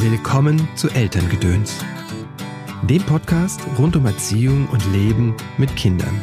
Willkommen 0.00 0.68
zu 0.76 0.88
Elterngedöns, 0.90 1.74
dem 2.88 3.02
Podcast 3.02 3.60
rund 3.78 3.96
um 3.96 4.06
Erziehung 4.06 4.68
und 4.68 4.80
Leben 4.92 5.34
mit 5.58 5.74
Kindern. 5.74 6.22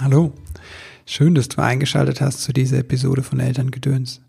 Hallo, 0.00 0.32
schön, 1.04 1.36
dass 1.36 1.46
du 1.46 1.62
eingeschaltet 1.62 2.20
hast 2.20 2.42
zu 2.42 2.52
dieser 2.52 2.78
Episode 2.78 3.22
von 3.22 3.38
Elterngedöns. 3.38 4.22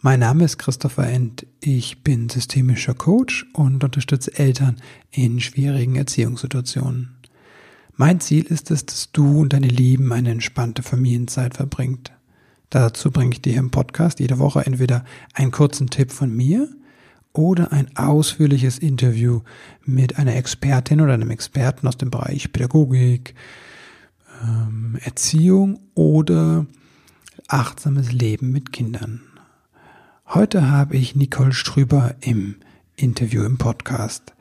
Mein 0.00 0.20
Name 0.20 0.44
ist 0.44 0.58
Christopher 0.58 1.08
End. 1.08 1.44
Ich 1.60 2.04
bin 2.04 2.28
systemischer 2.28 2.94
Coach 2.94 3.44
und 3.52 3.82
unterstütze 3.82 4.38
Eltern 4.38 4.76
in 5.10 5.40
schwierigen 5.40 5.96
Erziehungssituationen. 5.96 7.16
Mein 7.96 8.20
Ziel 8.20 8.44
ist 8.44 8.70
es, 8.70 8.86
dass 8.86 9.10
du 9.10 9.40
und 9.40 9.52
deine 9.52 9.66
Lieben 9.66 10.12
eine 10.12 10.30
entspannte 10.30 10.84
Familienzeit 10.84 11.54
verbringt. 11.54 12.12
Dazu 12.70 13.10
bringe 13.10 13.32
ich 13.32 13.42
dir 13.42 13.56
im 13.56 13.70
Podcast 13.70 14.20
jede 14.20 14.38
Woche 14.38 14.64
entweder 14.66 15.04
einen 15.32 15.50
kurzen 15.50 15.90
Tipp 15.90 16.12
von 16.12 16.34
mir 16.34 16.68
oder 17.32 17.72
ein 17.72 17.96
ausführliches 17.96 18.78
Interview 18.78 19.40
mit 19.84 20.18
einer 20.18 20.36
Expertin 20.36 21.00
oder 21.00 21.14
einem 21.14 21.30
Experten 21.30 21.86
aus 21.86 21.96
dem 21.96 22.10
Bereich 22.10 22.52
Pädagogik, 22.52 23.34
ähm, 24.42 24.98
Erziehung 25.02 25.80
oder 25.94 26.66
achtsames 27.48 28.12
Leben 28.12 28.52
mit 28.52 28.72
Kindern. 28.72 29.22
Heute 30.26 30.70
habe 30.70 30.96
ich 30.96 31.14
Nicole 31.14 31.52
Strüber 31.52 32.14
im 32.20 32.56
Interview 32.96 33.44
im 33.44 33.58
Podcast. 33.58 34.32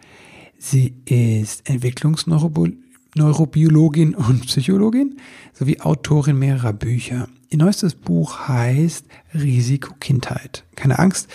Sie 0.57 0.95
ist 1.05 1.69
Entwicklungsneurobiologin 1.69 4.15
und 4.15 4.45
Psychologin 4.45 5.17
sowie 5.51 5.81
Autorin 5.81 6.39
mehrerer 6.39 6.71
Bücher. 6.73 7.27
Ihr 7.53 7.59
neuestes 7.59 7.93
Buch 7.93 8.47
heißt 8.47 9.05
Risiko 9.35 9.93
Kindheit. 9.99 10.63
Keine 10.73 10.97
Angst, 10.97 11.29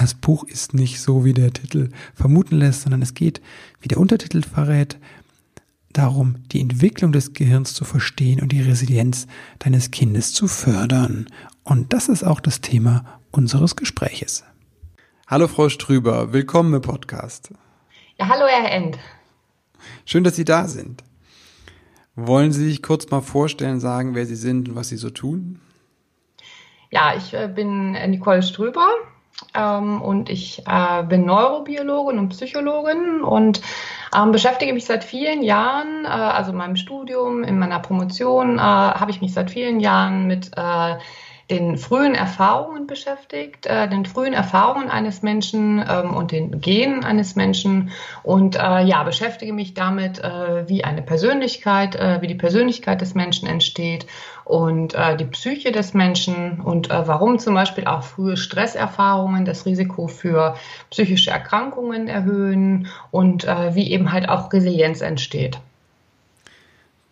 das 0.00 0.14
Buch 0.14 0.42
ist 0.42 0.74
nicht 0.74 1.00
so, 1.00 1.24
wie 1.24 1.32
der 1.32 1.52
Titel 1.52 1.90
vermuten 2.12 2.56
lässt, 2.56 2.82
sondern 2.82 3.02
es 3.02 3.14
geht, 3.14 3.40
wie 3.80 3.86
der 3.86 3.98
Untertitel 3.98 4.42
verrät, 4.42 4.98
darum, 5.92 6.42
die 6.50 6.60
Entwicklung 6.60 7.12
des 7.12 7.34
Gehirns 7.34 7.72
zu 7.72 7.84
verstehen 7.84 8.42
und 8.42 8.50
die 8.50 8.62
Resilienz 8.62 9.28
deines 9.60 9.92
Kindes 9.92 10.32
zu 10.32 10.48
fördern. 10.48 11.28
Und 11.62 11.92
das 11.92 12.08
ist 12.08 12.24
auch 12.24 12.40
das 12.40 12.60
Thema 12.60 13.20
unseres 13.30 13.76
Gespräches. 13.76 14.42
Hallo 15.28 15.46
Frau 15.46 15.68
Strüber, 15.68 16.32
willkommen 16.32 16.74
im 16.74 16.82
Podcast. 16.82 17.50
Ja, 18.18 18.26
hallo 18.28 18.46
Herr 18.48 18.72
End. 18.72 18.98
Schön, 20.04 20.24
dass 20.24 20.34
Sie 20.34 20.44
da 20.44 20.66
sind. 20.66 21.04
Wollen 22.16 22.52
Sie 22.52 22.68
sich 22.68 22.82
kurz 22.82 23.10
mal 23.10 23.20
vorstellen, 23.20 23.80
sagen, 23.80 24.14
wer 24.14 24.26
Sie 24.26 24.36
sind 24.36 24.68
und 24.68 24.76
was 24.76 24.88
Sie 24.88 24.96
so 24.96 25.10
tun? 25.10 25.60
Ja, 26.90 27.14
ich 27.16 27.34
äh, 27.34 27.48
bin 27.48 27.96
äh, 27.96 28.06
Nicole 28.06 28.42
Ströber 28.42 28.88
ähm, 29.52 30.00
und 30.00 30.30
ich 30.30 30.62
äh, 30.66 31.02
bin 31.02 31.24
Neurobiologin 31.26 32.20
und 32.20 32.28
Psychologin 32.28 33.22
und 33.22 33.60
ähm, 34.16 34.30
beschäftige 34.30 34.72
mich 34.72 34.84
seit 34.84 35.02
vielen 35.02 35.42
Jahren, 35.42 36.04
äh, 36.04 36.08
also 36.08 36.52
in 36.52 36.56
meinem 36.56 36.76
Studium, 36.76 37.42
in 37.42 37.58
meiner 37.58 37.80
Promotion, 37.80 38.58
äh, 38.58 38.62
habe 38.62 39.10
ich 39.10 39.20
mich 39.20 39.34
seit 39.34 39.50
vielen 39.50 39.80
Jahren 39.80 40.28
mit 40.28 40.52
äh, 40.56 40.96
den 41.50 41.76
frühen 41.76 42.14
Erfahrungen 42.14 42.86
beschäftigt, 42.86 43.66
äh, 43.66 43.88
den 43.88 44.06
frühen 44.06 44.32
Erfahrungen 44.32 44.90
eines 44.90 45.22
Menschen 45.22 45.84
ähm, 45.86 46.14
und 46.14 46.32
den 46.32 46.60
Genen 46.60 47.04
eines 47.04 47.36
Menschen 47.36 47.90
und 48.22 48.56
äh, 48.56 48.82
ja, 48.84 49.02
beschäftige 49.02 49.52
mich 49.52 49.74
damit, 49.74 50.18
äh, 50.20 50.68
wie 50.68 50.84
eine 50.84 51.02
Persönlichkeit, 51.02 51.96
äh, 51.96 52.22
wie 52.22 52.28
die 52.28 52.34
Persönlichkeit 52.34 53.00
des 53.00 53.14
Menschen 53.14 53.46
entsteht 53.46 54.06
und 54.44 54.94
äh, 54.94 55.16
die 55.16 55.26
Psyche 55.26 55.70
des 55.70 55.92
Menschen 55.92 56.60
und 56.60 56.90
äh, 56.90 57.06
warum 57.06 57.38
zum 57.38 57.54
Beispiel 57.54 57.86
auch 57.86 58.02
frühe 58.02 58.36
Stresserfahrungen 58.36 59.44
das 59.44 59.66
Risiko 59.66 60.06
für 60.06 60.56
psychische 60.90 61.30
Erkrankungen 61.30 62.08
erhöhen 62.08 62.88
und 63.10 63.44
wie 63.44 63.90
eben 63.90 64.12
halt 64.12 64.28
auch 64.28 64.52
Resilienz 64.52 65.00
entsteht. 65.00 65.58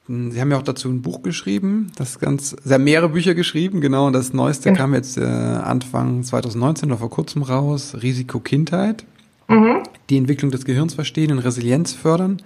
Sie 0.09 0.41
haben 0.41 0.51
ja 0.51 0.59
auch 0.59 0.63
dazu 0.63 0.89
ein 0.89 1.01
Buch 1.01 1.23
geschrieben, 1.23 1.93
das 1.97 2.19
ganz, 2.19 2.57
Sie 2.65 2.75
haben 2.75 2.83
mehrere 2.83 3.11
Bücher 3.11 3.35
geschrieben, 3.35 3.81
genau, 3.81 4.09
und 4.09 4.15
das 4.15 4.33
neueste 4.33 4.71
genau. 4.71 4.81
kam 4.81 4.95
jetzt 4.95 5.17
äh, 5.17 5.23
Anfang 5.23 6.25
2019 6.25 6.91
oder 6.91 6.99
vor 6.99 7.11
kurzem 7.11 7.43
raus, 7.43 7.97
Risiko 8.03 8.41
Kindheit, 8.41 9.05
mhm. 9.47 9.85
die 10.11 10.17
Entwicklung 10.17 10.51
des 10.51 10.65
Gehirns 10.65 10.95
verstehen 10.95 11.31
und 11.31 11.39
Resilienz 11.39 11.93
fördern. 11.93 12.43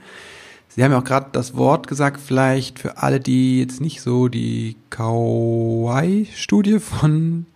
Sie 0.68 0.84
haben 0.84 0.92
ja 0.92 0.98
auch 0.98 1.04
gerade 1.04 1.28
das 1.32 1.56
Wort 1.56 1.86
gesagt, 1.86 2.20
vielleicht 2.20 2.78
für 2.78 2.98
alle, 2.98 3.20
die 3.20 3.60
jetzt 3.60 3.80
nicht 3.80 4.02
so 4.02 4.28
die 4.28 4.76
Kauai-Studie 4.90 6.78
von 6.78 7.46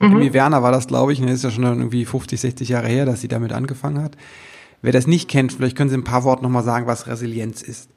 mhm. 0.00 0.12
Emmy 0.12 0.32
Werner 0.32 0.62
war 0.62 0.72
das, 0.72 0.86
glaube 0.86 1.12
ich, 1.12 1.20
und 1.20 1.26
das 1.26 1.36
ist 1.36 1.44
ja 1.44 1.50
schon 1.50 1.64
irgendwie 1.64 2.06
50, 2.06 2.40
60 2.40 2.70
Jahre 2.70 2.88
her, 2.88 3.04
dass 3.04 3.20
sie 3.20 3.28
damit 3.28 3.52
angefangen 3.52 4.02
hat. 4.02 4.16
Wer 4.80 4.92
das 4.92 5.06
nicht 5.06 5.28
kennt, 5.28 5.52
vielleicht 5.52 5.76
können 5.76 5.90
Sie 5.90 5.96
ein 5.96 6.04
paar 6.04 6.24
Worte 6.24 6.42
nochmal 6.42 6.62
sagen, 6.62 6.86
was 6.86 7.06
Resilienz 7.06 7.60
ist. 7.60 7.90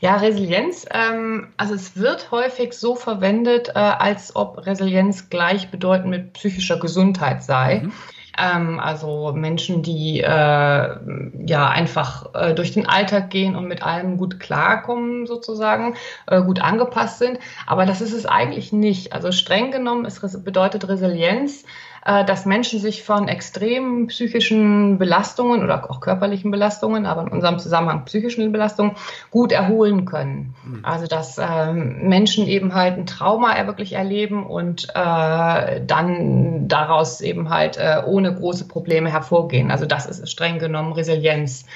Ja, 0.00 0.16
Resilienz, 0.16 0.86
ähm, 0.90 1.48
also 1.56 1.74
es 1.74 1.96
wird 1.96 2.30
häufig 2.30 2.74
so 2.74 2.94
verwendet, 2.94 3.70
äh, 3.70 3.78
als 3.78 4.36
ob 4.36 4.66
Resilienz 4.66 5.30
gleichbedeutend 5.30 6.10
mit 6.10 6.32
psychischer 6.34 6.78
Gesundheit 6.78 7.42
sei. 7.42 7.82
Mhm. 7.84 7.92
Ähm, 8.38 8.78
also 8.80 9.32
Menschen, 9.32 9.82
die 9.82 10.20
äh, 10.20 10.26
ja 10.26 11.68
einfach 11.68 12.34
äh, 12.34 12.54
durch 12.54 12.72
den 12.72 12.86
Alltag 12.86 13.30
gehen 13.30 13.56
und 13.56 13.66
mit 13.66 13.82
allem 13.82 14.18
gut 14.18 14.38
klarkommen, 14.40 15.26
sozusagen, 15.26 15.94
äh, 16.26 16.42
gut 16.42 16.60
angepasst 16.60 17.18
sind. 17.18 17.38
Aber 17.66 17.86
das 17.86 18.00
ist 18.02 18.12
es 18.12 18.26
eigentlich 18.26 18.72
nicht. 18.72 19.12
Also 19.14 19.32
streng 19.32 19.70
genommen 19.70 20.04
ist, 20.04 20.44
bedeutet 20.44 20.86
Resilienz, 20.88 21.64
dass 22.06 22.46
Menschen 22.46 22.78
sich 22.78 23.02
von 23.02 23.26
extremen 23.26 24.06
psychischen 24.06 24.96
Belastungen 24.98 25.64
oder 25.64 25.90
auch 25.90 26.00
körperlichen 26.00 26.50
Belastungen, 26.50 27.04
aber 27.04 27.22
in 27.22 27.28
unserem 27.28 27.58
Zusammenhang 27.58 28.04
psychischen 28.04 28.52
Belastungen, 28.52 28.92
gut 29.30 29.50
erholen 29.50 30.04
können. 30.04 30.54
Mhm. 30.64 30.84
Also 30.84 31.06
dass 31.06 31.38
ähm, 31.38 32.08
Menschen 32.08 32.46
eben 32.46 32.74
halt 32.74 32.96
ein 32.96 33.06
Trauma 33.06 33.54
wirklich 33.66 33.94
erleben 33.94 34.46
und 34.46 34.88
äh, 34.94 35.80
dann 35.84 36.68
daraus 36.68 37.20
eben 37.20 37.50
halt 37.50 37.76
äh, 37.76 38.02
ohne 38.06 38.34
große 38.34 38.68
Probleme 38.68 39.10
hervorgehen. 39.10 39.70
Also 39.70 39.86
das 39.86 40.06
ist 40.06 40.30
streng 40.30 40.58
genommen 40.58 40.92
Resilienz. 40.92 41.66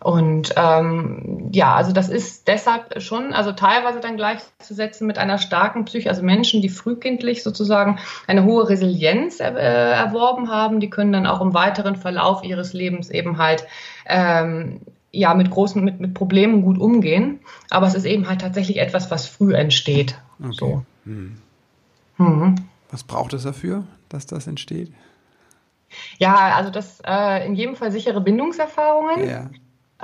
Und 0.00 0.52
ähm, 0.56 1.48
ja, 1.52 1.74
also 1.74 1.92
das 1.92 2.08
ist 2.08 2.46
deshalb 2.46 3.00
schon, 3.00 3.32
also 3.32 3.52
teilweise 3.52 4.00
dann 4.00 4.16
gleichzusetzen 4.16 5.06
mit 5.06 5.18
einer 5.18 5.38
starken 5.38 5.84
Psyche, 5.86 6.10
also 6.10 6.22
Menschen, 6.22 6.60
die 6.60 6.68
frühkindlich 6.68 7.42
sozusagen 7.42 7.98
eine 8.26 8.44
hohe 8.44 8.68
Resilienz 8.68 9.40
äh, 9.40 9.44
erworben 9.44 10.50
haben, 10.50 10.80
die 10.80 10.90
können 10.90 11.12
dann 11.12 11.26
auch 11.26 11.40
im 11.40 11.54
weiteren 11.54 11.96
Verlauf 11.96 12.44
ihres 12.44 12.72
Lebens 12.72 13.08
eben 13.10 13.38
halt 13.38 13.66
ähm, 14.06 14.80
ja 15.10 15.32
mit 15.34 15.50
großen, 15.50 15.82
mit, 15.82 16.00
mit 16.00 16.12
Problemen 16.12 16.62
gut 16.62 16.78
umgehen. 16.78 17.40
Aber 17.70 17.86
es 17.86 17.94
ist 17.94 18.04
eben 18.04 18.28
halt 18.28 18.40
tatsächlich 18.40 18.78
etwas, 18.78 19.10
was 19.10 19.26
früh 19.26 19.54
entsteht. 19.54 20.18
Okay. 20.38 20.52
So. 20.52 20.82
Hm. 21.04 21.38
Mhm. 22.18 22.54
Was 22.90 23.04
braucht 23.04 23.32
es 23.32 23.44
dafür, 23.44 23.84
dass 24.08 24.26
das 24.26 24.46
entsteht? 24.46 24.92
Ja, 26.18 26.56
also 26.56 26.70
das 26.70 27.00
äh, 27.06 27.46
in 27.46 27.54
jedem 27.54 27.76
Fall 27.76 27.92
sichere 27.92 28.20
Bindungserfahrungen. 28.20 29.28
Ja. 29.28 29.50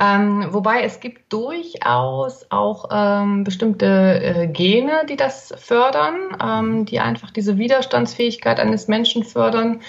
Ähm, 0.01 0.47
wobei 0.51 0.83
es 0.83 1.01
gibt 1.01 1.31
durchaus 1.31 2.47
auch 2.49 2.89
ähm, 2.91 3.45
bestimmte 3.45 4.23
äh, 4.23 4.47
Gene, 4.47 5.05
die 5.07 5.17
das 5.17 5.53
fördern, 5.59 6.15
ähm, 6.43 6.87
die 6.87 7.01
einfach 7.01 7.31
diese 7.31 7.59
Widerstandsfähigkeit 7.59 8.59
eines 8.59 8.89
Menschen 8.89 9.25
fördern. 9.25 9.83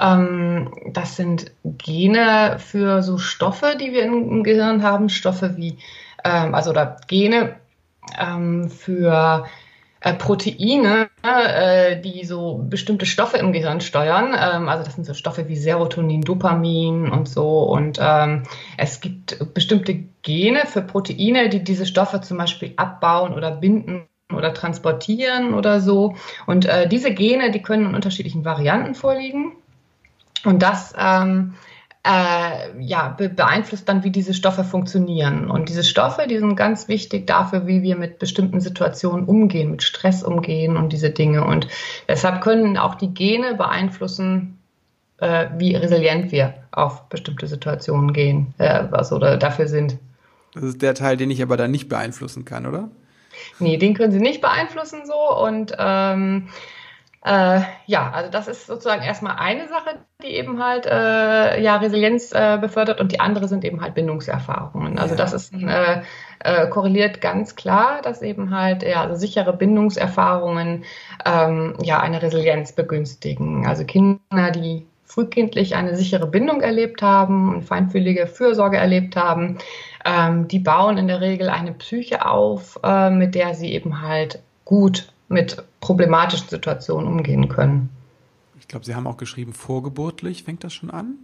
Ähm, 0.00 0.72
das 0.92 1.16
sind 1.16 1.50
Gene 1.64 2.58
für 2.60 3.02
so 3.02 3.18
Stoffe, 3.18 3.76
die 3.80 3.92
wir 3.92 4.04
im, 4.04 4.30
im 4.30 4.44
Gehirn 4.44 4.84
haben, 4.84 5.08
Stoffe 5.08 5.56
wie, 5.56 5.76
ähm, 6.22 6.54
also 6.54 6.70
oder 6.70 6.96
Gene 7.08 7.56
ähm, 8.16 8.70
für 8.70 9.44
äh, 10.00 10.14
Proteine, 10.14 11.08
äh, 11.22 12.00
die 12.00 12.24
so 12.24 12.64
bestimmte 12.68 13.06
Stoffe 13.06 13.36
im 13.38 13.52
Gehirn 13.52 13.80
steuern. 13.80 14.36
Ähm, 14.38 14.68
also 14.68 14.84
das 14.84 14.94
sind 14.94 15.04
so 15.04 15.14
Stoffe 15.14 15.48
wie 15.48 15.56
Serotonin, 15.56 16.22
Dopamin 16.22 17.10
und 17.10 17.28
so. 17.28 17.62
Und 17.62 17.98
ähm, 18.00 18.44
es 18.76 19.00
gibt 19.00 19.54
bestimmte 19.54 20.04
Gene 20.22 20.66
für 20.66 20.82
Proteine, 20.82 21.48
die 21.48 21.64
diese 21.64 21.86
Stoffe 21.86 22.20
zum 22.20 22.38
Beispiel 22.38 22.74
abbauen 22.76 23.34
oder 23.34 23.50
binden 23.50 24.06
oder 24.32 24.54
transportieren 24.54 25.54
oder 25.54 25.80
so. 25.80 26.14
Und 26.46 26.66
äh, 26.66 26.88
diese 26.88 27.12
Gene, 27.12 27.50
die 27.50 27.62
können 27.62 27.86
in 27.86 27.94
unterschiedlichen 27.94 28.44
Varianten 28.44 28.94
vorliegen. 28.94 29.52
Und 30.44 30.62
das 30.62 30.94
ähm, 30.96 31.54
äh, 32.08 32.80
ja, 32.80 33.08
be 33.08 33.28
beeinflusst 33.28 33.86
dann, 33.86 34.02
wie 34.02 34.10
diese 34.10 34.32
Stoffe 34.32 34.64
funktionieren. 34.64 35.50
Und 35.50 35.68
diese 35.68 35.84
Stoffe, 35.84 36.26
die 36.26 36.38
sind 36.38 36.56
ganz 36.56 36.88
wichtig 36.88 37.26
dafür, 37.26 37.66
wie 37.66 37.82
wir 37.82 37.96
mit 37.96 38.18
bestimmten 38.18 38.60
Situationen 38.60 39.26
umgehen, 39.26 39.70
mit 39.70 39.82
Stress 39.82 40.22
umgehen 40.22 40.78
und 40.78 40.92
diese 40.94 41.10
Dinge. 41.10 41.44
Und 41.44 41.68
deshalb 42.08 42.40
können 42.40 42.78
auch 42.78 42.94
die 42.94 43.12
Gene 43.12 43.54
beeinflussen, 43.54 44.58
äh, 45.18 45.48
wie 45.58 45.74
resilient 45.74 46.32
wir 46.32 46.54
auf 46.70 47.10
bestimmte 47.10 47.46
Situationen 47.46 48.14
gehen, 48.14 48.54
äh, 48.56 48.84
was 48.90 49.12
oder 49.12 49.36
dafür 49.36 49.68
sind. 49.68 49.98
Das 50.54 50.62
ist 50.62 50.80
der 50.80 50.94
Teil, 50.94 51.18
den 51.18 51.30
ich 51.30 51.42
aber 51.42 51.58
dann 51.58 51.70
nicht 51.70 51.90
beeinflussen 51.90 52.46
kann, 52.46 52.64
oder? 52.64 52.88
Nee, 53.58 53.76
den 53.76 53.92
können 53.92 54.12
sie 54.12 54.20
nicht 54.20 54.40
beeinflussen 54.40 55.00
so. 55.04 55.36
Und 55.44 55.74
ähm, 55.78 56.48
äh, 57.24 57.60
ja, 57.86 58.10
also 58.12 58.30
das 58.30 58.46
ist 58.46 58.66
sozusagen 58.66 59.02
erstmal 59.02 59.36
eine 59.38 59.68
Sache, 59.68 59.98
die 60.22 60.28
eben 60.28 60.62
halt 60.62 60.86
äh, 60.86 61.60
ja 61.60 61.76
Resilienz 61.76 62.32
äh, 62.32 62.58
befördert 62.60 63.00
und 63.00 63.10
die 63.12 63.20
andere 63.20 63.48
sind 63.48 63.64
eben 63.64 63.80
halt 63.80 63.94
Bindungserfahrungen. 63.94 64.98
Also 64.98 65.14
ja. 65.14 65.18
das 65.18 65.32
ist 65.32 65.52
äh, 65.52 66.02
äh, 66.40 66.68
korreliert 66.68 67.20
ganz 67.20 67.56
klar, 67.56 68.02
dass 68.02 68.22
eben 68.22 68.54
halt 68.54 68.84
ja 68.84 69.02
also 69.02 69.16
sichere 69.16 69.52
Bindungserfahrungen 69.52 70.84
ähm, 71.24 71.74
ja 71.82 72.00
eine 72.00 72.22
Resilienz 72.22 72.72
begünstigen. 72.72 73.66
Also 73.66 73.84
Kinder, 73.84 74.52
die 74.52 74.86
frühkindlich 75.04 75.74
eine 75.74 75.96
sichere 75.96 76.26
Bindung 76.26 76.60
erlebt 76.60 77.02
haben 77.02 77.54
und 77.54 77.62
feinfühlige 77.62 78.26
Fürsorge 78.26 78.76
erlebt 78.76 79.16
haben, 79.16 79.58
ähm, 80.04 80.46
die 80.46 80.60
bauen 80.60 80.98
in 80.98 81.08
der 81.08 81.20
Regel 81.20 81.48
eine 81.48 81.72
Psyche 81.72 82.26
auf, 82.26 82.78
äh, 82.84 83.10
mit 83.10 83.34
der 83.34 83.54
sie 83.54 83.72
eben 83.72 84.02
halt 84.02 84.40
gut 84.64 85.12
mit 85.28 85.62
problematischen 85.80 86.48
Situationen 86.48 87.08
umgehen 87.08 87.48
können. 87.48 87.90
Ich 88.58 88.68
glaube, 88.68 88.84
Sie 88.84 88.94
haben 88.94 89.06
auch 89.06 89.16
geschrieben, 89.16 89.52
vorgeburtlich 89.52 90.44
fängt 90.44 90.64
das 90.64 90.72
schon 90.72 90.90
an? 90.90 91.14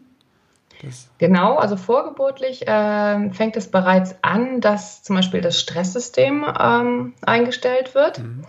Das 0.82 1.08
genau, 1.18 1.56
also 1.56 1.76
vorgeburtlich 1.76 2.66
äh, 2.66 3.30
fängt 3.30 3.56
es 3.56 3.70
bereits 3.70 4.16
an, 4.22 4.60
dass 4.60 5.02
zum 5.02 5.16
Beispiel 5.16 5.40
das 5.40 5.60
Stresssystem 5.60 6.44
ähm, 6.58 7.14
eingestellt 7.22 7.94
wird. 7.94 8.18
Mhm. 8.20 8.44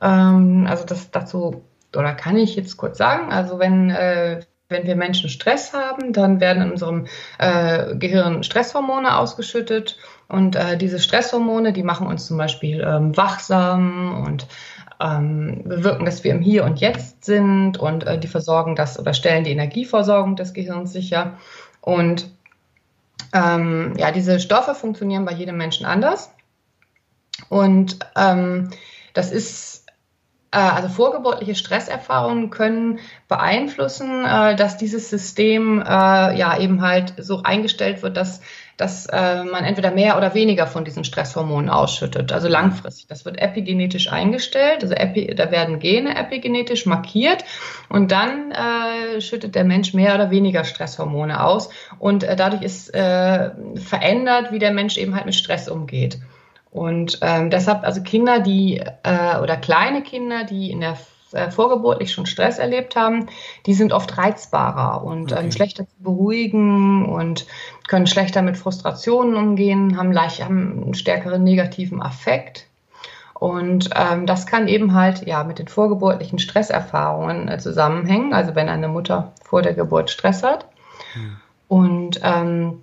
Ähm, 0.00 0.66
also 0.68 0.84
das 0.84 1.10
dazu, 1.10 1.64
oder 1.94 2.14
kann 2.14 2.36
ich 2.36 2.56
jetzt 2.56 2.76
kurz 2.76 2.98
sagen, 2.98 3.32
also 3.32 3.58
wenn, 3.58 3.90
äh, 3.90 4.40
wenn 4.68 4.86
wir 4.86 4.96
Menschen 4.96 5.28
Stress 5.28 5.72
haben, 5.72 6.12
dann 6.12 6.40
werden 6.40 6.62
in 6.62 6.70
unserem 6.72 7.06
äh, 7.38 7.94
Gehirn 7.96 8.42
Stresshormone 8.42 9.16
ausgeschüttet 9.16 9.98
und 10.28 10.56
äh, 10.56 10.76
diese 10.76 10.98
Stresshormone, 10.98 11.72
die 11.72 11.84
machen 11.84 12.06
uns 12.06 12.26
zum 12.26 12.36
Beispiel 12.36 12.80
ähm, 12.80 13.16
wachsam 13.16 14.24
und 14.26 14.46
ähm, 15.00 15.62
bewirken, 15.64 16.04
dass 16.04 16.24
wir 16.24 16.32
im 16.32 16.40
Hier 16.40 16.64
und 16.64 16.80
Jetzt 16.80 17.24
sind 17.24 17.78
und 17.78 18.06
äh, 18.06 18.18
die 18.18 18.28
versorgen 18.28 18.76
das 18.76 18.98
oder 18.98 19.14
stellen 19.14 19.44
die 19.44 19.50
Energieversorgung 19.50 20.36
des 20.36 20.52
Gehirns 20.52 20.92
sicher. 20.92 21.38
Und 21.80 22.30
ähm, 23.32 23.94
ja, 23.96 24.12
diese 24.12 24.40
Stoffe 24.40 24.74
funktionieren 24.74 25.24
bei 25.24 25.32
jedem 25.32 25.56
Menschen 25.56 25.86
anders. 25.86 26.30
Und 27.48 27.98
ähm, 28.16 28.70
das 29.14 29.32
ist, 29.32 29.86
äh, 30.50 30.58
also 30.58 30.88
vorgeburtliche 30.88 31.54
Stresserfahrungen 31.54 32.50
können 32.50 32.98
beeinflussen, 33.28 34.24
äh, 34.24 34.56
dass 34.56 34.76
dieses 34.76 35.10
System 35.10 35.80
äh, 35.80 35.84
ja 35.84 36.58
eben 36.58 36.82
halt 36.82 37.14
so 37.18 37.42
eingestellt 37.42 38.02
wird, 38.02 38.16
dass 38.16 38.40
dass 38.76 39.06
äh, 39.06 39.44
man 39.44 39.64
entweder 39.64 39.90
mehr 39.90 40.16
oder 40.16 40.34
weniger 40.34 40.66
von 40.66 40.84
diesen 40.84 41.04
Stresshormonen 41.04 41.70
ausschüttet, 41.70 42.32
also 42.32 42.48
langfristig. 42.48 43.06
Das 43.08 43.24
wird 43.24 43.40
epigenetisch 43.40 44.12
eingestellt, 44.12 44.82
also 44.82 44.94
epi, 44.94 45.34
da 45.34 45.50
werden 45.50 45.78
Gene 45.78 46.16
epigenetisch 46.16 46.86
markiert 46.86 47.44
und 47.88 48.12
dann 48.12 48.52
äh, 48.52 49.20
schüttet 49.20 49.54
der 49.54 49.64
Mensch 49.64 49.94
mehr 49.94 50.14
oder 50.14 50.30
weniger 50.30 50.64
Stresshormone 50.64 51.42
aus 51.42 51.70
und 51.98 52.24
äh, 52.24 52.36
dadurch 52.36 52.62
ist 52.62 52.94
äh, 52.94 53.50
verändert, 53.76 54.52
wie 54.52 54.58
der 54.58 54.72
Mensch 54.72 54.98
eben 54.98 55.14
halt 55.14 55.26
mit 55.26 55.34
Stress 55.34 55.68
umgeht. 55.68 56.18
Und 56.70 57.20
ähm, 57.22 57.48
deshalb, 57.48 57.84
also 57.84 58.02
Kinder, 58.02 58.40
die 58.40 58.82
äh, 59.02 59.38
oder 59.40 59.56
kleine 59.56 60.02
Kinder, 60.02 60.44
die 60.44 60.70
in 60.70 60.80
der 60.80 60.98
äh, 61.32 61.50
vorgeburtlich 61.50 62.12
schon 62.12 62.26
Stress 62.26 62.58
erlebt 62.58 62.96
haben, 62.96 63.26
die 63.66 63.74
sind 63.74 63.92
oft 63.92 64.16
reizbarer 64.16 65.02
und 65.04 65.32
ähm, 65.32 65.38
okay. 65.38 65.44
ähm, 65.46 65.52
schlechter 65.52 65.86
zu 65.86 65.96
beruhigen 65.98 67.06
und 67.06 67.46
können 67.88 68.06
schlechter 68.06 68.42
mit 68.42 68.56
Frustrationen 68.56 69.36
umgehen, 69.36 69.96
haben 69.96 70.12
leicht 70.12 70.44
haben 70.44 70.82
einen 70.82 70.94
stärkeren 70.94 71.42
negativen 71.44 72.02
Affekt. 72.02 72.66
Und 73.38 73.90
ähm, 73.94 74.26
das 74.26 74.46
kann 74.46 74.66
eben 74.66 74.94
halt 74.94 75.26
ja 75.26 75.44
mit 75.44 75.58
den 75.58 75.68
vorgeburtlichen 75.68 76.38
Stresserfahrungen 76.38 77.48
äh, 77.48 77.58
zusammenhängen. 77.58 78.32
Also 78.32 78.54
wenn 78.54 78.68
eine 78.68 78.88
Mutter 78.88 79.32
vor 79.44 79.60
der 79.60 79.74
Geburt 79.74 80.10
Stress 80.10 80.42
hat. 80.42 80.66
Hm. 81.12 81.36
Und 81.68 82.20
ähm, 82.22 82.82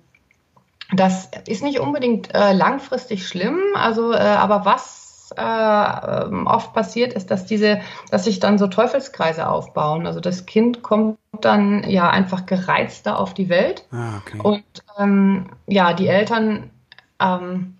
das 0.92 1.30
ist 1.48 1.62
nicht 1.62 1.80
unbedingt 1.80 2.32
äh, 2.34 2.52
langfristig 2.52 3.26
schlimm. 3.26 3.58
Also, 3.74 4.12
äh, 4.12 4.18
aber 4.18 4.64
was 4.64 5.03
äh, 5.32 6.44
oft 6.46 6.72
passiert, 6.72 7.12
ist, 7.12 7.30
dass 7.30 7.46
diese, 7.46 7.80
dass 8.10 8.24
sich 8.24 8.40
dann 8.40 8.58
so 8.58 8.66
Teufelskreise 8.66 9.48
aufbauen. 9.48 10.06
Also 10.06 10.20
das 10.20 10.46
Kind 10.46 10.82
kommt 10.82 11.18
dann 11.40 11.88
ja 11.88 12.10
einfach 12.10 12.46
gereizter 12.46 13.18
auf 13.18 13.34
die 13.34 13.48
Welt. 13.48 13.86
Ah, 13.92 14.18
okay. 14.18 14.40
Und 14.42 14.64
ähm, 14.98 15.50
ja, 15.66 15.92
die 15.92 16.08
Eltern 16.08 16.70
ähm, 17.20 17.74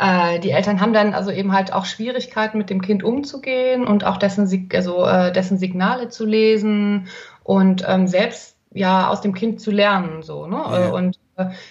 äh, 0.00 0.40
die 0.40 0.50
Eltern 0.50 0.80
haben 0.80 0.94
dann 0.94 1.12
also 1.12 1.30
eben 1.30 1.52
halt 1.52 1.72
auch 1.72 1.84
Schwierigkeiten 1.84 2.56
mit 2.56 2.70
dem 2.70 2.80
Kind 2.80 3.02
umzugehen 3.02 3.86
und 3.86 4.04
auch 4.04 4.16
dessen, 4.16 4.48
also, 4.72 5.04
äh, 5.04 5.30
dessen 5.30 5.58
Signale 5.58 6.08
zu 6.08 6.24
lesen 6.24 7.08
und 7.44 7.84
ähm, 7.86 8.06
selbst 8.06 8.56
ja 8.72 9.08
aus 9.08 9.20
dem 9.20 9.34
Kind 9.34 9.60
zu 9.60 9.70
lernen 9.70 10.22
so 10.22 10.46
ne 10.46 10.56
ja. 10.56 10.90
und 10.90 11.18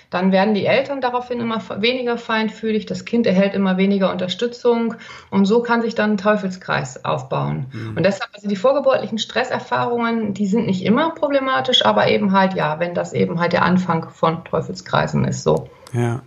dann 0.09 0.31
werden 0.31 0.53
die 0.53 0.65
Eltern 0.65 1.01
daraufhin 1.01 1.39
immer 1.39 1.61
weniger 1.81 2.17
feinfühlig, 2.17 2.85
das 2.85 3.05
Kind 3.05 3.27
erhält 3.27 3.53
immer 3.53 3.77
weniger 3.77 4.11
Unterstützung 4.11 4.95
und 5.29 5.45
so 5.45 5.61
kann 5.61 5.81
sich 5.81 5.95
dann 5.95 6.11
ein 6.11 6.17
Teufelskreis 6.17 7.05
aufbauen. 7.05 7.67
Mhm. 7.71 7.97
Und 7.97 8.03
deshalb, 8.03 8.29
also 8.33 8.47
die 8.47 8.55
vorgeburtlichen 8.55 9.17
Stresserfahrungen, 9.17 10.33
die 10.33 10.47
sind 10.47 10.65
nicht 10.65 10.83
immer 10.83 11.11
problematisch, 11.11 11.85
aber 11.85 12.07
eben 12.07 12.31
halt, 12.31 12.53
ja, 12.53 12.79
wenn 12.79 12.93
das 12.93 13.13
eben 13.13 13.39
halt 13.39 13.53
der 13.53 13.63
Anfang 13.63 14.09
von 14.09 14.43
Teufelskreisen 14.43 15.25
ist, 15.25 15.43
so. 15.43 15.69
Ja. 15.93 16.21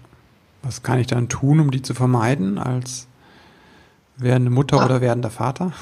Was 0.62 0.82
kann 0.82 1.00
ich 1.00 1.08
dann 1.08 1.28
tun, 1.28 1.58
um 1.58 1.70
die 1.70 1.82
zu 1.82 1.92
vermeiden 1.92 2.58
als 2.58 3.08
werdende 4.16 4.50
Mutter 4.50 4.78
Ach. 4.80 4.86
oder 4.86 5.00
werdender 5.00 5.30
Vater? 5.30 5.72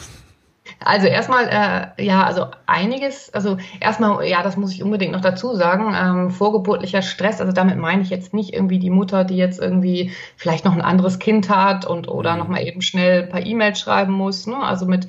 Also 0.82 1.06
erstmal, 1.08 1.46
äh, 1.48 2.02
ja, 2.02 2.24
also 2.24 2.46
einiges, 2.66 3.32
also 3.34 3.58
erstmal, 3.80 4.26
ja, 4.26 4.42
das 4.42 4.56
muss 4.56 4.72
ich 4.72 4.82
unbedingt 4.82 5.12
noch 5.12 5.20
dazu 5.20 5.54
sagen, 5.54 5.94
ähm, 5.94 6.30
vorgeburtlicher 6.30 7.02
Stress, 7.02 7.40
also 7.40 7.52
damit 7.52 7.76
meine 7.76 8.02
ich 8.02 8.08
jetzt 8.08 8.32
nicht 8.32 8.54
irgendwie 8.54 8.78
die 8.78 8.88
Mutter, 8.88 9.24
die 9.24 9.36
jetzt 9.36 9.60
irgendwie 9.60 10.12
vielleicht 10.36 10.64
noch 10.64 10.72
ein 10.72 10.80
anderes 10.80 11.18
Kind 11.18 11.50
hat 11.50 11.84
und 11.84 12.08
oder 12.08 12.32
mhm. 12.32 12.38
nochmal 12.38 12.62
eben 12.62 12.80
schnell 12.80 13.24
ein 13.24 13.28
paar 13.28 13.44
E-Mails 13.44 13.78
schreiben 13.78 14.12
muss, 14.12 14.46
ne? 14.46 14.56
also 14.56 14.86
mit 14.86 15.06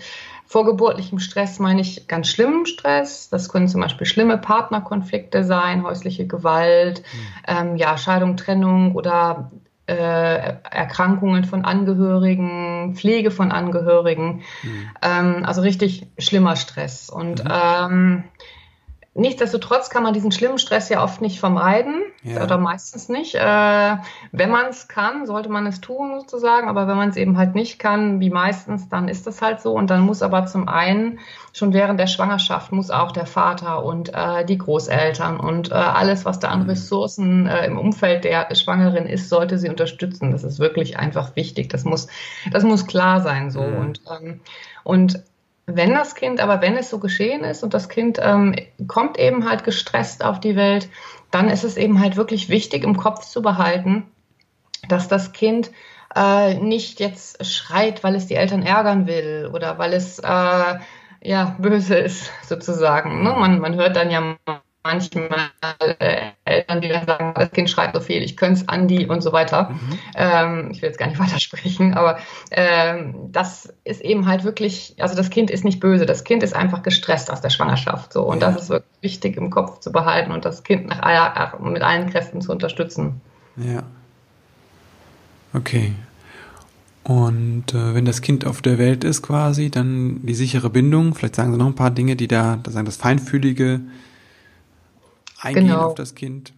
vorgeburtlichem 0.52 1.20
Stress 1.20 1.60
meine 1.60 1.80
ich 1.80 2.10
ganz 2.10 2.28
schlimmen 2.28 2.66
Stress. 2.66 3.30
Das 3.30 3.48
können 3.48 3.70
zum 3.70 3.80
Beispiel 3.80 4.06
schlimme 4.06 4.38
Partnerkonflikte 4.38 5.46
sein, 5.46 5.84
häusliche 5.84 6.28
Gewalt, 6.28 7.02
mhm. 7.14 7.28
ähm, 7.48 7.76
ja, 7.78 7.98
Scheidung, 7.98 8.36
Trennung 8.36 8.94
oder 8.94 9.50
äh, 9.92 10.56
Erkrankungen 10.70 11.44
von 11.44 11.66
Angehörigen, 11.66 12.96
Pflege 12.96 13.32
von 13.32 13.52
Angehörigen. 13.52 14.42
Mhm. 14.64 14.90
Ähm, 15.02 15.46
also 15.46 15.62
richtig 15.62 16.08
schlimmer 16.18 16.56
Stress. 16.56 17.10
Und 17.10 17.44
mhm. 17.44 17.52
ähm, 17.52 18.24
Nichtsdestotrotz 19.14 19.90
kann 19.90 20.04
man 20.04 20.14
diesen 20.14 20.32
schlimmen 20.32 20.58
Stress 20.58 20.88
ja 20.88 21.04
oft 21.04 21.20
nicht 21.20 21.42
vermeiden 21.42 22.02
ja. 22.24 22.42
oder 22.44 22.58
meistens 22.58 23.10
nicht. 23.10 23.36
Äh, 23.36 23.98
wenn 24.32 24.50
man 24.50 24.68
es 24.68 24.88
kann, 24.88 25.26
sollte 25.26 25.50
man 25.50 25.68
es 25.68 25.82
tun 25.82 26.18
sozusagen, 26.22 26.70
aber 26.70 26.88
wenn 26.88 26.96
man 26.96 27.10
es 27.10 27.18
eben 27.18 27.38
halt 27.38 27.54
nicht 27.54 27.78
kann, 27.78 28.22
wie 28.22 28.30
meistens, 28.30 28.88
dann 28.88 29.10
ist 29.10 29.28
das 29.28 29.42
halt 29.42 29.60
so. 29.60 29.74
Und 29.74 29.90
dann 29.90 30.00
muss 30.00 30.22
aber 30.22 30.46
zum 30.46 30.70
einen 30.70 31.20
schon 31.52 31.74
während 31.74 32.00
der 32.00 32.08
Schwangerschaft 32.08 32.72
muss 32.72 32.90
auch 32.90 33.12
der 33.12 33.26
Vater 33.26 33.84
und 33.84 34.14
äh, 34.14 34.46
die 34.46 34.58
Großeltern 34.58 35.42
und 35.42 35.72
äh, 35.72 35.74
alles, 35.74 36.24
was 36.24 36.40
da 36.40 36.48
an 36.48 36.64
mhm. 36.64 36.70
Ressourcen 36.70 37.48
äh, 37.48 37.66
im 37.66 37.78
Umfeld 37.78 38.24
der 38.24 38.56
Schwangeren 38.56 39.08
ist, 39.08 39.28
sollte 39.28 39.58
sie 39.58 39.68
unterstützen. 39.68 40.32
Das 40.32 40.46
ist 40.46 40.60
wirklich 40.60 40.98
einfach 40.98 41.36
wichtig. 41.36 41.68
Das 41.68 41.84
muss, 41.84 42.08
das 42.50 42.64
muss 42.64 42.88
klar 42.88 43.20
sein 43.20 43.52
so. 43.52 43.62
Mhm. 43.62 43.76
Und, 43.76 44.02
ähm, 44.10 44.40
und 44.86 45.22
wenn 45.66 45.94
das 45.94 46.16
Kind, 46.16 46.40
aber 46.40 46.62
wenn 46.62 46.76
es 46.76 46.90
so 46.90 47.00
geschehen 47.00 47.44
ist 47.44 47.64
und 47.64 47.74
das 47.74 47.90
Kind 47.90 48.20
ähm, 48.22 48.56
kommt 48.88 49.20
eben 49.20 49.50
halt 49.50 49.64
gestresst 49.64 50.24
auf 50.24 50.40
die 50.40 50.56
Welt, 50.56 50.90
dann 51.30 51.50
ist 51.50 51.64
es 51.64 51.78
eben 51.78 52.00
halt 52.00 52.18
wirklich 52.18 52.50
wichtig 52.50 52.84
im 52.84 52.98
Kopf 52.98 53.26
zu 53.26 53.42
behalten, 53.42 54.12
dass 54.88 55.08
das 55.08 55.32
Kind 55.32 55.72
äh, 56.16 56.56
nicht 56.56 57.00
jetzt 57.00 57.46
schreit, 57.46 58.04
weil 58.04 58.16
es 58.16 58.28
die 58.28 58.36
Eltern 58.36 58.64
ärgern 58.64 59.08
will 59.08 59.50
oder 59.54 59.78
weil 59.78 59.94
es 59.94 60.20
äh, 60.20 60.80
ja 61.24 61.56
böse 61.58 61.96
ist 61.96 62.32
sozusagen. 62.44 63.24
Ne? 63.24 63.34
Man, 63.38 63.60
man 63.60 63.76
hört 63.76 63.96
dann 63.96 64.12
ja 64.12 64.36
manchmal 64.84 65.52
äh, 66.00 66.32
Eltern, 66.46 66.82
die 66.82 66.90
dann 66.90 67.06
sagen, 67.06 67.34
das 67.36 67.52
Kind 67.52 67.70
schreit 67.70 67.94
so 67.94 68.00
viel, 68.00 68.22
ich 68.24 68.36
könnte 68.38 68.62
es 68.62 68.68
Andi 68.68 69.06
und 69.06 69.22
so 69.22 69.32
weiter. 69.32 69.70
Mhm. 69.70 70.00
Ähm, 70.16 70.70
ich 70.72 70.82
will 70.82 70.90
jetzt 70.90 70.98
gar 70.98 71.08
nicht 71.08 71.20
weitersprechen, 71.20 71.94
aber 71.94 72.18
ähm, 72.52 73.30
das 73.32 73.74
ist 73.84 74.02
eben 74.02 74.26
halt 74.28 74.44
wirklich, 74.44 74.96
also 75.00 75.16
das 75.16 75.30
Kind 75.30 75.52
ist 75.52 75.64
nicht 75.64 75.80
böse, 75.80 76.06
das 76.06 76.24
Kind 76.24 76.44
ist 76.44 76.56
einfach 76.56 76.84
gestresst 76.84 77.32
aus 77.32 77.42
der 77.42 77.50
Schwangerschaft. 77.50 78.14
So. 78.14 78.24
Und 78.24 78.42
ja. 78.42 78.52
das 78.52 78.64
ist 78.64 78.70
wirklich 78.70 78.92
wichtig 79.02 79.38
im 79.38 79.50
Kopf 79.50 79.80
zu 79.80 79.92
behalten 79.92 80.32
und 80.32 80.46
das 80.46 80.64
Kind 80.64 80.88
nach 80.88 81.02
aller, 81.02 81.60
mit 81.62 81.82
allen 81.82 82.10
Kräften 82.10 82.42
zu 82.42 82.52
unterstützen. 82.52 83.22
Ja. 83.58 83.84
Okay. 85.54 85.94
Und 87.04 87.74
äh, 87.74 87.96
wenn 87.96 88.06
das 88.06 88.22
Kind 88.22 88.46
auf 88.46 88.62
der 88.62 88.78
Welt 88.78 89.04
ist 89.04 89.24
quasi, 89.24 89.72
dann 89.72 90.22
die 90.24 90.36
sichere 90.36 90.70
Bindung, 90.70 91.16
vielleicht 91.16 91.36
sagen 91.36 91.52
Sie 91.52 91.58
noch 91.58 91.66
ein 91.66 91.76
paar 91.76 91.92
Dinge, 91.92 92.16
die 92.16 92.28
da, 92.28 92.60
da 92.62 92.72
sagen 92.72 92.86
das 92.86 92.98
Feinfühlige, 92.98 93.82
eingehen 95.42 95.68
genau. 95.68 95.88
auf 95.88 95.96
das 95.96 96.16
Kind. 96.16 96.54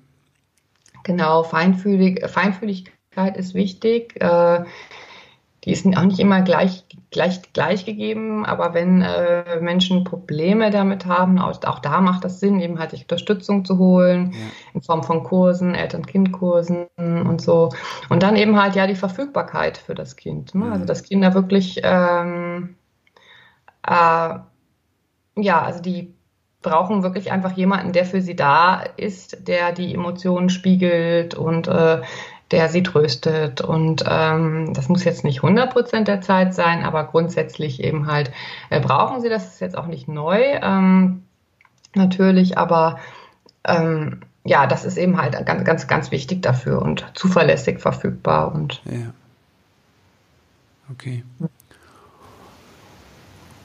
Genau, 1.04 1.44
Feinfühlig, 1.44 2.26
Feinfühligkeit 2.30 3.38
ist 3.38 3.54
wichtig. 3.54 4.22
Äh, 4.22 4.64
die 5.64 5.72
ist 5.72 5.86
auch 5.86 6.04
nicht 6.04 6.20
immer 6.20 6.42
gleich, 6.42 6.84
gleich, 7.10 7.42
gleich 7.54 7.86
gegeben, 7.86 8.46
aber 8.46 8.74
wenn 8.74 9.02
äh, 9.02 9.62
Menschen 9.62 10.04
Probleme 10.04 10.72
damit 10.72 11.06
haben, 11.06 11.40
auch, 11.40 11.64
auch, 11.64 11.80
da 11.80 12.02
macht 12.02 12.26
das 12.26 12.42
Sinn, 12.42 12.60
eben 12.60 12.80
halt 12.80 12.92
sich 12.92 13.04
Unterstützung 13.04 13.64
zu 13.64 13.78
holen, 13.78 14.34
ja. 14.34 14.40
in 14.74 14.82
Form 14.82 15.04
von 15.04 15.24
Kursen, 15.24 15.74
Eltern-Kind-Kursen 15.74 16.88
und 16.98 17.42
so. 17.42 17.70
Und 18.10 18.24
dann 18.24 18.36
eben 18.36 18.62
halt 18.62 18.76
ja 18.76 18.88
die 18.88 18.96
Verfügbarkeit 18.96 19.78
für 19.78 19.96
das 19.96 20.18
Kind. 20.18 20.54
Ne? 20.54 20.70
Also 20.70 20.84
dass 20.84 21.04
Kinder 21.04 21.34
wirklich 21.34 21.80
ähm, 21.84 22.76
äh, 23.88 24.36
ja, 25.36 25.62
also 25.62 25.82
die 25.82 26.14
brauchen 26.64 27.04
wirklich 27.04 27.32
einfach 27.32 27.52
jemanden, 27.52 27.92
der 27.92 28.06
für 28.06 28.22
sie 28.22 28.36
da 28.36 28.84
ist, 28.98 29.48
der 29.48 29.72
die 29.72 29.94
Emotionen 29.94 30.50
spiegelt 30.50 31.36
und 31.36 31.68
äh, 31.68 32.02
der 32.52 32.70
sie 32.70 32.84
tröstet. 32.84 33.62
Und 33.62 34.04
ähm, 34.08 34.74
das 34.74 34.90
muss 34.90 35.04
jetzt 35.04 35.24
nicht 35.24 35.44
100 35.44 35.72
Prozent 35.72 36.08
der 36.08 36.22
Zeit 36.22 36.54
sein, 36.54 36.84
aber 36.84 37.04
grundsätzlich 37.06 37.84
eben 37.84 38.08
halt 38.08 38.32
äh, 38.70 38.80
brauchen 38.80 39.22
sie 39.22 39.30
das. 39.30 39.54
ist 39.54 39.60
jetzt 39.60 39.78
auch 39.78 39.88
nicht 39.88 40.08
neu, 40.08 40.40
ähm, 40.62 41.24
natürlich, 41.94 42.58
aber 42.58 43.00
ähm, 43.66 44.22
ja, 44.44 44.68
das 44.68 44.84
ist 44.86 44.98
eben 44.98 45.18
halt 45.18 45.46
ganz, 45.46 45.64
ganz, 45.64 45.88
ganz 45.88 46.12
wichtig 46.12 46.42
dafür 46.42 46.82
und 46.82 47.06
zuverlässig 47.14 47.80
verfügbar 47.80 48.54
und. 48.54 48.82
Ja. 48.86 49.14
Okay. 50.92 51.24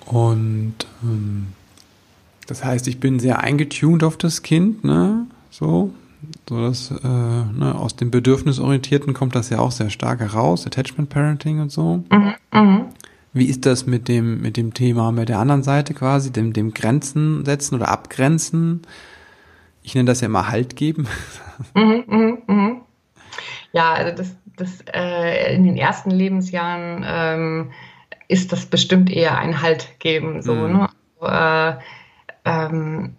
Und 0.07 0.75
ähm, 1.03 1.53
das 2.49 2.65
heißt, 2.65 2.89
ich 2.89 2.99
bin 2.99 3.21
sehr 3.21 3.41
eingetuned 3.41 4.03
auf 4.03 4.17
das 4.17 4.43
Kind, 4.43 4.83
ne? 4.83 5.27
So, 5.51 5.93
so 6.49 6.67
dass 6.67 6.91
äh, 6.91 7.07
ne, 7.07 7.75
aus 7.79 7.95
dem 7.95 8.11
Bedürfnisorientierten 8.11 9.13
kommt 9.13 9.35
das 9.35 9.51
ja 9.51 9.59
auch 9.59 9.71
sehr 9.71 9.91
stark 9.91 10.21
heraus, 10.21 10.67
Attachment 10.67 11.11
Parenting 11.11 11.61
und 11.61 11.71
so. 11.71 12.03
Mhm, 12.11 12.35
mh. 12.51 12.87
Wie 13.35 13.45
ist 13.45 13.67
das 13.67 13.87
mit 13.87 14.09
dem 14.09 14.41
mit 14.41 14.57
dem 14.57 14.73
Thema 14.73 15.13
mit 15.13 15.29
der 15.29 15.39
anderen 15.39 15.63
Seite 15.63 15.93
quasi, 15.93 16.33
dem 16.33 16.55
dem 16.55 16.73
Grenzen 16.73 17.45
setzen 17.45 17.75
oder 17.75 17.89
abgrenzen? 17.89 18.81
Ich 19.83 19.95
nenne 19.95 20.07
das 20.07 20.23
ja 20.23 20.27
immer 20.27 20.49
Halt 20.49 20.75
geben. 20.75 21.07
Mhm, 21.75 22.05
mh, 22.07 22.39
mh. 22.47 22.81
Ja, 23.73 23.93
also 23.93 24.17
das 24.17 24.37
das 24.57 24.79
äh, 24.95 25.55
in 25.55 25.65
den 25.65 25.77
ersten 25.77 26.11
Lebensjahren 26.11 27.05
ähm, 27.05 27.73
ist 28.29 28.53
das 28.53 28.67
bestimmt 28.67 29.11
eher 29.11 29.37
ein 29.37 29.61
Halt 29.61 29.99
geben, 29.99 30.41
so 30.41 30.55
mhm. 30.55 30.73
ne? 30.73 30.89
Also, 31.21 31.79
äh, 31.79 31.83
ähm, 32.49 33.17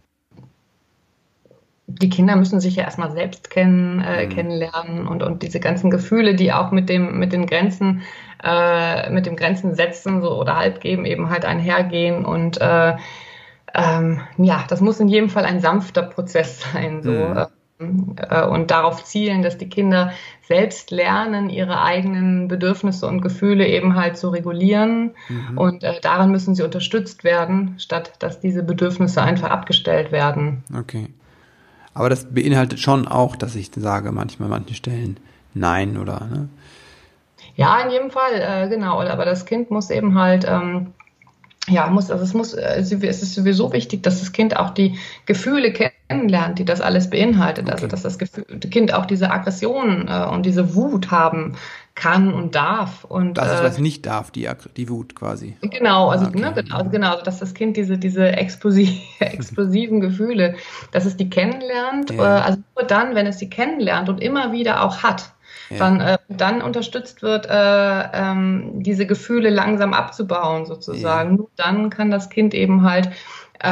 die 1.87 2.09
Kinder 2.09 2.35
müssen 2.35 2.59
sich 2.59 2.75
ja 2.75 2.83
erstmal 2.83 3.11
selbst 3.11 3.49
kennen, 3.49 4.01
äh, 4.01 4.25
mhm. 4.25 4.29
kennenlernen 4.29 5.07
und, 5.07 5.23
und 5.23 5.41
diese 5.41 5.59
ganzen 5.59 5.89
Gefühle, 5.89 6.35
die 6.35 6.53
auch 6.53 6.71
mit 6.71 6.87
dem, 6.87 7.17
mit 7.17 7.33
den 7.33 7.47
Grenzen, 7.47 8.03
äh, 8.43 9.09
mit 9.09 9.25
dem 9.25 9.35
Grenzen 9.35 9.73
setzen 9.73 10.21
so, 10.21 10.39
oder 10.39 10.55
Halt 10.55 10.81
geben, 10.81 11.05
eben 11.05 11.29
halt 11.29 11.45
einhergehen 11.45 12.25
und 12.25 12.61
äh, 12.61 12.95
ähm, 13.73 14.21
ja, 14.37 14.63
das 14.67 14.81
muss 14.81 14.99
in 14.99 15.07
jedem 15.07 15.29
Fall 15.29 15.45
ein 15.45 15.59
sanfter 15.59 16.03
Prozess 16.03 16.61
sein. 16.61 17.01
So. 17.01 17.11
Mhm. 17.11 17.45
Äh, 17.79 18.45
und 18.45 18.71
darauf 18.71 19.03
zielen, 19.05 19.41
dass 19.41 19.57
die 19.57 19.69
Kinder 19.69 20.11
selbst 20.47 20.91
lernen, 20.91 21.49
ihre 21.49 21.81
eigenen 21.81 22.47
Bedürfnisse 22.47 23.07
und 23.07 23.21
Gefühle 23.21 23.67
eben 23.67 23.95
halt 23.95 24.17
zu 24.17 24.29
regulieren. 24.29 25.11
Mhm. 25.29 25.57
Und 25.57 25.83
äh, 25.83 25.99
daran 26.01 26.31
müssen 26.31 26.55
sie 26.55 26.63
unterstützt 26.63 27.23
werden, 27.23 27.75
statt 27.79 28.13
dass 28.19 28.39
diese 28.39 28.63
Bedürfnisse 28.63 29.21
einfach 29.21 29.49
abgestellt 29.49 30.11
werden. 30.11 30.63
Okay. 30.77 31.07
Aber 31.93 32.09
das 32.09 32.33
beinhaltet 32.33 32.79
schon 32.79 33.07
auch, 33.07 33.35
dass 33.35 33.55
ich 33.55 33.71
sage 33.75 34.11
manchmal 34.11 34.47
an 34.47 34.51
manchen 34.51 34.75
Stellen 34.75 35.17
Nein 35.53 35.97
oder 35.97 36.27
ne? 36.29 36.49
Ja, 37.55 37.79
in 37.81 37.91
jedem 37.91 38.11
Fall, 38.11 38.33
äh, 38.35 38.69
genau. 38.69 39.01
Aber 39.01 39.25
das 39.25 39.45
Kind 39.45 39.71
muss 39.71 39.89
eben 39.89 40.17
halt 40.17 40.45
ähm, 40.47 40.93
ja, 41.67 41.87
muss, 41.87 42.09
also 42.09 42.23
es 42.23 42.33
muss, 42.33 42.53
äh, 42.53 42.79
es 42.79 42.91
ist 42.91 43.35
sowieso 43.35 43.71
wichtig, 43.73 44.03
dass 44.03 44.19
das 44.19 44.31
Kind 44.31 44.57
auch 44.57 44.71
die 44.71 44.97
Gefühle 45.25 45.71
kennenlernt, 46.09 46.59
die 46.59 46.65
das 46.65 46.81
alles 46.81 47.09
beinhaltet. 47.09 47.69
Also, 47.69 47.85
okay. 47.85 47.93
Also, 47.93 47.95
dass 47.95 48.01
das 48.01 48.19
Gefühl, 48.19 48.45
Kind 48.59 48.93
auch 48.93 49.05
diese 49.05 49.31
Aggression 49.31 50.07
äh, 50.07 50.25
und 50.25 50.45
diese 50.45 50.75
Wut 50.75 51.11
haben 51.11 51.55
kann 51.95 52.33
und 52.33 52.55
darf. 52.55 53.03
Und, 53.03 53.37
das 53.37 53.53
ist, 53.53 53.63
was 53.63 53.77
äh, 53.77 53.81
nicht 53.81 54.05
darf, 54.05 54.31
die, 54.31 54.49
die 54.75 54.89
Wut 54.89 55.15
quasi. 55.15 55.57
Genau, 55.61 56.09
also, 56.09 56.27
okay. 56.27 56.39
ne, 56.39 56.53
genau, 56.53 56.77
also 56.77 56.89
genau, 56.89 57.11
also, 57.11 57.23
dass 57.23 57.39
das 57.39 57.53
Kind 57.53 57.77
diese, 57.77 57.97
diese 57.97 58.31
explosiv, 58.31 58.99
explosiven 59.19 60.01
Gefühle, 60.01 60.55
dass 60.91 61.05
es 61.05 61.15
die 61.15 61.29
kennenlernt, 61.29 62.09
ja. 62.11 62.39
äh, 62.39 62.41
also 62.41 62.59
nur 62.75 62.87
dann, 62.87 63.15
wenn 63.15 63.27
es 63.27 63.39
sie 63.39 63.49
kennenlernt 63.49 64.09
und 64.09 64.21
immer 64.21 64.51
wieder 64.51 64.83
auch 64.83 65.03
hat 65.03 65.33
ja. 65.69 65.77
dann, 65.77 66.01
äh, 66.01 66.17
dann 66.27 66.61
unterstützt 66.61 67.21
wird, 67.21 67.45
äh, 67.47 68.03
ähm, 68.13 68.83
diese 68.83 69.05
Gefühle 69.05 69.49
langsam 69.49 69.93
abzubauen 69.93 70.65
sozusagen. 70.65 71.31
Ja. 71.31 71.37
Nur 71.37 71.49
dann 71.55 71.89
kann 71.89 72.11
das 72.11 72.29
Kind 72.29 72.53
eben 72.53 72.83
halt 72.83 73.09
äh, 73.59 73.69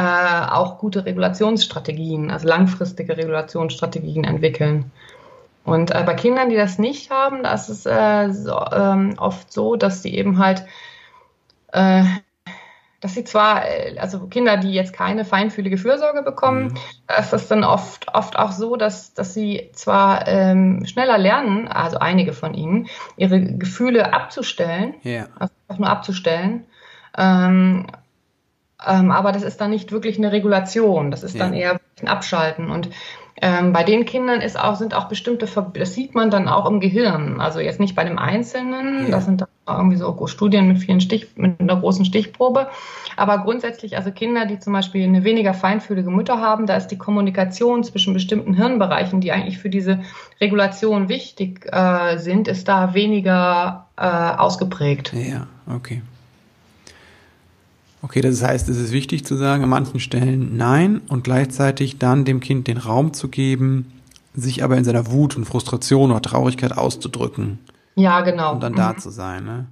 auch 0.50 0.78
gute 0.78 1.04
Regulationsstrategien, 1.04 2.30
also 2.30 2.46
langfristige 2.46 3.16
Regulationsstrategien 3.16 4.24
entwickeln. 4.24 4.90
Und 5.64 5.90
äh, 5.94 6.02
bei 6.04 6.14
Kindern, 6.14 6.50
die 6.50 6.56
das 6.56 6.78
nicht 6.78 7.10
haben, 7.10 7.42
da 7.42 7.52
ist 7.54 7.68
es 7.68 7.86
äh, 7.86 8.30
so, 8.30 8.58
ähm, 8.72 9.14
oft 9.18 9.52
so, 9.52 9.76
dass 9.76 10.02
sie 10.02 10.14
eben 10.14 10.38
halt 10.38 10.64
äh, 11.72 12.04
dass 13.00 13.14
sie 13.14 13.24
zwar, 13.24 13.64
äh, 13.64 13.96
also 13.98 14.26
Kinder, 14.26 14.56
die 14.56 14.72
jetzt 14.72 14.92
keine 14.92 15.24
feinfühlige 15.24 15.78
Fürsorge 15.78 16.22
bekommen, 16.22 16.64
mhm. 16.64 16.76
ist 17.18 17.32
es 17.32 17.48
dann 17.48 17.64
oft, 17.64 18.12
oft 18.12 18.38
auch 18.38 18.52
so, 18.52 18.76
dass, 18.76 19.14
dass 19.14 19.34
sie 19.34 19.70
zwar 19.72 20.26
ähm, 20.26 20.84
schneller 20.86 21.18
lernen, 21.18 21.68
also 21.68 21.98
einige 21.98 22.32
von 22.32 22.54
ihnen, 22.54 22.88
ihre 23.16 23.40
Gefühle 23.40 24.12
abzustellen, 24.12 24.94
yeah. 25.04 25.28
also 25.38 25.52
auch 25.68 25.78
nur 25.78 25.88
abzustellen, 25.88 26.64
ähm, 27.16 27.86
ähm, 28.86 29.10
aber 29.10 29.32
das 29.32 29.42
ist 29.42 29.60
dann 29.60 29.70
nicht 29.70 29.92
wirklich 29.92 30.18
eine 30.18 30.32
Regulation, 30.32 31.10
das 31.10 31.22
ist 31.22 31.34
yeah. 31.34 31.44
dann 31.44 31.54
eher 31.54 31.80
ein 32.00 32.08
Abschalten 32.08 32.70
und 32.70 32.90
ähm, 33.40 33.72
bei 33.72 33.84
den 33.84 34.04
Kindern 34.04 34.40
ist 34.40 34.58
auch, 34.58 34.74
sind 34.74 34.94
auch 34.94 35.08
bestimmte, 35.08 35.46
das 35.74 35.94
sieht 35.94 36.14
man 36.14 36.30
dann 36.30 36.48
auch 36.48 36.68
im 36.68 36.80
Gehirn. 36.80 37.40
Also 37.40 37.60
jetzt 37.60 37.78
nicht 37.78 37.94
bei 37.94 38.04
dem 38.04 38.18
Einzelnen, 38.18 39.04
ja. 39.04 39.10
das 39.10 39.26
sind 39.26 39.44
irgendwie 39.66 39.96
so 39.96 40.26
Studien 40.26 40.66
mit 40.66 40.78
vielen 40.78 41.00
Stich, 41.00 41.28
mit 41.36 41.60
einer 41.60 41.76
großen 41.76 42.04
Stichprobe. 42.04 42.68
Aber 43.16 43.38
grundsätzlich, 43.38 43.96
also 43.96 44.10
Kinder, 44.10 44.46
die 44.46 44.58
zum 44.58 44.72
Beispiel 44.72 45.04
eine 45.04 45.24
weniger 45.24 45.54
feinfühlige 45.54 46.10
Mutter 46.10 46.40
haben, 46.40 46.66
da 46.66 46.76
ist 46.76 46.88
die 46.88 46.98
Kommunikation 46.98 47.84
zwischen 47.84 48.12
bestimmten 48.12 48.54
Hirnbereichen, 48.54 49.20
die 49.20 49.30
eigentlich 49.30 49.58
für 49.58 49.70
diese 49.70 50.00
Regulation 50.40 51.08
wichtig 51.08 51.66
äh, 51.70 52.16
sind, 52.18 52.48
ist 52.48 52.66
da 52.66 52.94
weniger 52.94 53.86
äh, 53.96 54.02
ausgeprägt. 54.02 55.12
Ja, 55.12 55.46
okay. 55.72 56.02
Okay, 58.00 58.20
das 58.20 58.42
heißt, 58.42 58.68
es 58.68 58.78
ist 58.78 58.92
wichtig 58.92 59.24
zu 59.24 59.36
sagen, 59.36 59.64
an 59.64 59.70
manchen 59.70 59.98
Stellen 59.98 60.56
nein 60.56 61.00
und 61.08 61.24
gleichzeitig 61.24 61.98
dann 61.98 62.24
dem 62.24 62.40
Kind 62.40 62.68
den 62.68 62.78
Raum 62.78 63.12
zu 63.12 63.28
geben, 63.28 63.92
sich 64.34 64.62
aber 64.62 64.76
in 64.76 64.84
seiner 64.84 65.10
Wut 65.10 65.36
und 65.36 65.44
Frustration 65.44 66.12
oder 66.12 66.22
Traurigkeit 66.22 66.76
auszudrücken. 66.76 67.58
Ja, 67.96 68.20
genau. 68.20 68.52
Und 68.52 68.62
dann 68.62 68.72
mhm. 68.72 68.76
da 68.76 68.96
zu 68.96 69.10
sein, 69.10 69.44
ne? 69.44 69.66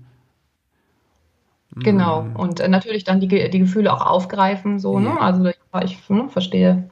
Genau. 1.77 2.23
Mhm. 2.23 2.37
Und 2.37 2.61
äh, 2.61 2.69
natürlich 2.69 3.05
dann 3.05 3.21
die, 3.21 3.29
die 3.29 3.59
Gefühle 3.59 3.93
auch 3.93 4.05
aufgreifen, 4.05 4.81
so, 4.81 4.99
ne? 4.99 5.09
ja. 5.09 5.15
ne? 5.15 5.21
Also 5.21 5.47
ich 5.85 6.09
ne, 6.09 6.29
verstehe 6.29 6.89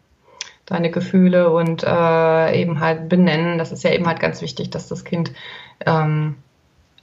deine 0.66 0.90
Gefühle 0.90 1.50
und 1.50 1.82
äh, 1.82 2.60
eben 2.60 2.80
halt 2.80 3.08
benennen. 3.08 3.58
Das 3.58 3.72
ist 3.72 3.82
ja 3.82 3.90
eben 3.90 4.06
halt 4.06 4.20
ganz 4.20 4.40
wichtig, 4.40 4.70
dass 4.70 4.88
das 4.88 5.04
Kind 5.04 5.32
ähm, 5.84 6.36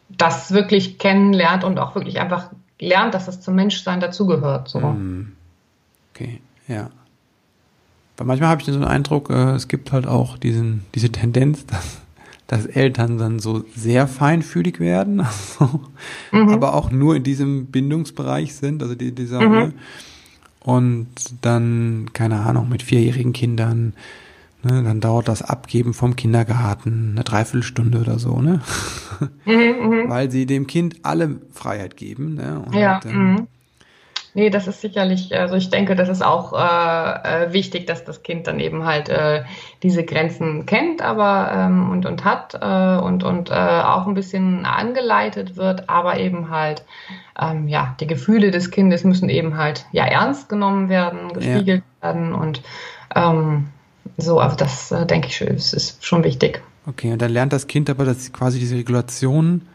das 0.09 0.51
wirklich 0.51 0.97
kennenlernt 0.97 1.63
und 1.63 1.79
auch 1.79 1.95
wirklich 1.95 2.19
einfach 2.19 2.51
lernt, 2.81 3.13
dass 3.13 3.27
das 3.27 3.39
zum 3.39 3.55
Menschsein 3.55 4.01
dazugehört. 4.01 4.67
So. 4.67 4.79
Mhm. 4.79 5.31
Okay, 6.13 6.41
ja. 6.67 6.89
Weil 8.17 8.27
manchmal 8.27 8.49
habe 8.49 8.61
ich 8.61 8.67
so 8.67 8.73
den 8.73 8.83
Eindruck, 8.83 9.29
äh, 9.29 9.51
es 9.51 9.69
gibt 9.69 9.93
halt 9.93 10.05
auch 10.05 10.37
diesen, 10.37 10.85
diese 10.93 11.09
Tendenz, 11.09 11.65
dass, 11.67 12.01
dass 12.47 12.65
Eltern 12.65 13.17
dann 13.17 13.39
so 13.39 13.63
sehr 13.75 14.07
feinfühlig 14.07 14.79
werden, 14.79 15.21
also, 15.59 15.79
mhm. 16.31 16.49
aber 16.49 16.73
auch 16.73 16.91
nur 16.91 17.15
in 17.15 17.23
diesem 17.23 17.67
Bindungsbereich 17.67 18.55
sind, 18.55 18.83
also 18.83 18.95
die, 18.95 19.13
dieser, 19.13 19.41
mhm. 19.41 19.73
Und 20.63 21.07
dann, 21.41 22.11
keine 22.13 22.41
Ahnung, 22.41 22.69
mit 22.69 22.83
vierjährigen 22.83 23.33
Kindern 23.33 23.93
Ne, 24.63 24.83
dann 24.83 25.01
dauert 25.01 25.27
das 25.27 25.41
Abgeben 25.41 25.93
vom 25.93 26.15
Kindergarten 26.15 27.13
eine 27.15 27.23
Dreiviertelstunde 27.23 27.99
oder 27.99 28.19
so, 28.19 28.41
ne? 28.41 28.61
Mhm, 29.45 29.53
mhm, 29.53 30.09
Weil 30.09 30.29
sie 30.29 30.45
dem 30.45 30.67
Kind 30.67 30.97
alle 31.03 31.41
Freiheit 31.51 31.97
geben. 31.97 32.35
Ne? 32.35 32.63
Und 32.65 32.75
ja. 32.75 32.99
Ähm, 33.05 33.33
mhm. 33.33 33.47
Nee, 34.33 34.49
das 34.49 34.67
ist 34.67 34.79
sicherlich, 34.79 35.35
also 35.37 35.55
ich 35.55 35.69
denke, 35.69 35.95
das 35.95 36.07
ist 36.07 36.23
auch 36.23 36.53
äh, 36.53 37.45
äh, 37.47 37.53
wichtig, 37.53 37.85
dass 37.85 38.05
das 38.05 38.23
Kind 38.23 38.47
dann 38.47 38.61
eben 38.61 38.85
halt 38.85 39.09
äh, 39.09 39.43
diese 39.83 40.05
Grenzen 40.05 40.65
kennt, 40.65 41.01
aber 41.01 41.51
ähm, 41.53 41.91
und, 41.91 42.05
und 42.05 42.23
hat 42.23 42.53
äh, 42.53 43.03
und, 43.03 43.23
und 43.25 43.49
äh, 43.49 43.53
auch 43.53 44.07
ein 44.07 44.13
bisschen 44.13 44.65
angeleitet 44.65 45.57
wird, 45.57 45.89
aber 45.89 46.17
eben 46.19 46.49
halt, 46.49 46.85
ähm, 47.39 47.67
ja, 47.67 47.95
die 47.99 48.07
Gefühle 48.07 48.51
des 48.51 48.71
Kindes 48.71 49.03
müssen 49.03 49.27
eben 49.27 49.57
halt 49.57 49.85
ja 49.91 50.05
ernst 50.05 50.47
genommen 50.47 50.87
werden, 50.87 51.33
gespiegelt 51.33 51.83
ja. 52.01 52.07
werden 52.07 52.33
und 52.33 52.61
ähm, 53.13 53.67
so, 54.21 54.39
also 54.39 54.55
das 54.55 54.91
äh, 54.91 55.05
denke 55.05 55.27
ich, 55.27 55.41
ist, 55.41 55.73
ist 55.73 56.05
schon 56.05 56.23
wichtig. 56.23 56.61
Okay, 56.87 57.11
und 57.11 57.21
dann 57.21 57.31
lernt 57.31 57.53
das 57.53 57.67
Kind 57.67 57.89
aber, 57.89 58.05
dass 58.05 58.31
quasi 58.33 58.59
diese 58.59 58.75
Regulation 58.75 59.67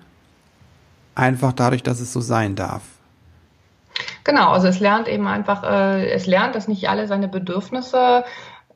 einfach 1.15 1.53
dadurch, 1.53 1.83
dass 1.83 2.01
es 2.01 2.13
so 2.13 2.21
sein 2.21 2.57
darf. 2.57 2.83
Genau, 4.25 4.51
also 4.51 4.67
es 4.67 4.81
lernt 4.81 5.09
eben 5.09 5.27
einfach, 5.27 5.63
äh, 5.63 6.11
es 6.11 6.27
lernt, 6.27 6.55
dass 6.55 6.69
nicht 6.69 6.89
alle 6.89 7.07
seine 7.07 7.29
Bedürfnisse 7.29 8.25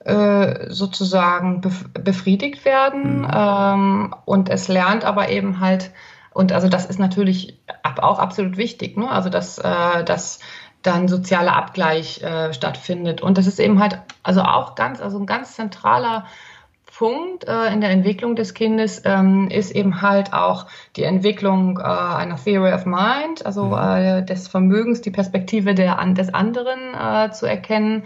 äh, 0.04 0.70
sozusagen 0.70 1.60
befriedigt 1.60 2.64
werden. 2.64 3.22
Mhm. 3.22 3.28
Ähm, 3.32 4.14
und 4.24 4.48
es 4.48 4.68
lernt 4.68 5.04
aber 5.04 5.28
eben 5.28 5.60
halt, 5.60 5.90
und 6.32 6.52
also 6.52 6.68
das 6.68 6.86
ist 6.86 6.98
natürlich 6.98 7.60
auch 8.00 8.18
absolut 8.18 8.56
wichtig, 8.56 8.96
ne? 8.96 9.10
also 9.10 9.28
dass, 9.28 9.58
äh, 9.58 10.04
dass 10.04 10.38
dann 10.82 11.08
sozialer 11.08 11.56
Abgleich 11.56 12.22
äh, 12.22 12.52
stattfindet. 12.52 13.20
Und 13.20 13.38
das 13.38 13.46
ist 13.46 13.60
eben 13.60 13.80
halt, 13.80 13.98
also 14.22 14.42
auch 14.42 14.74
ganz, 14.74 15.00
also 15.00 15.18
ein 15.18 15.26
ganz 15.26 15.54
zentraler 15.54 16.26
Punkt 17.00 17.44
äh, 17.48 17.72
in 17.72 17.80
der 17.80 17.90
Entwicklung 17.90 18.36
des 18.36 18.52
Kindes 18.52 19.00
ähm, 19.06 19.48
ist 19.48 19.70
eben 19.70 20.02
halt 20.02 20.34
auch 20.34 20.66
die 20.96 21.04
Entwicklung 21.04 21.78
äh, 21.78 21.82
einer 21.82 22.36
Theory 22.36 22.74
of 22.74 22.84
Mind, 22.84 23.46
also 23.46 23.66
mhm. 23.66 23.74
äh, 23.74 24.22
des 24.22 24.48
Vermögens, 24.48 25.00
die 25.00 25.10
Perspektive 25.10 25.74
der, 25.74 25.96
des 26.12 26.34
anderen 26.34 26.94
äh, 26.94 27.30
zu 27.30 27.46
erkennen 27.46 28.02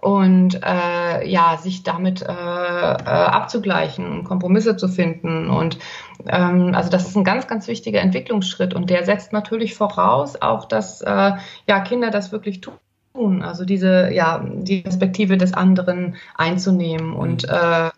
und 0.00 0.60
äh, 0.62 1.28
ja, 1.28 1.58
sich 1.58 1.82
damit 1.82 2.22
äh, 2.22 2.26
äh, 2.26 2.34
abzugleichen 2.34 4.06
und 4.10 4.24
Kompromisse 4.24 4.76
zu 4.76 4.88
finden. 4.88 5.50
Und 5.50 5.78
ähm, 6.26 6.74
also 6.74 6.90
das 6.90 7.06
ist 7.06 7.16
ein 7.16 7.24
ganz, 7.24 7.46
ganz 7.46 7.68
wichtiger 7.68 8.00
Entwicklungsschritt 8.00 8.74
und 8.74 8.90
der 8.90 9.04
setzt 9.04 9.32
natürlich 9.32 9.74
voraus 9.74 10.40
auch, 10.40 10.64
dass 10.64 11.02
äh, 11.02 11.32
ja 11.66 11.80
Kinder 11.80 12.10
das 12.10 12.32
wirklich 12.32 12.60
tun. 12.60 13.42
Also 13.42 13.64
diese, 13.64 14.10
ja, 14.12 14.42
die 14.44 14.82
Perspektive 14.82 15.36
des 15.36 15.52
anderen 15.52 16.16
einzunehmen 16.36 17.12
und 17.12 17.42
mhm. 17.42 17.54
äh, 17.54 17.90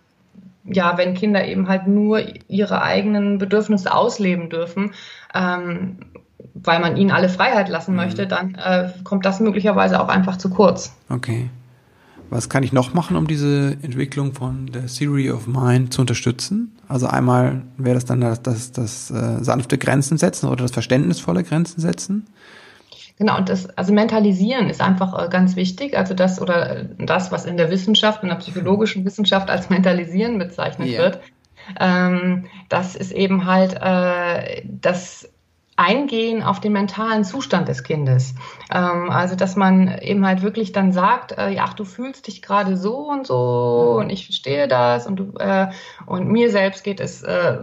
ja, 0.65 0.97
wenn 0.97 1.15
Kinder 1.15 1.45
eben 1.45 1.69
halt 1.69 1.87
nur 1.87 2.23
ihre 2.49 2.83
eigenen 2.83 3.39
Bedürfnisse 3.39 3.93
ausleben 3.93 4.49
dürfen, 4.49 4.93
ähm, 5.35 5.99
weil 6.55 6.81
man 6.81 6.97
ihnen 6.97 7.11
alle 7.11 7.29
Freiheit 7.29 7.69
lassen 7.69 7.93
mhm. 7.93 7.97
möchte, 7.97 8.27
dann 8.27 8.55
äh, 8.55 8.91
kommt 9.05 9.27
das 9.27 9.41
möglicherweise 9.41 10.01
auch 10.01 10.09
einfach 10.09 10.37
zu 10.37 10.51
kurz. 10.51 10.97
Okay. 11.09 11.49
Was 12.33 12.49
kann 12.49 12.63
ich 12.63 12.73
noch 12.73 12.95
machen, 12.95 13.15
um 13.17 13.27
diese 13.27 13.77
Entwicklung 13.83 14.33
von 14.33 14.65
der 14.73 14.87
Theory 14.87 15.31
of 15.31 15.47
Mind 15.47 15.93
zu 15.93 16.01
unterstützen? 16.01 16.75
Also 16.89 17.07
einmal 17.07 17.61
wäre 17.77 17.95
das 17.95 18.07
dann 18.07 18.23
das, 18.23 18.41
das, 18.41 18.73
das 18.73 19.11
äh, 19.11 19.45
sanfte 19.45 19.77
Grenzen 19.77 20.17
setzen 20.17 20.49
oder 20.49 20.63
das 20.63 20.71
verständnisvolle 20.71 21.45
Grenzen 21.45 21.83
setzen. 21.83 22.27
Genau, 23.19 23.37
und 23.37 23.51
das, 23.51 23.69
also 23.77 23.93
mentalisieren 23.93 24.71
ist 24.71 24.81
einfach 24.81 25.23
äh, 25.23 25.29
ganz 25.29 25.57
wichtig. 25.57 25.95
Also 25.95 26.15
das 26.15 26.41
oder 26.41 26.79
äh, 26.79 26.87
das, 27.01 27.33
was 27.33 27.45
in 27.45 27.59
der 27.59 27.71
Wissenschaft, 27.71 28.23
in 28.23 28.31
der 28.31 28.37
psychologischen 28.37 29.05
Wissenschaft 29.05 29.51
als 29.51 29.69
mentalisieren 29.69 30.39
bezeichnet 30.39 30.89
yeah. 30.89 31.03
wird, 31.03 31.21
ähm, 31.79 32.47
das 32.71 32.97
ist 32.97 33.13
eben 33.13 33.45
halt 33.45 33.75
äh, 33.79 34.63
das 34.65 35.29
eingehen 35.83 36.43
auf 36.43 36.61
den 36.61 36.73
mentalen 36.73 37.25
Zustand 37.25 37.69
des 37.69 37.83
Kindes. 37.83 38.35
Ähm, 38.73 39.11
also, 39.11 39.35
dass 39.35 39.57
man 39.57 39.99
eben 39.99 40.25
halt 40.27 40.43
wirklich 40.43 40.73
dann 40.73 40.93
sagt, 40.93 41.33
äh, 41.33 41.57
ach, 41.61 41.75
du 41.75 41.85
fühlst 41.85 42.27
dich 42.27 42.43
gerade 42.43 42.77
so 42.77 43.11
und 43.11 43.27
so 43.27 43.97
und 43.99 44.11
ich 44.11 44.27
verstehe 44.27 44.69
das 44.69 45.07
und 45.07 45.17
du, 45.17 45.33
äh, 45.39 45.69
und 46.07 46.29
mir 46.29 46.51
selbst 46.51 46.85
geht 46.85 47.01
es 47.01 47.23
äh, 47.23 47.59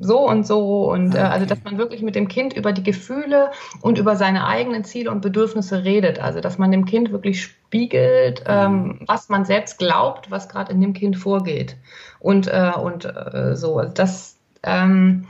so 0.00 0.28
und 0.28 0.46
so 0.46 0.90
und 0.90 1.14
äh, 1.14 1.18
also, 1.18 1.46
dass 1.46 1.62
man 1.64 1.78
wirklich 1.78 2.02
mit 2.02 2.14
dem 2.14 2.28
Kind 2.28 2.52
über 2.52 2.72
die 2.72 2.84
Gefühle 2.84 3.50
und 3.80 3.98
über 3.98 4.16
seine 4.16 4.46
eigenen 4.46 4.84
Ziele 4.84 5.10
und 5.10 5.20
Bedürfnisse 5.20 5.84
redet. 5.84 6.20
Also, 6.20 6.40
dass 6.40 6.58
man 6.58 6.70
dem 6.70 6.84
Kind 6.84 7.10
wirklich 7.10 7.42
spiegelt, 7.42 8.44
ähm, 8.46 9.00
was 9.06 9.28
man 9.28 9.44
selbst 9.44 9.78
glaubt, 9.78 10.30
was 10.30 10.48
gerade 10.48 10.72
in 10.72 10.80
dem 10.80 10.92
Kind 10.92 11.16
vorgeht 11.16 11.76
und 12.20 12.46
äh, 12.46 12.72
und 12.80 13.04
äh, 13.04 13.56
so. 13.56 13.78
Also 13.78 13.92
das 13.92 14.38
ähm, 14.62 15.26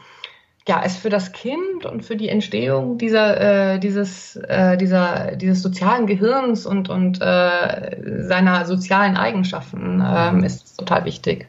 ja, 0.68 0.82
es 0.84 0.96
für 0.96 1.10
das 1.10 1.32
Kind 1.32 1.86
und 1.86 2.04
für 2.04 2.16
die 2.16 2.28
Entstehung 2.28 2.98
dieser, 2.98 3.74
äh, 3.74 3.78
dieses, 3.78 4.36
äh, 4.36 4.76
dieser, 4.76 5.36
dieses 5.36 5.62
sozialen 5.62 6.06
Gehirns 6.06 6.66
und, 6.66 6.88
und 6.88 7.20
äh, 7.20 8.24
seiner 8.26 8.66
sozialen 8.66 9.16
Eigenschaften 9.16 10.02
ähm, 10.04 10.42
ist 10.42 10.76
total 10.76 11.04
wichtig. 11.04 11.46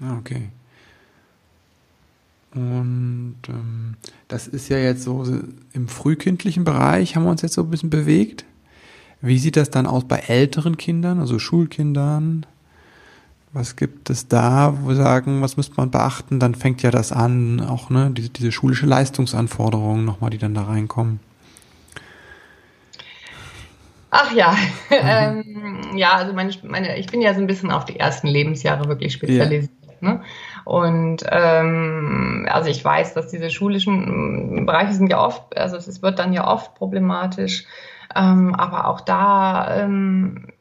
Ah, 0.00 0.16
okay. 0.18 0.48
Und 2.54 3.36
ähm, 3.48 3.94
das 4.28 4.46
ist 4.46 4.68
ja 4.68 4.78
jetzt 4.78 5.02
so 5.02 5.24
im 5.72 5.88
frühkindlichen 5.88 6.64
Bereich 6.64 7.16
haben 7.16 7.24
wir 7.24 7.30
uns 7.30 7.42
jetzt 7.42 7.54
so 7.54 7.62
ein 7.62 7.70
bisschen 7.70 7.90
bewegt. 7.90 8.44
Wie 9.20 9.38
sieht 9.38 9.56
das 9.56 9.70
dann 9.70 9.86
aus 9.86 10.04
bei 10.04 10.18
älteren 10.18 10.76
Kindern, 10.76 11.20
also 11.20 11.38
Schulkindern? 11.38 12.44
Was 13.54 13.76
gibt 13.76 14.08
es 14.08 14.28
da, 14.28 14.74
wo 14.80 14.88
wir 14.88 14.94
sagen, 14.94 15.42
was 15.42 15.58
müsste 15.58 15.74
man 15.76 15.90
beachten? 15.90 16.40
Dann 16.40 16.54
fängt 16.54 16.82
ja 16.82 16.90
das 16.90 17.12
an, 17.12 17.60
auch 17.60 17.90
ne, 17.90 18.10
diese, 18.10 18.30
diese 18.30 18.50
schulische 18.50 18.86
Leistungsanforderungen 18.86 20.06
nochmal, 20.06 20.30
die 20.30 20.38
dann 20.38 20.54
da 20.54 20.62
reinkommen. 20.62 21.20
Ach 24.10 24.32
ja, 24.32 24.52
mhm. 24.52 24.56
ähm, 24.90 25.96
ja, 25.96 26.12
also 26.12 26.32
meine, 26.32 26.52
meine, 26.64 26.98
ich 26.98 27.06
bin 27.08 27.20
ja 27.20 27.34
so 27.34 27.40
ein 27.40 27.46
bisschen 27.46 27.70
auf 27.70 27.84
die 27.84 27.98
ersten 27.98 28.26
Lebensjahre 28.26 28.88
wirklich 28.88 29.12
spezialisiert. 29.12 29.70
Ja. 30.00 30.08
Ne? 30.08 30.22
Und 30.64 31.24
ähm, 31.30 32.46
also 32.50 32.68
ich 32.68 32.84
weiß, 32.84 33.14
dass 33.14 33.28
diese 33.28 33.50
schulischen 33.50 34.66
Bereiche 34.66 34.94
sind 34.94 35.10
ja 35.10 35.24
oft, 35.24 35.56
also 35.56 35.76
es 35.76 36.02
wird 36.02 36.18
dann 36.18 36.32
ja 36.32 36.46
oft 36.46 36.74
problematisch, 36.74 37.64
ähm, 38.14 38.54
aber 38.54 38.88
auch 38.88 39.00
da 39.00 39.82
ähm, 39.82 40.48
äh, 40.48 40.51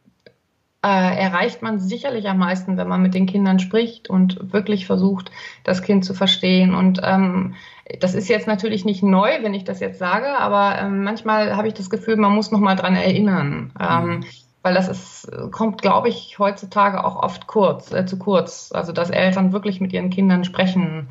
erreicht 0.88 1.62
man 1.62 1.80
sicherlich 1.80 2.28
am 2.28 2.40
meisten, 2.40 2.76
wenn 2.78 2.88
man 2.88 3.02
mit 3.02 3.14
den 3.14 3.28
Kindern 3.28 3.60
spricht 3.60 4.10
und 4.10 4.52
wirklich 4.52 4.88
versucht, 4.88 5.32
das 5.64 5.84
Kind 5.84 6.04
zu 6.04 6.14
verstehen. 6.14 6.74
Und 6.74 7.00
ähm, 7.04 7.56
das 8.00 8.16
ist 8.16 8.30
jetzt 8.30 8.48
natürlich 8.48 8.84
nicht 8.84 9.04
neu, 9.04 9.30
wenn 9.44 9.54
ich 9.54 9.64
das 9.64 9.80
jetzt 9.80 10.00
sage, 10.00 10.40
aber 10.40 10.80
ähm, 10.80 11.04
manchmal 11.04 11.56
habe 11.56 11.68
ich 11.68 11.76
das 11.76 11.90
Gefühl, 11.90 12.16
man 12.16 12.34
muss 12.34 12.52
noch 12.52 12.60
mal 12.60 12.76
dran 12.76 12.96
erinnern. 12.96 13.74
Ähm, 13.80 14.08
mhm. 14.08 14.26
Weil 14.64 14.76
das 14.76 14.88
ist, 14.88 15.32
kommt, 15.52 15.82
glaube 15.82 16.10
ich, 16.10 16.38
heutzutage 16.38 17.04
auch 17.04 17.16
oft 17.16 17.48
kurz, 17.48 17.92
äh, 17.92 18.06
zu 18.06 18.20
kurz. 18.20 18.72
Also, 18.72 18.92
dass 18.92 19.10
Eltern 19.10 19.54
wirklich 19.54 19.82
mit 19.82 19.92
ihren 19.92 20.12
Kindern 20.12 20.44
sprechen. 20.44 21.10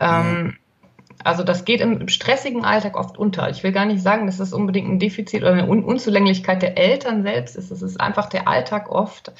Ähm, 0.00 0.56
also 1.24 1.42
das 1.42 1.64
geht 1.64 1.80
im 1.80 2.08
stressigen 2.08 2.64
Alltag 2.64 2.96
oft 2.96 3.18
unter. 3.18 3.50
Ich 3.50 3.62
will 3.62 3.72
gar 3.72 3.86
nicht 3.86 4.02
sagen, 4.02 4.26
dass 4.26 4.38
das 4.38 4.52
unbedingt 4.52 4.88
ein 4.88 4.98
Defizit 4.98 5.42
oder 5.42 5.52
eine 5.52 5.68
Un 5.68 5.84
Unzulänglichkeit 5.84 6.62
der 6.62 6.78
Eltern 6.78 7.22
selbst 7.22 7.56
ist. 7.56 7.70
Es 7.70 7.82
ist 7.82 8.00
einfach 8.00 8.28
der 8.28 8.46
Alltag 8.46 8.88
oft, 8.90 9.32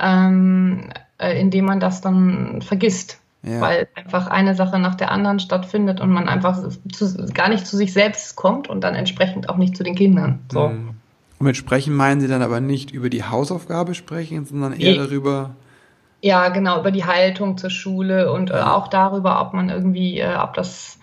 ähm, 0.00 0.90
äh, 1.18 1.38
in 1.40 1.50
dem 1.50 1.64
man 1.64 1.80
das 1.80 2.00
dann 2.00 2.62
vergisst. 2.62 3.20
Ja. 3.42 3.60
Weil 3.60 3.88
einfach 3.94 4.28
eine 4.28 4.54
Sache 4.54 4.78
nach 4.78 4.94
der 4.94 5.10
anderen 5.10 5.38
stattfindet 5.38 6.00
und 6.00 6.10
man 6.10 6.28
einfach 6.28 6.58
zu, 6.92 7.26
gar 7.34 7.50
nicht 7.50 7.66
zu 7.66 7.76
sich 7.76 7.92
selbst 7.92 8.36
kommt 8.36 8.70
und 8.70 8.82
dann 8.82 8.94
entsprechend 8.94 9.50
auch 9.50 9.58
nicht 9.58 9.76
zu 9.76 9.82
den 9.84 9.94
Kindern. 9.96 10.40
So. 10.50 10.68
Mhm. 10.68 10.94
Und 11.38 11.46
mit 11.46 11.56
sprechen 11.56 11.94
meinen 11.94 12.20
Sie 12.20 12.28
dann 12.28 12.40
aber 12.40 12.60
nicht 12.60 12.90
über 12.90 13.10
die 13.10 13.24
Hausaufgabe 13.24 13.94
sprechen, 13.94 14.46
sondern 14.46 14.72
eher 14.72 14.92
nee. 14.92 14.96
darüber, 14.96 15.50
ja, 16.24 16.48
genau, 16.48 16.80
über 16.80 16.90
die 16.90 17.04
Haltung 17.04 17.58
zur 17.58 17.68
Schule 17.68 18.32
und 18.32 18.50
äh, 18.50 18.54
auch 18.54 18.88
darüber, 18.88 19.42
ob 19.42 19.52
man 19.52 19.68
irgendwie, 19.68 20.20
äh, 20.20 20.36
ob 20.36 20.54
das 20.54 20.98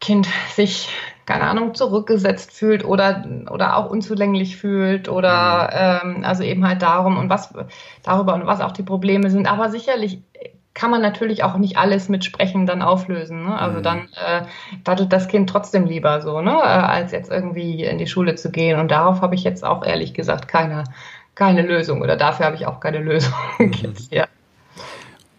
Kind 0.00 0.26
sich, 0.54 0.88
keine 1.26 1.44
Ahnung, 1.44 1.74
zurückgesetzt 1.74 2.52
fühlt 2.52 2.84
oder, 2.84 3.24
oder 3.50 3.76
auch 3.76 3.90
unzulänglich 3.90 4.56
fühlt 4.56 5.08
oder 5.08 6.00
mhm. 6.02 6.16
ähm, 6.16 6.24
also 6.24 6.42
eben 6.42 6.66
halt 6.66 6.82
darum 6.82 7.18
und 7.18 7.28
was 7.28 7.52
darüber 8.02 8.34
und 8.34 8.46
was 8.46 8.60
auch 8.60 8.72
die 8.72 8.82
Probleme 8.82 9.30
sind. 9.30 9.50
Aber 9.50 9.68
sicherlich 9.70 10.22
kann 10.72 10.90
man 10.90 11.02
natürlich 11.02 11.44
auch 11.44 11.56
nicht 11.56 11.76
alles 11.76 12.08
mit 12.08 12.24
Sprechen 12.24 12.66
dann 12.66 12.80
auflösen. 12.80 13.44
Ne? 13.44 13.58
Also 13.58 13.78
mhm. 13.78 13.82
dann 13.82 13.98
äh, 14.24 14.42
dattelt 14.84 15.12
das 15.12 15.28
Kind 15.28 15.50
trotzdem 15.50 15.84
lieber 15.84 16.22
so, 16.22 16.40
ne? 16.40 16.52
Äh, 16.52 16.64
als 16.64 17.12
jetzt 17.12 17.30
irgendwie 17.30 17.84
in 17.84 17.98
die 17.98 18.06
Schule 18.06 18.36
zu 18.36 18.50
gehen. 18.50 18.78
Und 18.78 18.90
darauf 18.90 19.20
habe 19.20 19.34
ich 19.34 19.44
jetzt 19.44 19.64
auch 19.64 19.84
ehrlich 19.84 20.14
gesagt 20.14 20.48
keine, 20.48 20.84
keine 21.34 21.62
Lösung 21.62 22.00
oder 22.00 22.16
dafür 22.16 22.46
habe 22.46 22.56
ich 22.56 22.66
auch 22.66 22.80
keine 22.80 22.98
Lösung 22.98 23.34
jetzt, 23.58 24.12
ja. 24.12 24.26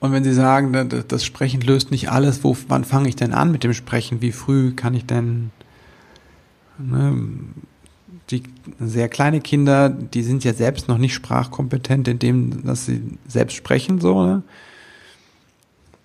Und 0.02 0.12
wenn 0.12 0.24
Sie 0.24 0.34
sagen, 0.34 0.90
das 1.08 1.24
Sprechen 1.24 1.62
löst 1.62 1.92
nicht 1.92 2.10
alles, 2.10 2.44
wo, 2.44 2.58
wann 2.68 2.84
fange 2.84 3.08
ich 3.08 3.16
denn 3.16 3.34
an 3.34 3.52
mit 3.52 3.64
dem 3.64 3.74
Sprechen? 3.74 4.20
Wie 4.20 4.32
früh 4.32 4.74
kann 4.74 4.96
ich 4.96 5.06
denn 5.06 5.52
ne, 6.80 7.16
die 8.32 8.42
sehr 8.80 9.10
kleine 9.10 9.42
Kinder, 9.42 9.90
die 9.90 10.24
sind 10.24 10.44
ja 10.44 10.54
selbst 10.54 10.88
noch 10.88 10.98
nicht 10.98 11.14
sprachkompetent, 11.14 12.08
indem 12.08 12.66
dass 12.66 12.88
sie 12.88 13.04
selbst 13.28 13.56
sprechen, 13.56 14.02
so, 14.02 14.26
ne? 14.26 14.42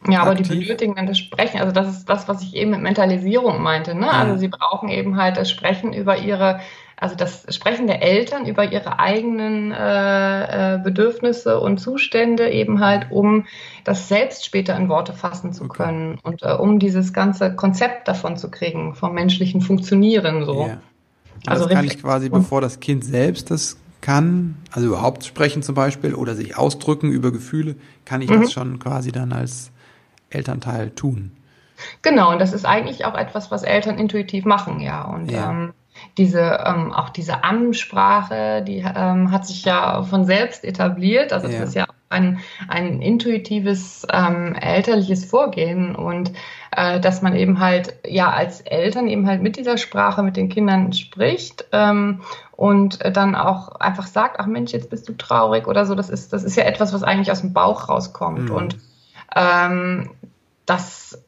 Ja, 0.08 0.20
aber 0.20 0.32
Aktiv. 0.32 0.48
die 0.48 0.58
benötigen 0.58 0.94
dann 0.94 1.06
das 1.06 1.18
Sprechen. 1.18 1.58
Also 1.58 1.72
das 1.72 1.88
ist 1.88 2.08
das, 2.08 2.28
was 2.28 2.42
ich 2.42 2.54
eben 2.54 2.72
mit 2.72 2.82
Mentalisierung 2.82 3.62
meinte. 3.62 3.94
Ne? 3.94 4.08
Also 4.08 4.36
sie 4.36 4.46
brauchen 4.46 4.88
eben 4.88 5.16
halt 5.16 5.36
das 5.36 5.50
Sprechen 5.50 5.92
über 5.92 6.18
ihre 6.18 6.60
also 6.98 7.14
das 7.14 7.44
Sprechen 7.54 7.86
der 7.86 8.02
Eltern 8.02 8.46
über 8.46 8.72
ihre 8.72 8.98
eigenen 8.98 9.70
äh, 9.70 10.74
äh, 10.74 10.78
Bedürfnisse 10.78 11.60
und 11.60 11.78
Zustände 11.78 12.50
eben 12.50 12.80
halt, 12.80 13.10
um 13.10 13.44
das 13.84 14.08
selbst 14.08 14.46
später 14.46 14.76
in 14.76 14.88
Worte 14.88 15.12
fassen 15.12 15.52
zu 15.52 15.68
können 15.68 16.18
und 16.22 16.42
äh, 16.42 16.52
um 16.52 16.78
dieses 16.78 17.12
ganze 17.12 17.54
Konzept 17.54 18.08
davon 18.08 18.38
zu 18.38 18.50
kriegen, 18.50 18.94
vom 18.94 19.12
menschlichen 19.14 19.60
Funktionieren 19.60 20.44
so. 20.46 20.64
Yeah. 20.64 20.80
Also, 21.46 21.64
also 21.64 21.64
das 21.66 21.74
kann 21.74 21.84
ich 21.84 22.00
quasi, 22.00 22.28
bevor 22.30 22.62
das 22.62 22.80
Kind 22.80 23.04
selbst 23.04 23.50
das 23.50 23.76
kann, 24.00 24.56
also 24.70 24.88
überhaupt 24.88 25.24
sprechen 25.24 25.62
zum 25.62 25.74
Beispiel 25.74 26.14
oder 26.14 26.34
sich 26.34 26.56
ausdrücken 26.56 27.10
über 27.10 27.30
Gefühle, 27.30 27.76
kann 28.04 28.22
ich 28.22 28.30
mhm. 28.30 28.42
das 28.42 28.52
schon 28.52 28.78
quasi 28.78 29.12
dann 29.12 29.32
als 29.32 29.70
Elternteil 30.30 30.90
tun. 30.90 31.32
Genau, 32.00 32.32
und 32.32 32.38
das 32.38 32.54
ist 32.54 32.64
eigentlich 32.64 33.04
auch 33.04 33.14
etwas, 33.14 33.50
was 33.50 33.62
Eltern 33.62 33.98
intuitiv 33.98 34.46
machen, 34.46 34.80
ja. 34.80 35.02
Und 35.02 35.30
ja. 35.30 35.50
Ähm, 35.50 35.72
diese 36.18 36.64
ähm, 36.66 36.92
auch 36.92 37.10
diese 37.10 37.44
Ansprache, 37.44 38.62
die 38.62 38.78
ähm, 38.78 39.30
hat 39.30 39.46
sich 39.46 39.64
ja 39.64 40.02
von 40.02 40.24
selbst 40.24 40.64
etabliert. 40.64 41.32
Also 41.32 41.48
ja. 41.48 41.60
das 41.60 41.68
ist 41.68 41.74
ja 41.74 41.86
ein, 42.08 42.38
ein 42.68 43.02
intuitives 43.02 44.06
ähm, 44.12 44.54
elterliches 44.54 45.24
Vorgehen 45.24 45.96
und 45.96 46.32
äh, 46.70 47.00
dass 47.00 47.22
man 47.22 47.34
eben 47.34 47.58
halt 47.58 47.94
ja 48.06 48.30
als 48.30 48.60
Eltern 48.60 49.08
eben 49.08 49.26
halt 49.26 49.42
mit 49.42 49.56
dieser 49.56 49.76
Sprache 49.76 50.22
mit 50.22 50.36
den 50.36 50.48
Kindern 50.48 50.92
spricht 50.92 51.66
ähm, 51.72 52.22
und 52.52 53.00
dann 53.16 53.34
auch 53.34 53.72
einfach 53.76 54.06
sagt, 54.06 54.38
ach 54.38 54.46
Mensch, 54.46 54.72
jetzt 54.72 54.90
bist 54.90 55.08
du 55.08 55.14
traurig 55.14 55.66
oder 55.66 55.84
so. 55.84 55.94
Das 55.94 56.08
ist 56.08 56.32
das 56.32 56.44
ist 56.44 56.56
ja 56.56 56.64
etwas, 56.64 56.92
was 56.92 57.02
eigentlich 57.02 57.32
aus 57.32 57.40
dem 57.40 57.52
Bauch 57.52 57.88
rauskommt 57.88 58.50
mhm. 58.50 58.54
und 58.54 58.78
ähm, 59.34 60.10
das 60.64 61.25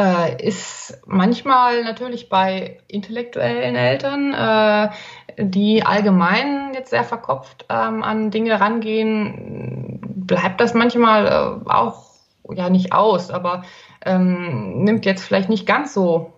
äh, 0.00 0.46
ist 0.46 0.98
manchmal 1.06 1.84
natürlich 1.84 2.28
bei 2.28 2.78
intellektuellen 2.88 3.76
Eltern, 3.76 4.32
äh, 4.32 4.90
die 5.38 5.84
allgemein 5.84 6.72
jetzt 6.74 6.90
sehr 6.90 7.04
verkopft 7.04 7.66
ähm, 7.68 8.02
an 8.02 8.30
Dinge 8.30 8.58
rangehen, 8.60 10.00
bleibt 10.02 10.60
das 10.60 10.74
manchmal 10.74 11.26
äh, 11.26 11.68
auch 11.68 12.06
ja 12.50 12.70
nicht 12.70 12.92
aus, 12.92 13.30
aber 13.30 13.62
ähm, 14.04 14.84
nimmt 14.84 15.04
jetzt 15.04 15.22
vielleicht 15.22 15.50
nicht 15.50 15.66
ganz 15.66 15.92
so 15.92 16.32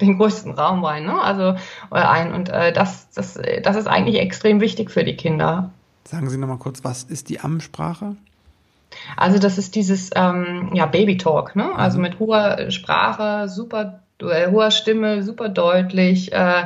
den 0.00 0.18
größten 0.18 0.52
Raum 0.52 0.84
rein, 0.84 1.04
ne? 1.04 1.20
Also 1.20 1.54
äh, 1.90 2.00
ein 2.00 2.32
und 2.32 2.50
äh, 2.50 2.72
das, 2.72 3.10
das, 3.10 3.38
das 3.62 3.76
ist 3.76 3.88
eigentlich 3.88 4.20
extrem 4.20 4.60
wichtig 4.60 4.90
für 4.90 5.02
die 5.02 5.16
Kinder. 5.16 5.72
Sagen 6.04 6.30
Sie 6.30 6.38
noch 6.38 6.46
mal 6.46 6.58
kurz, 6.58 6.84
was 6.84 7.02
ist 7.02 7.28
die 7.28 7.40
Ammensprache? 7.40 8.16
Also 9.16 9.38
das 9.38 9.58
ist 9.58 9.74
dieses 9.74 10.10
ähm, 10.14 10.70
ja, 10.74 10.86
Baby-Talk, 10.86 11.56
ne? 11.56 11.74
also 11.74 11.98
mhm. 11.98 12.02
mit 12.02 12.18
hoher 12.18 12.70
Sprache, 12.70 13.48
super 13.48 14.00
äh, 14.20 14.50
hoher 14.50 14.70
Stimme, 14.70 15.22
super 15.22 15.48
deutlich, 15.48 16.32
äh, 16.32 16.64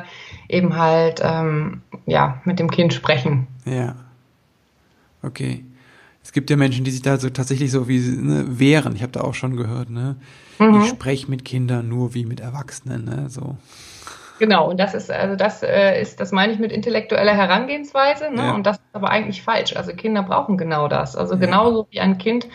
eben 0.49 0.77
halt 0.77 1.21
ähm, 1.23 1.83
ja, 2.07 2.41
mit 2.45 2.59
dem 2.59 2.71
Kind 2.71 2.95
sprechen. 2.95 3.47
Ja. 3.65 3.97
Okay. 5.23 5.65
Es 6.25 6.33
gibt 6.33 6.51
ja 6.51 6.57
Menschen, 6.57 6.85
die 6.85 6.91
sich 6.91 7.03
da 7.03 7.19
so 7.19 7.31
tatsächlich 7.31 7.71
so 7.71 7.89
wie 7.89 7.99
ne, 7.99 8.59
wehren. 8.59 8.95
Ich 8.95 9.03
habe 9.03 9.13
da 9.13 9.23
auch 9.23 9.35
schon 9.35 9.57
gehört, 9.57 9.91
ne? 9.91 10.17
Mhm. 10.59 10.83
Ich 10.83 10.89
spreche 10.89 11.29
mit 11.31 11.45
Kindern 11.45 11.89
nur 11.89 12.15
wie 12.15 12.25
mit 12.25 12.41
Erwachsenen, 12.41 13.05
ne? 13.05 13.29
So. 13.29 13.57
Genau, 14.43 14.71
und 14.71 14.81
das 14.81 14.93
ist, 14.93 15.09
also 15.09 15.37
das 15.37 15.63
äh, 15.63 16.03
ist, 16.03 16.19
das 16.19 16.33
meine 16.33 16.53
ich 16.53 16.59
mit 16.59 16.73
intellektueller 16.73 17.33
Herangehensweise, 17.33 18.29
ne? 18.33 18.43
Ja. 18.43 18.55
Und 18.55 18.67
das 18.67 18.79
ist 18.79 18.85
aber 18.93 19.09
eigentlich 19.09 19.41
falsch. 19.41 19.77
Also 19.77 19.93
Kinder 19.93 20.25
brauchen 20.25 20.59
genau 20.59 20.89
das. 20.89 21.15
Also 21.15 21.35
ja. 21.35 21.39
genauso 21.39 21.87
wie 21.91 22.01
ein 22.01 22.19
Kind 22.19 22.49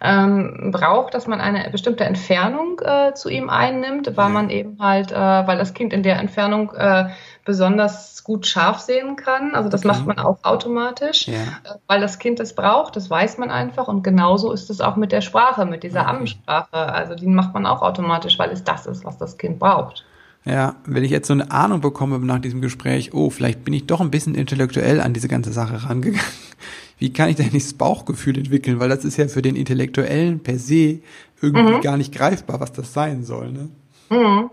ähm, 0.00 0.70
braucht, 0.70 1.14
dass 1.14 1.26
man 1.26 1.40
eine 1.40 1.68
bestimmte 1.70 2.04
Entfernung 2.04 2.80
äh, 2.84 3.14
zu 3.14 3.28
ihm 3.28 3.50
einnimmt, 3.50 4.16
weil 4.16 4.28
ja. 4.28 4.32
man 4.32 4.50
eben 4.50 4.78
halt, 4.78 5.10
äh, 5.10 5.16
weil 5.16 5.58
das 5.58 5.74
Kind 5.74 5.92
in 5.92 6.04
der 6.04 6.20
Entfernung 6.20 6.72
äh, 6.76 7.08
besonders 7.44 8.22
gut 8.22 8.46
scharf 8.46 8.78
sehen 8.78 9.16
kann. 9.16 9.56
Also 9.56 9.68
das 9.68 9.84
okay. 9.84 9.88
macht 9.88 10.06
man 10.06 10.20
auch 10.20 10.44
automatisch, 10.44 11.26
ja. 11.26 11.34
Äh, 11.34 11.74
weil 11.88 12.00
das 12.00 12.20
Kind 12.20 12.38
es 12.38 12.54
braucht, 12.54 12.94
das 12.94 13.10
weiß 13.10 13.38
man 13.38 13.50
einfach. 13.50 13.88
Und 13.88 14.04
genauso 14.04 14.52
ist 14.52 14.70
es 14.70 14.80
auch 14.80 14.94
mit 14.94 15.10
der 15.10 15.22
Sprache, 15.22 15.66
mit 15.66 15.82
dieser 15.82 16.02
okay. 16.02 16.10
Ammensprache. 16.10 16.76
Also 16.76 17.16
die 17.16 17.26
macht 17.26 17.52
man 17.52 17.66
auch 17.66 17.82
automatisch, 17.82 18.38
weil 18.38 18.50
es 18.50 18.62
das 18.62 18.86
ist, 18.86 19.04
was 19.04 19.18
das 19.18 19.38
Kind 19.38 19.58
braucht. 19.58 20.04
Ja, 20.44 20.76
wenn 20.86 21.04
ich 21.04 21.10
jetzt 21.10 21.28
so 21.28 21.34
eine 21.34 21.50
Ahnung 21.52 21.80
bekomme 21.80 22.18
nach 22.18 22.40
diesem 22.40 22.60
Gespräch, 22.60 23.14
oh, 23.14 23.30
vielleicht 23.30 23.64
bin 23.64 23.74
ich 23.74 23.86
doch 23.86 24.00
ein 24.00 24.10
bisschen 24.10 24.34
intellektuell 24.34 25.00
an 25.00 25.12
diese 25.12 25.28
ganze 25.28 25.52
Sache 25.52 25.88
rangegangen. 25.88 26.20
Wie 26.98 27.12
kann 27.12 27.28
ich 27.28 27.36
denn 27.36 27.50
nicht 27.52 27.66
das 27.66 27.74
Bauchgefühl 27.74 28.38
entwickeln? 28.38 28.80
Weil 28.80 28.88
das 28.88 29.04
ist 29.04 29.16
ja 29.16 29.28
für 29.28 29.42
den 29.42 29.56
Intellektuellen 29.56 30.40
per 30.40 30.58
se 30.58 31.00
irgendwie 31.40 31.74
mhm. 31.74 31.80
gar 31.80 31.96
nicht 31.96 32.14
greifbar, 32.14 32.60
was 32.60 32.72
das 32.72 32.92
sein 32.92 33.24
soll. 33.24 33.52
Ne? 33.52 33.68
Mhm. 34.10 34.50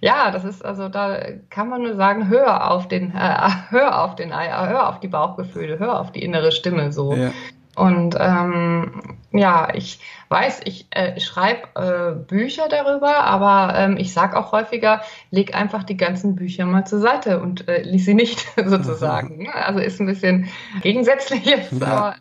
Ja, 0.00 0.30
das 0.30 0.44
ist 0.44 0.64
also 0.64 0.88
da 0.88 1.18
kann 1.50 1.68
man 1.68 1.82
nur 1.82 1.96
sagen, 1.96 2.28
hör 2.28 2.70
auf 2.70 2.88
den, 2.88 3.10
äh, 3.10 3.48
hör 3.70 4.04
auf 4.04 4.14
den, 4.14 4.32
hör 4.32 4.88
auf 4.88 5.00
die 5.00 5.08
Bauchgefühle, 5.08 5.78
hör 5.78 6.00
auf 6.00 6.12
die 6.12 6.22
innere 6.22 6.52
Stimme 6.52 6.92
so. 6.92 7.14
Ja. 7.14 7.32
Und 7.76 8.16
ähm, 8.18 9.13
ja, 9.36 9.68
ich 9.74 9.98
weiß, 10.28 10.60
ich 10.64 10.86
äh, 10.90 11.18
schreibe 11.18 11.68
äh, 11.74 12.12
Bücher 12.12 12.68
darüber, 12.68 13.24
aber 13.24 13.76
ähm, 13.76 13.96
ich 13.96 14.12
sage 14.12 14.38
auch 14.38 14.52
häufiger, 14.52 15.02
leg 15.30 15.54
einfach 15.54 15.82
die 15.82 15.96
ganzen 15.96 16.36
Bücher 16.36 16.66
mal 16.66 16.86
zur 16.86 17.00
Seite 17.00 17.40
und 17.40 17.68
äh, 17.68 17.82
lies 17.82 18.04
sie 18.04 18.14
nicht 18.14 18.46
sozusagen. 18.64 19.34
Ne? 19.44 19.54
Also 19.54 19.80
ist 19.80 20.00
ein 20.00 20.06
bisschen 20.06 20.48
gegensätzlich 20.82 21.44
jetzt, 21.44 21.72
ja. 21.72 21.86
aber 21.86 22.16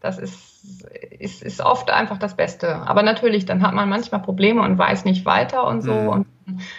das 0.00 0.18
ist 0.18 0.56
ist, 1.18 1.42
ist 1.42 1.60
oft 1.60 1.90
einfach 1.90 2.18
das 2.18 2.36
Beste. 2.36 2.76
Aber 2.76 3.02
natürlich, 3.02 3.46
dann 3.46 3.62
hat 3.62 3.74
man 3.74 3.88
manchmal 3.88 4.22
Probleme 4.22 4.62
und 4.62 4.78
weiß 4.78 5.04
nicht 5.04 5.24
weiter 5.24 5.66
und 5.66 5.82
so 5.82 5.92
mhm. 5.92 6.08
und 6.08 6.26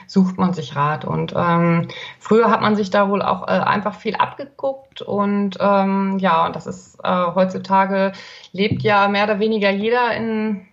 sucht 0.06 0.38
man 0.38 0.54
sich 0.54 0.76
Rat. 0.76 1.06
Und 1.06 1.34
ähm, 1.36 1.88
früher 2.20 2.50
hat 2.50 2.62
man 2.62 2.76
sich 2.76 2.90
da 2.90 3.10
wohl 3.10 3.22
auch 3.22 3.48
äh, 3.48 3.52
einfach 3.52 3.96
viel 3.96 4.16
abgeguckt 4.16 5.02
und 5.02 5.58
ähm, 5.60 6.18
ja, 6.20 6.46
und 6.46 6.56
das 6.56 6.68
ist 6.68 7.00
äh, 7.04 7.26
heutzutage 7.36 8.14
lebt 8.52 8.82
ja 8.82 9.08
mehr 9.08 9.26
oder 9.26 9.40
weniger 9.40 9.70
jeder 9.70 10.16
in, 10.16 10.66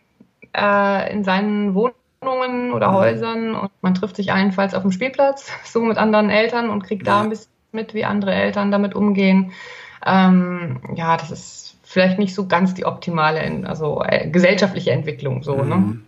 äh, 0.57 1.13
in 1.13 1.25
seinen 1.25 1.75
Wohnungen 1.75 2.73
oder 2.73 2.89
mhm. 2.89 2.95
Häusern 2.95 3.55
und 3.55 3.71
man 3.83 3.95
trifft 3.95 4.17
sich 4.17 4.33
allenfalls 4.33 4.75
auf 4.75 4.83
dem 4.83 4.93
Spielplatz, 4.93 5.51
so 5.65 5.81
mit 5.81 5.99
anderen 5.99 6.31
Eltern 6.31 6.71
und 6.71 6.83
kriegt 6.85 7.07
ja. 7.07 7.15
da 7.15 7.23
ein 7.23 7.31
bisschen 7.31 7.51
mit, 7.73 7.95
wie 7.95 8.05
andere 8.05 8.33
Eltern 8.33 8.71
damit 8.71 8.95
umgehen. 8.95 9.53
Ähm, 10.07 10.81
ja, 10.95 11.17
das 11.17 11.31
ist 11.31 11.77
vielleicht 11.83 12.19
nicht 12.19 12.35
so 12.35 12.47
ganz 12.47 12.75
die 12.75 12.85
optimale, 12.85 13.67
also 13.67 14.03
äh, 14.03 14.29
gesellschaftliche 14.29 14.93
Entwicklung 14.93 15.43
so. 15.43 15.57
Ne? 15.57 15.77
Mhm. 15.77 15.87
Ne? 15.87 16.01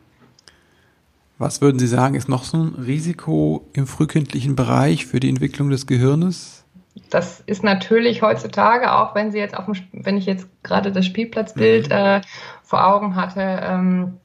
Was 1.39 1.61
würden 1.61 1.79
Sie 1.79 1.87
sagen, 1.87 2.15
ist 2.15 2.29
noch 2.29 2.45
so 2.45 2.57
ein 2.57 2.75
Risiko 2.75 3.69
im 3.75 3.87
frühkindlichen 3.87 4.57
Bereich 4.57 5.07
für 5.07 5.21
die 5.21 5.29
Entwicklung 5.29 5.69
des 5.69 5.87
Gehirnes? 5.87 6.65
Das 7.11 7.41
ist 7.41 7.63
natürlich 7.63 8.23
heutzutage, 8.23 8.93
auch 8.93 9.15
wenn 9.15 9.33
Sie 9.33 9.39
jetzt 9.39 9.57
auf 9.57 9.67
dem, 9.67 9.75
wenn 9.93 10.17
ich 10.17 10.25
jetzt 10.25 10.49
gerade 10.63 10.93
das 10.93 11.05
Spielplatzbild 11.05 11.89
mhm. 11.89 11.93
äh, 11.93 12.21
vor 12.63 12.87
Augen 12.87 13.17
hatte, 13.17 13.61
ähm, 13.63 14.17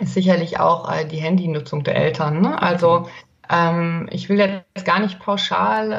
ist 0.00 0.14
sicherlich 0.14 0.58
auch 0.58 0.90
äh, 0.92 1.06
die 1.06 1.18
Handynutzung 1.18 1.84
der 1.84 1.94
Eltern. 1.94 2.40
Ne? 2.40 2.60
Also 2.60 3.08
ähm, 3.48 4.08
ich 4.10 4.28
will 4.28 4.38
jetzt 4.38 4.84
gar 4.84 4.98
nicht 4.98 5.20
pauschal 5.20 5.92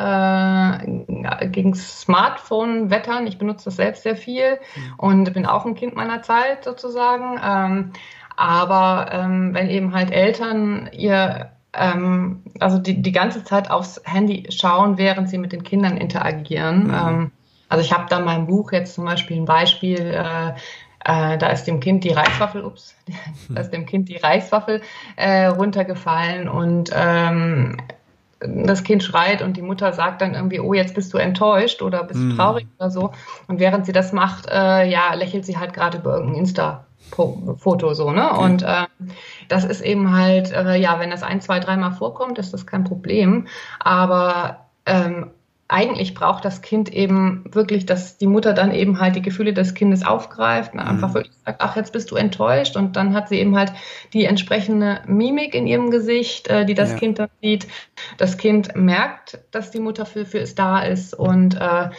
äh, 0.84 1.48
gegen 1.48 1.74
Smartphone 1.76 2.90
wettern. 2.90 3.28
Ich 3.28 3.38
benutze 3.38 3.66
das 3.66 3.76
selbst 3.78 4.04
sehr 4.04 4.18
viel 4.18 4.60
mhm. 4.76 4.94
und 4.98 5.34
bin 5.34 5.46
auch 5.46 5.66
ein 5.66 5.76
Kind 5.76 5.96
meiner 5.96 6.22
Zeit 6.22 6.64
sozusagen. 6.64 7.40
Ähm, 7.44 7.94
aber 8.36 9.10
ähm, 9.12 9.54
wenn 9.54 9.70
eben 9.70 9.94
halt 9.94 10.12
Eltern 10.12 10.90
ihr 10.92 11.52
ähm, 11.74 12.44
also 12.60 12.78
die, 12.78 13.02
die 13.02 13.12
ganze 13.12 13.44
Zeit 13.44 13.72
aufs 13.72 14.02
Handy 14.06 14.46
schauen, 14.50 14.98
während 14.98 15.30
sie 15.30 15.38
mit 15.38 15.52
den 15.52 15.64
Kindern 15.64 15.98
interagieren. 15.98 16.88
Mhm. 16.88 16.94
Ähm, 16.94 17.32
also 17.70 17.84
ich 17.84 17.92
habe 17.92 18.06
da 18.10 18.20
in 18.20 18.26
meinem 18.26 18.48
Buch 18.48 18.72
jetzt 18.72 18.94
zum 18.94 19.06
Beispiel 19.06 19.38
ein 19.38 19.46
Beispiel, 19.46 20.00
äh, 20.00 20.50
äh, 21.06 21.38
da 21.38 21.48
ist 21.48 21.66
dem 21.66 21.80
Kind 21.80 22.04
die 22.04 22.12
Reiswaffel, 22.12 22.64
ups, 22.64 22.96
da 23.50 23.62
ist 23.62 23.72
dem 23.72 23.86
Kind 23.86 24.10
die 24.10 24.18
Reiswaffel 24.18 24.82
äh, 25.16 25.46
runtergefallen 25.46 26.48
und 26.48 26.92
ähm, 26.94 27.78
das 28.48 28.84
Kind 28.84 29.04
schreit 29.04 29.42
und 29.42 29.58
die 29.58 29.62
Mutter 29.62 29.94
sagt 29.94 30.22
dann 30.22 30.34
irgendwie, 30.34 30.60
oh, 30.60 30.74
jetzt 30.74 30.96
bist 30.96 31.14
du 31.14 31.18
enttäuscht 31.18 31.82
oder 31.82 32.04
bist 32.04 32.20
du 32.20 32.26
mhm. 32.26 32.36
traurig 32.36 32.68
oder 32.80 32.90
so. 32.90 33.12
Und 33.48 33.60
während 33.60 33.86
sie 33.86 33.92
das 33.92 34.14
macht, 34.14 34.48
äh, 34.50 34.86
ja, 34.90 35.14
lächelt 35.14 35.46
sie 35.46 35.58
halt 35.58 35.74
gerade 35.74 35.98
über 35.98 36.16
irgendein 36.16 36.42
Insta-Foto 36.42 37.94
so, 37.94 38.12
ne? 38.12 38.32
Okay. 38.32 38.44
Und 38.44 38.64
äh, 38.64 38.86
das 39.48 39.66
ist 39.66 39.82
eben 39.82 40.16
halt, 40.16 40.52
äh, 40.52 40.76
ja, 40.76 41.00
wenn 41.00 41.12
das 41.12 41.24
ein, 41.24 41.42
zwei, 41.42 41.60
dreimal 41.60 41.92
vorkommt, 41.92 42.40
ist 42.40 42.54
das 42.54 42.66
kein 42.66 42.84
Problem. 42.84 43.48
Aber 43.80 44.68
ähm, 44.86 45.32
eigentlich 45.74 46.14
braucht 46.14 46.46
das 46.46 46.62
Kind 46.62 46.94
eben 46.94 47.46
wirklich, 47.50 47.88
dass 47.88 48.20
die 48.20 48.28
Mutter 48.28 48.54
dann 48.54 48.72
eben 48.72 49.00
halt 49.00 49.16
die 49.16 49.24
Gefühle 49.24 49.54
des 49.54 49.74
Kindes 49.74 50.06
aufgreift 50.06 50.74
und 50.74 50.80
einfach 50.80 51.10
mhm. 51.10 51.14
wirklich 51.16 51.34
sagt, 51.44 51.62
ach, 51.62 51.76
jetzt 51.76 51.92
bist 51.92 52.12
du 52.12 52.16
enttäuscht 52.16 52.78
und 52.78 52.96
dann 52.96 53.16
hat 53.16 53.28
sie 53.28 53.40
eben 53.40 53.58
halt 53.58 53.74
die 54.14 54.26
entsprechende 54.26 55.02
Mimik 55.08 55.56
in 55.56 55.66
ihrem 55.66 55.90
Gesicht, 55.90 56.48
äh, 56.48 56.66
die 56.66 56.76
das 56.76 56.92
ja. 56.92 56.98
Kind 56.98 57.18
dann 57.18 57.30
sieht. 57.42 57.68
Das 58.20 58.38
Kind 58.38 58.76
merkt, 58.76 59.40
dass 59.50 59.72
die 59.72 59.80
Mutter 59.80 60.06
für, 60.06 60.28
für 60.28 60.40
es 60.40 60.54
da 60.54 60.80
ist 60.84 61.16
und 61.16 61.60
äh, 61.60 61.90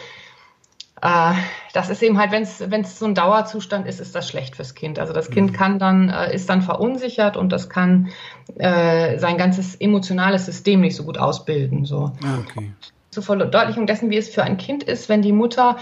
äh, 1.01 1.33
das 1.73 1.89
ist 1.89 2.01
eben 2.01 2.17
halt, 2.17 2.31
wenn 2.31 2.43
es 2.81 2.97
so 2.97 3.05
ein 3.05 3.13
Dauerzustand 3.13 3.87
ist, 3.87 3.99
ist 3.99 4.15
das 4.15 4.29
schlecht 4.29 4.55
fürs 4.55 4.73
Kind. 4.73 4.99
Also 4.99 5.11
das 5.11 5.29
Kind 5.29 5.51
mhm. 5.51 5.53
kann 5.53 5.79
dann, 5.79 6.07
äh, 6.07 6.33
ist 6.33 6.49
dann 6.49 6.61
verunsichert 6.61 7.35
und 7.35 7.51
das 7.51 7.67
kann 7.67 8.07
äh, 8.55 9.17
sein 9.17 9.37
ganzes 9.37 9.75
emotionales 9.75 10.45
System 10.45 10.79
nicht 10.79 10.95
so 10.95 11.03
gut 11.03 11.17
ausbilden. 11.17 11.83
So. 11.83 12.13
Ah, 12.23 12.39
okay 12.39 12.71
zur 13.15 13.23
Verdeutlichung 13.23 13.87
dessen, 13.87 14.11
wie 14.11 14.17
es 14.17 14.29
für 14.29 14.43
ein 14.43 14.57
Kind 14.57 14.83
ist, 14.83 15.09
wenn 15.09 15.21
die 15.21 15.31
Mutter 15.31 15.77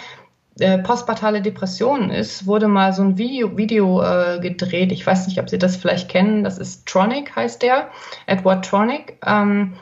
äh, 0.60 0.78
postpartale 0.78 1.41
Depressionen 1.41 2.12
ist, 2.12 2.46
wurde 2.46 2.67
mal 2.67 2.93
so 2.93 3.02
ein 3.02 3.17
Video, 3.17 3.58
Video 3.58 4.02
äh, 4.04 4.39
gedreht. 4.39 4.91
Ich 4.91 5.06
weiß 5.06 5.28
nicht, 5.28 5.39
ob 5.39 5.50
Sie 5.50 5.58
das 5.58 5.76
vielleicht 5.76 6.10
kennen. 6.10 6.43
Das 6.43 6.60
ist 6.60 6.86
Tronic, 6.86 7.36
heißt 7.36 7.63
der. 7.63 7.89
Edward 8.28 8.63
Tronic. 8.63 9.17
Ähm, 9.26 9.74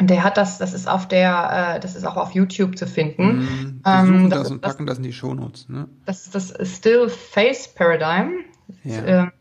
der 0.00 0.24
hat 0.24 0.36
das, 0.36 0.58
das 0.58 0.74
ist 0.74 0.88
auf 0.88 1.06
der, 1.08 1.76
äh, 1.76 1.80
das 1.80 1.94
ist 1.94 2.04
auch 2.04 2.16
auf 2.16 2.32
YouTube 2.32 2.76
zu 2.76 2.86
finden. 2.86 3.38
Mm, 3.38 3.80
wir 3.84 4.06
suchen 4.06 4.14
ähm, 4.24 4.30
das, 4.30 4.40
das 4.40 4.50
und 4.50 4.60
packen 4.60 4.86
das, 4.86 4.96
das 4.96 4.98
in 4.98 5.04
die 5.04 5.12
Shownotes. 5.12 5.68
Ne? 5.68 5.88
Das 6.04 6.24
ist 6.24 6.34
das 6.34 6.52
Still 6.68 7.08
Face 7.08 7.68
Paradigm. 7.68 8.32
Ja. 8.82 9.04
Ähm, 9.04 9.32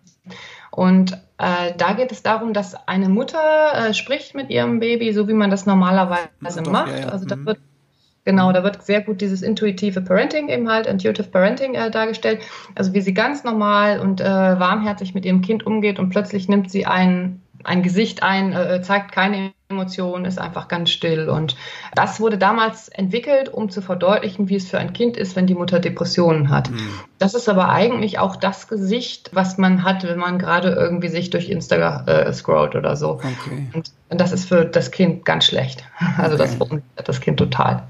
und 0.71 1.17
äh, 1.38 1.74
da 1.78 1.93
geht 1.93 2.12
es 2.12 2.24
darum, 2.24 2.54
dass 2.54 2.76
eine 2.88 3.10
Mutter 3.10 3.39
äh, 3.74 3.93
spricht 3.93 4.36
mit 4.36 4.50
ihrem 4.50 4.80
Baby, 4.80 5.12
so 5.13 5.28
wie 5.28 5.34
man 5.34 5.50
das 5.50 5.65
normalerweise 5.65 6.63
Doch, 6.63 6.71
macht. 6.71 6.91
Ja, 6.91 7.00
ja. 7.00 7.10
Also 7.10 7.26
da 7.26 7.36
mhm. 7.36 7.45
wird 7.45 7.60
Genau, 8.26 8.52
da 8.52 8.63
wird 8.63 8.82
sehr 8.82 9.02
gut 9.02 9.21
dieses 9.21 9.43
intuitive 9.43 10.02
Parenting 10.02 10.50
eben 10.50 10.67
halt, 10.67 10.88
Intuitive 10.88 11.30
Parenting 11.30 11.76
äh, 11.76 11.91
dargestellt. 11.91 12.41
Also 12.74 12.91
wie 12.93 13.02
sie 13.02 13.13
ganz 13.13 13.43
normal 13.43 14.00
und 14.00 14.19
äh, 14.19 14.26
warmherzig 14.26 15.13
mit 15.13 15.26
ihrem 15.26 15.41
Kind 15.41 15.63
umgeht 15.63 16.00
und 16.00 16.10
plötzlich 16.10 16.50
nimmt 16.50 16.71
sie 16.71 16.88
ein, 16.88 17.43
ein 17.63 17.84
Gesicht 17.84 18.24
ein, 18.24 18.52
äh, 18.52 18.82
zeigt 18.82 19.12
keine 19.12 19.54
Emotionen, 19.69 20.25
ist 20.25 20.38
einfach 20.38 20.67
ganz 20.67 20.91
still. 20.91 21.28
Und 21.28 21.56
das 21.95 22.19
wurde 22.19 22.38
damals 22.38 22.88
entwickelt, 22.88 23.49
um 23.49 23.69
zu 23.69 23.82
verdeutlichen, 23.82 24.47
wie 24.47 24.56
es 24.56 24.69
für 24.69 24.78
ein 24.78 24.93
Kind 24.93 25.17
ist, 25.17 25.36
wenn 25.36 25.47
die 25.47 25.56
Mutter 25.56 25.80
Depressionen 25.80 26.49
hat. 26.49 26.69
Mhm. 26.69 26.89
Das 27.17 27.34
ist 27.34 27.49
aber 27.49 27.69
eigentlich 27.69 28.19
auch 28.19 28.36
das 28.36 28.67
Gesicht, 28.67 29.32
was 29.34 29.58
man 29.58 29.84
hat, 29.84 30.04
wenn 30.04 30.19
man 30.19 30.38
gerade 30.38 30.69
irgendwie 30.69 31.08
sich 31.08 31.32
durch 31.32 31.49
Instagram 31.49 32.08
äh, 32.08 32.32
scrollt 32.32 32.75
oder 32.75 32.95
so. 32.95 33.13
Okay. 33.13 33.67
Und, 33.73 33.91
das 34.10 34.32
ist 34.32 34.47
für 34.47 34.65
das 34.65 34.91
Kind 34.91 35.25
ganz 35.25 35.45
schlecht. 35.45 35.84
Also 36.17 36.36
okay. 36.36 36.43
das 36.43 36.56
verunsichert 36.56 37.10
das 37.10 37.19
Kind 37.19 37.38
total. 37.38 37.84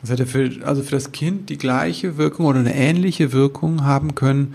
Das 0.00 0.10
hätte 0.10 0.26
für, 0.26 0.50
also 0.64 0.82
für 0.82 0.92
das 0.92 1.12
Kind 1.12 1.50
die 1.50 1.58
gleiche 1.58 2.16
Wirkung 2.16 2.46
oder 2.46 2.58
eine 2.58 2.74
ähnliche 2.74 3.32
Wirkung 3.32 3.84
haben 3.84 4.14
können, 4.14 4.54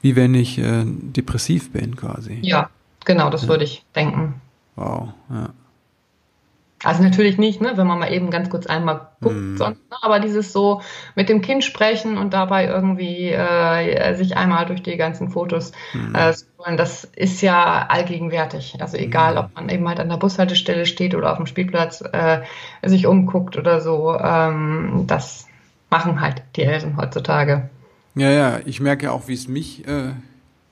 wie 0.00 0.16
wenn 0.16 0.34
ich 0.34 0.58
äh, 0.58 0.84
depressiv 0.86 1.72
bin 1.72 1.96
quasi. 1.96 2.38
Ja, 2.42 2.70
genau, 3.04 3.28
das 3.28 3.42
ja. 3.42 3.48
würde 3.48 3.64
ich 3.64 3.84
denken. 3.94 4.40
Wow, 4.76 5.08
ja. 5.28 5.50
Also 6.90 7.04
natürlich 7.04 7.38
nicht, 7.38 7.60
ne, 7.60 7.74
wenn 7.76 7.86
man 7.86 8.00
mal 8.00 8.12
eben 8.12 8.32
ganz 8.32 8.50
kurz 8.50 8.66
einmal 8.66 9.10
guckt, 9.20 9.36
mm. 9.36 9.56
sonst, 9.58 9.78
ne, 9.88 9.96
aber 10.02 10.18
dieses 10.18 10.52
so 10.52 10.82
mit 11.14 11.28
dem 11.28 11.40
Kind 11.40 11.62
sprechen 11.62 12.18
und 12.18 12.34
dabei 12.34 12.66
irgendwie 12.66 13.30
äh, 13.30 14.16
sich 14.16 14.36
einmal 14.36 14.66
durch 14.66 14.82
die 14.82 14.96
ganzen 14.96 15.28
Fotos 15.28 15.70
mm. 15.94 16.16
äh, 16.16 16.32
das 16.76 17.04
ist 17.04 17.42
ja 17.42 17.86
allgegenwärtig. 17.88 18.78
Also 18.80 18.96
egal, 18.96 19.36
mm. 19.36 19.38
ob 19.38 19.54
man 19.54 19.68
eben 19.68 19.88
halt 19.88 20.00
an 20.00 20.08
der 20.08 20.16
Bushaltestelle 20.16 20.84
steht 20.84 21.14
oder 21.14 21.30
auf 21.30 21.36
dem 21.36 21.46
Spielplatz 21.46 22.02
äh, 22.12 22.40
sich 22.82 23.06
umguckt 23.06 23.56
oder 23.56 23.80
so, 23.80 24.18
ähm, 24.18 25.04
das 25.06 25.46
machen 25.90 26.20
halt 26.20 26.42
die 26.56 26.62
Eltern 26.62 26.96
heutzutage. 26.96 27.70
Ja, 28.16 28.30
ja, 28.30 28.58
ich 28.64 28.80
merke 28.80 29.04
ja 29.04 29.12
auch, 29.12 29.28
wie 29.28 29.34
es 29.34 29.46
mich 29.46 29.86
äh, 29.86 30.14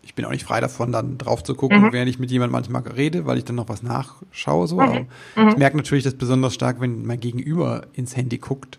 ich 0.08 0.14
bin 0.14 0.24
auch 0.24 0.30
nicht 0.30 0.44
frei 0.44 0.60
davon, 0.60 0.90
dann 0.90 1.18
drauf 1.18 1.44
zu 1.44 1.54
gucken, 1.54 1.82
mhm. 1.82 1.92
während 1.92 2.08
ich 2.08 2.18
mit 2.18 2.30
jemandem 2.30 2.52
manchmal 2.52 2.82
rede, 2.90 3.26
weil 3.26 3.36
ich 3.36 3.44
dann 3.44 3.56
noch 3.56 3.68
was 3.68 3.82
nachschaue. 3.82 4.66
So. 4.66 4.80
Mhm. 4.80 5.06
mhm. 5.36 5.48
Ich 5.50 5.56
merke 5.58 5.76
natürlich 5.76 6.02
das 6.02 6.14
besonders 6.14 6.54
stark, 6.54 6.80
wenn 6.80 7.04
mein 7.04 7.20
Gegenüber 7.20 7.82
ins 7.92 8.16
Handy 8.16 8.38
guckt. 8.38 8.78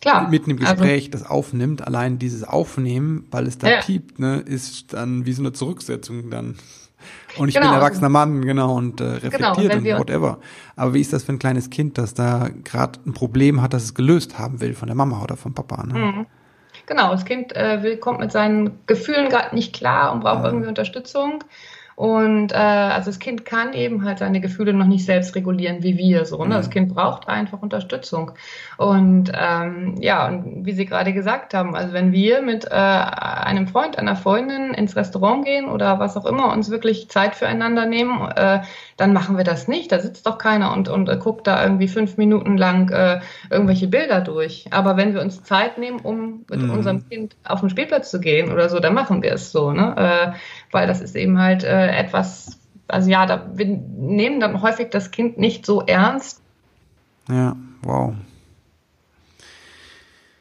Klar. 0.00 0.30
Mitten 0.30 0.50
im 0.50 0.58
also 0.58 0.72
Gespräch 0.72 1.12
also, 1.12 1.18
das 1.18 1.30
aufnimmt. 1.30 1.86
Allein 1.86 2.18
dieses 2.18 2.42
Aufnehmen, 2.42 3.26
weil 3.30 3.46
es 3.46 3.58
da 3.58 3.68
ja. 3.68 3.80
piept, 3.82 4.18
ne, 4.18 4.38
ist 4.38 4.94
dann 4.94 5.26
wie 5.26 5.32
so 5.34 5.42
eine 5.42 5.52
Zurücksetzung 5.52 6.30
dann. 6.30 6.56
Und 7.36 7.48
ich 7.48 7.54
genau, 7.54 7.68
bin 7.68 7.74
erwachsener 7.74 8.08
Mann, 8.08 8.40
genau, 8.42 8.76
und 8.76 9.00
äh, 9.00 9.04
reflektiert 9.04 9.82
genau, 9.82 9.96
und 9.96 10.00
whatever. 10.00 10.38
Aber 10.74 10.94
wie 10.94 11.02
ist 11.02 11.12
das 11.12 11.24
für 11.24 11.32
ein 11.32 11.38
kleines 11.38 11.68
Kind, 11.68 11.98
das 11.98 12.14
da 12.14 12.48
gerade 12.64 12.98
ein 13.04 13.12
Problem 13.12 13.60
hat, 13.60 13.74
das 13.74 13.84
es 13.84 13.94
gelöst 13.94 14.38
haben 14.38 14.60
will 14.62 14.72
von 14.72 14.86
der 14.86 14.96
Mama 14.96 15.22
oder 15.22 15.36
vom 15.36 15.52
Papa? 15.52 15.84
Ne? 15.84 16.26
Genau, 16.90 17.12
das 17.12 17.24
Kind 17.24 17.54
äh, 17.54 17.84
will, 17.84 17.98
kommt 17.98 18.18
mit 18.18 18.32
seinen 18.32 18.84
Gefühlen 18.86 19.28
gerade 19.28 19.54
nicht 19.54 19.72
klar 19.72 20.10
und 20.10 20.22
braucht 20.22 20.44
irgendwie 20.44 20.66
Unterstützung. 20.66 21.44
Und 22.00 22.52
äh, 22.52 22.56
also 22.56 23.10
das 23.10 23.18
Kind 23.18 23.44
kann 23.44 23.74
eben 23.74 24.06
halt 24.06 24.20
seine 24.20 24.40
Gefühle 24.40 24.72
noch 24.72 24.86
nicht 24.86 25.04
selbst 25.04 25.34
regulieren 25.34 25.82
wie 25.82 25.98
wir 25.98 26.24
so. 26.24 26.42
Ne? 26.46 26.54
Das 26.54 26.68
mhm. 26.68 26.72
Kind 26.72 26.94
braucht 26.94 27.28
einfach 27.28 27.60
Unterstützung. 27.60 28.32
Und 28.78 29.30
ähm, 29.38 29.96
ja, 30.00 30.26
und 30.26 30.64
wie 30.64 30.72
Sie 30.72 30.86
gerade 30.86 31.12
gesagt 31.12 31.52
haben, 31.52 31.76
also 31.76 31.92
wenn 31.92 32.10
wir 32.10 32.40
mit 32.40 32.64
äh, 32.64 32.70
einem 32.70 33.68
Freund, 33.68 33.98
einer 33.98 34.16
Freundin 34.16 34.72
ins 34.72 34.96
Restaurant 34.96 35.44
gehen 35.44 35.68
oder 35.68 35.98
was 35.98 36.16
auch 36.16 36.24
immer, 36.24 36.50
uns 36.50 36.70
wirklich 36.70 37.10
Zeit 37.10 37.36
füreinander 37.36 37.84
nehmen, 37.84 38.30
äh, 38.34 38.60
dann 38.96 39.12
machen 39.12 39.36
wir 39.36 39.44
das 39.44 39.68
nicht. 39.68 39.92
Da 39.92 39.98
sitzt 39.98 40.26
doch 40.26 40.38
keiner 40.38 40.72
und, 40.72 40.88
und 40.88 41.06
äh, 41.10 41.18
guckt 41.18 41.46
da 41.46 41.62
irgendwie 41.62 41.88
fünf 41.88 42.16
Minuten 42.16 42.56
lang 42.56 42.88
äh, 42.88 43.20
irgendwelche 43.50 43.88
Bilder 43.88 44.22
durch. 44.22 44.64
Aber 44.70 44.96
wenn 44.96 45.12
wir 45.12 45.20
uns 45.20 45.42
Zeit 45.42 45.76
nehmen, 45.76 46.00
um 46.00 46.46
mit 46.48 46.62
mhm. 46.62 46.70
unserem 46.70 47.06
Kind 47.10 47.36
auf 47.44 47.60
den 47.60 47.68
Spielplatz 47.68 48.10
zu 48.10 48.20
gehen 48.20 48.50
oder 48.50 48.70
so, 48.70 48.80
dann 48.80 48.94
machen 48.94 49.20
wir 49.22 49.34
es 49.34 49.52
so. 49.52 49.70
Ne? 49.72 49.94
Äh, 49.98 50.32
weil 50.70 50.86
das 50.86 51.00
ist 51.00 51.16
eben 51.16 51.38
halt 51.38 51.64
äh, 51.64 51.88
etwas, 51.88 52.58
also 52.88 53.10
ja, 53.10 53.26
da, 53.26 53.46
wir 53.54 53.66
nehmen 53.66 54.40
dann 54.40 54.62
häufig 54.62 54.90
das 54.90 55.10
Kind 55.10 55.38
nicht 55.38 55.66
so 55.66 55.82
ernst. 55.82 56.42
Ja, 57.28 57.56
wow. 57.82 58.14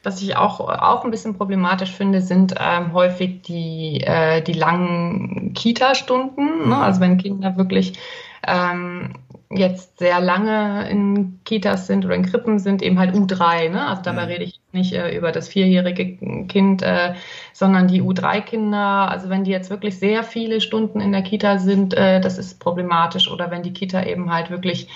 Was 0.03 0.21
ich 0.21 0.35
auch, 0.35 0.59
auch 0.61 1.03
ein 1.03 1.11
bisschen 1.11 1.35
problematisch 1.35 1.91
finde, 1.91 2.21
sind 2.21 2.55
ähm, 2.57 2.93
häufig 2.93 3.41
die, 3.41 4.01
äh, 4.01 4.41
die 4.41 4.53
langen 4.53 5.53
Kita-Stunden. 5.53 6.59
Ne? 6.59 6.65
Mhm. 6.65 6.73
Also 6.73 7.01
wenn 7.01 7.17
Kinder 7.17 7.57
wirklich 7.57 7.99
ähm, 8.47 9.13
jetzt 9.51 9.97
sehr 9.97 10.19
lange 10.19 10.87
in 10.89 11.39
Kitas 11.43 11.87
sind 11.87 12.05
oder 12.05 12.13
in 12.13 12.25
Krippen 12.25 12.59
sind, 12.59 12.83
eben 12.83 12.99
halt 12.99 13.15
U3. 13.15 13.69
Ne? 13.69 13.87
Also 13.87 14.03
dabei 14.03 14.23
mhm. 14.23 14.31
rede 14.31 14.43
ich 14.43 14.61
nicht 14.71 14.93
äh, 14.93 15.15
über 15.15 15.31
das 15.31 15.47
vierjährige 15.47 16.45
Kind, 16.47 16.83
äh, 16.83 17.15
sondern 17.53 17.87
die 17.87 18.03
U3-Kinder. 18.03 19.09
Also 19.09 19.29
wenn 19.29 19.43
die 19.43 19.51
jetzt 19.51 19.71
wirklich 19.71 19.97
sehr 19.97 20.23
viele 20.23 20.61
Stunden 20.61 20.99
in 20.99 21.11
der 21.11 21.23
Kita 21.23 21.57
sind, 21.57 21.95
äh, 21.95 22.21
das 22.21 22.37
ist 22.37 22.59
problematisch. 22.59 23.29
Oder 23.29 23.49
wenn 23.49 23.63
die 23.63 23.73
Kita 23.73 24.03
eben 24.03 24.31
halt 24.31 24.51
wirklich 24.51 24.87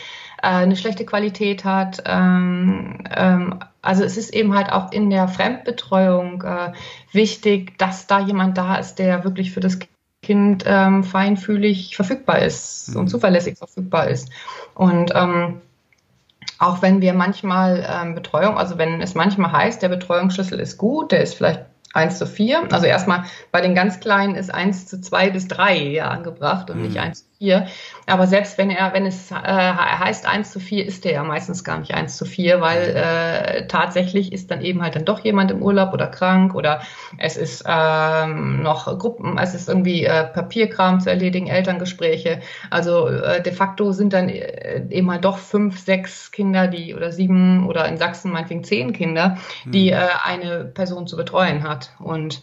äh, 0.44 0.48
eine 0.48 0.76
schlechte 0.76 1.06
Qualität 1.06 1.66
hat. 1.66 2.04
Ähm, 2.06 3.00
ähm, 3.16 3.60
also 3.82 4.04
es 4.04 4.18
ist 4.18 4.34
eben 4.34 4.54
halt 4.54 4.72
auch 4.72 4.92
in 4.92 5.10
der 5.10 5.28
Fremdbetreuung 5.28 6.44
äh, 6.44 6.74
wichtig, 7.12 7.78
dass 7.80 8.06
da 8.06 8.20
jemand 8.20 8.58
da 8.58 8.76
ist, 8.76 8.96
der 9.00 9.24
wirklich 9.24 9.52
für 9.52 9.62
das 9.62 9.80
Kind 10.24 10.64
ähm, 10.66 11.04
feinfühlig 11.04 11.96
verfügbar 11.96 12.40
ist 12.40 12.90
mhm. 12.90 13.02
und 13.02 13.08
zuverlässig 13.10 13.58
verfügbar 13.58 14.08
ist. 14.08 14.30
Und 14.74 15.12
ähm, 15.14 15.62
auch 16.58 16.82
wenn 16.82 17.02
wir 17.02 17.14
manchmal 17.14 17.86
ähm, 17.88 18.16
Betreuung, 18.16 18.58
also 18.58 18.78
wenn 18.78 19.02
es 19.02 19.14
manchmal 19.14 19.52
heißt, 19.52 19.82
der 19.82 19.90
Betreuungsschlüssel 19.90 20.60
ist 20.60 20.78
gut, 20.78 21.12
der 21.12 21.22
ist 21.22 21.36
vielleicht 21.36 21.66
1 21.94 22.18
zu 22.18 22.26
4. 22.26 22.72
Also 22.72 22.88
erstmal 22.88 23.26
bei 23.52 23.62
den 23.62 23.76
ganz 23.76 24.00
Kleinen 24.00 24.36
ist 24.36 24.54
1 24.54 24.88
zu 24.88 25.00
2 25.00 25.30
bis 25.30 25.48
3 25.48 25.78
ja 25.78 26.10
angebracht 26.10 26.70
und 26.70 26.78
mhm. 26.78 26.84
nicht 26.84 26.98
1 26.98 27.20
zu 27.20 27.33
4. 27.44 27.68
Aber 28.06 28.26
selbst 28.26 28.58
wenn 28.58 28.70
er, 28.70 28.94
wenn 28.94 29.06
es 29.06 29.32
äh, 29.32 29.36
heißt 29.36 30.26
1 30.26 30.52
zu 30.52 30.60
4, 30.60 30.86
ist 30.86 31.04
der 31.04 31.14
ja 31.14 31.24
meistens 31.24 31.64
gar 31.64 31.80
nicht 31.80 31.94
1 31.94 32.16
zu 32.16 32.26
4, 32.26 32.62
weil 32.62 32.96
äh, 32.96 33.68
tatsächlich 33.68 34.32
ist 34.32 34.50
dann 34.50 34.62
eben 34.62 34.82
halt 34.82 34.96
dann 34.96 35.06
doch 35.06 35.20
jemand 35.20 35.52
im 35.52 35.62
Urlaub 35.62 35.94
oder 35.94 36.08
krank 36.08 36.56
oder 36.56 36.82
es 37.18 37.38
ist 37.38 37.64
ähm, 37.68 38.62
noch 38.64 38.98
Gruppen, 38.98 39.38
es 39.38 39.54
ist 39.54 39.68
irgendwie 39.68 40.06
äh, 40.06 40.24
Papierkram 40.26 41.02
zu 41.02 41.10
erledigen, 41.10 41.48
Elterngespräche. 41.48 42.40
Also 42.70 43.08
äh, 43.08 43.42
de 43.42 43.54
facto 43.54 43.92
sind 43.92 44.14
dann 44.14 44.30
äh, 44.30 44.86
eben 44.90 45.12
halt 45.12 45.26
doch 45.26 45.38
fünf, 45.38 45.80
sechs 45.80 46.32
Kinder, 46.32 46.68
die 46.68 46.96
oder 46.96 47.12
sieben 47.12 47.68
oder 47.68 47.88
in 47.88 47.98
Sachsen 47.98 48.32
meinetwegen 48.32 48.64
zehn 48.64 48.94
Kinder, 48.94 49.38
die 49.66 49.92
mhm. 49.92 49.98
äh, 49.98 50.08
eine 50.24 50.66
Person 50.66 51.08
zu 51.08 51.18
betreuen 51.18 51.64
hat. 51.64 51.92
Und 52.00 52.42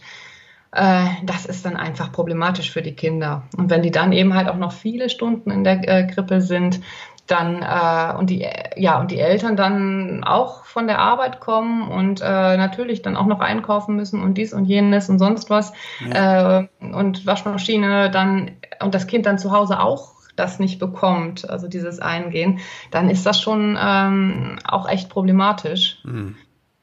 das 0.71 1.45
ist 1.45 1.65
dann 1.65 1.75
einfach 1.75 2.13
problematisch 2.13 2.71
für 2.71 2.81
die 2.81 2.95
Kinder. 2.95 3.43
Und 3.57 3.69
wenn 3.69 3.81
die 3.81 3.91
dann 3.91 4.13
eben 4.13 4.33
halt 4.33 4.47
auch 4.47 4.55
noch 4.55 4.71
viele 4.71 5.09
Stunden 5.09 5.51
in 5.51 5.65
der 5.65 5.85
äh, 5.87 6.07
Krippe 6.07 6.39
sind, 6.39 6.79
dann 7.27 7.61
äh, 7.61 8.17
und 8.17 8.29
die 8.29 8.45
ja 8.75 8.99
und 8.99 9.11
die 9.11 9.19
Eltern 9.19 9.55
dann 9.55 10.23
auch 10.23 10.65
von 10.65 10.87
der 10.87 10.99
Arbeit 10.99 11.39
kommen 11.39 11.87
und 11.87 12.21
äh, 12.21 12.57
natürlich 12.57 13.01
dann 13.01 13.15
auch 13.15 13.25
noch 13.25 13.39
einkaufen 13.39 13.95
müssen 13.95 14.21
und 14.21 14.37
dies 14.37 14.53
und 14.53 14.65
jenes 14.65 15.09
und 15.09 15.19
sonst 15.19 15.49
was 15.49 15.71
ja. 16.05 16.59
äh, 16.59 16.67
und 16.79 17.25
Waschmaschine 17.25 18.11
dann 18.11 18.51
und 18.81 18.93
das 18.93 19.07
Kind 19.07 19.25
dann 19.25 19.39
zu 19.39 19.51
Hause 19.51 19.79
auch 19.79 20.11
das 20.35 20.59
nicht 20.59 20.79
bekommt, 20.79 21.49
also 21.49 21.67
dieses 21.67 21.99
Eingehen, 21.99 22.59
dann 22.89 23.09
ist 23.09 23.25
das 23.25 23.41
schon 23.41 23.77
ähm, 23.79 24.57
auch 24.63 24.87
echt 24.87 25.09
problematisch. 25.09 25.99
Mhm. 26.03 26.35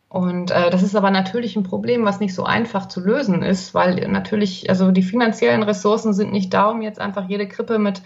Und 0.09 0.51
äh, 0.51 0.71
das 0.71 0.83
ist 0.83 0.97
aber 0.97 1.11
natürlich 1.11 1.55
ein 1.57 1.65
Problem, 1.65 2.05
was 2.05 2.19
nicht 2.19 2.35
so 2.35 2.45
einfach 2.45 2.89
zu 2.89 3.01
lösen 3.01 3.43
ist, 3.43 3.75
weil 3.75 4.09
natürlich, 4.09 4.71
also 4.71 4.91
die 4.91 5.03
finanziellen 5.03 5.63
Ressourcen 5.63 6.15
sind 6.15 6.33
nicht 6.33 6.55
da, 6.55 6.71
um 6.71 6.81
jetzt 6.81 6.99
einfach 6.99 7.29
jede 7.29 7.47
Krippe 7.47 7.79
mit 7.79 8.01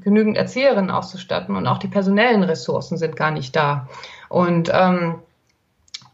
genügend 0.00 0.36
Erzieherinnen 0.36 0.90
auszustatten 0.90 1.56
und 1.56 1.66
auch 1.66 1.78
die 1.78 1.88
personellen 1.88 2.44
Ressourcen 2.44 2.96
sind 2.96 3.16
gar 3.16 3.32
nicht 3.32 3.56
da. 3.56 3.88
Und 4.28 4.70
ähm, 4.72 5.16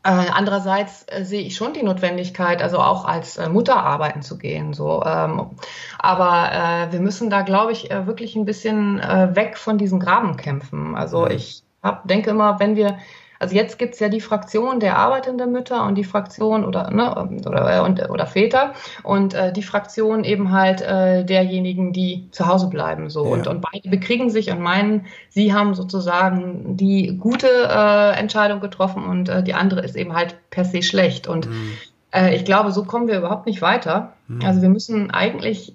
äh, 0.02 0.30
andererseits 0.32 1.04
äh, 1.08 1.24
sehe 1.24 1.42
ich 1.42 1.56
schon 1.56 1.74
die 1.74 1.82
Notwendigkeit, 1.82 2.62
also 2.62 2.78
auch 2.78 3.04
als 3.04 3.36
äh, 3.36 3.50
Mutter 3.50 3.76
arbeiten 3.76 4.22
zu 4.22 4.38
gehen. 4.38 4.72
So, 4.72 5.02
ähm, 5.04 5.50
aber 5.98 6.52
äh, 6.52 6.92
wir 6.92 7.00
müssen 7.00 7.28
da, 7.28 7.42
glaube 7.42 7.72
ich, 7.72 7.90
äh, 7.90 8.06
wirklich 8.06 8.34
ein 8.34 8.46
bisschen 8.46 8.98
äh, 8.98 9.34
weg 9.34 9.58
von 9.58 9.76
diesen 9.76 10.00
Grabenkämpfen. 10.00 10.94
Also 10.94 11.26
ich 11.26 11.62
hab, 11.82 12.08
denke 12.08 12.30
immer, 12.30 12.60
wenn 12.60 12.76
wir 12.76 12.98
also 13.44 13.54
jetzt 13.54 13.78
gibt 13.78 13.92
es 13.92 14.00
ja 14.00 14.08
die 14.08 14.22
Fraktion 14.22 14.80
der 14.80 14.96
arbeitenden 14.96 15.52
Mütter 15.52 15.84
und 15.86 15.96
die 15.96 16.04
Fraktion 16.04 16.64
oder, 16.64 16.90
ne, 16.90 17.28
oder, 17.46 17.76
äh, 17.76 17.80
und, 17.80 18.08
oder 18.08 18.26
Väter 18.26 18.72
und 19.02 19.34
äh, 19.34 19.52
die 19.52 19.62
Fraktion 19.62 20.24
eben 20.24 20.50
halt 20.50 20.80
äh, 20.80 21.26
derjenigen, 21.26 21.92
die 21.92 22.26
zu 22.30 22.46
Hause 22.46 22.68
bleiben. 22.68 23.10
So. 23.10 23.26
Ja. 23.26 23.32
Und, 23.32 23.46
und 23.46 23.60
beide 23.60 23.90
bekriegen 23.90 24.30
sich 24.30 24.50
und 24.50 24.60
meinen, 24.60 25.04
sie 25.28 25.52
haben 25.52 25.74
sozusagen 25.74 26.78
die 26.78 27.18
gute 27.18 27.48
äh, 27.48 28.18
Entscheidung 28.18 28.60
getroffen 28.60 29.04
und 29.04 29.28
äh, 29.28 29.42
die 29.42 29.52
andere 29.52 29.82
ist 29.82 29.94
eben 29.94 30.14
halt 30.14 30.36
per 30.48 30.64
se 30.64 30.82
schlecht. 30.82 31.28
Und 31.28 31.46
mhm. 31.46 31.72
äh, 32.12 32.34
ich 32.34 32.46
glaube, 32.46 32.72
so 32.72 32.84
kommen 32.84 33.08
wir 33.08 33.18
überhaupt 33.18 33.44
nicht 33.44 33.60
weiter. 33.60 34.14
Mhm. 34.26 34.40
Also 34.42 34.62
wir 34.62 34.70
müssen 34.70 35.10
eigentlich 35.10 35.74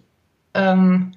ähm, 0.56 1.12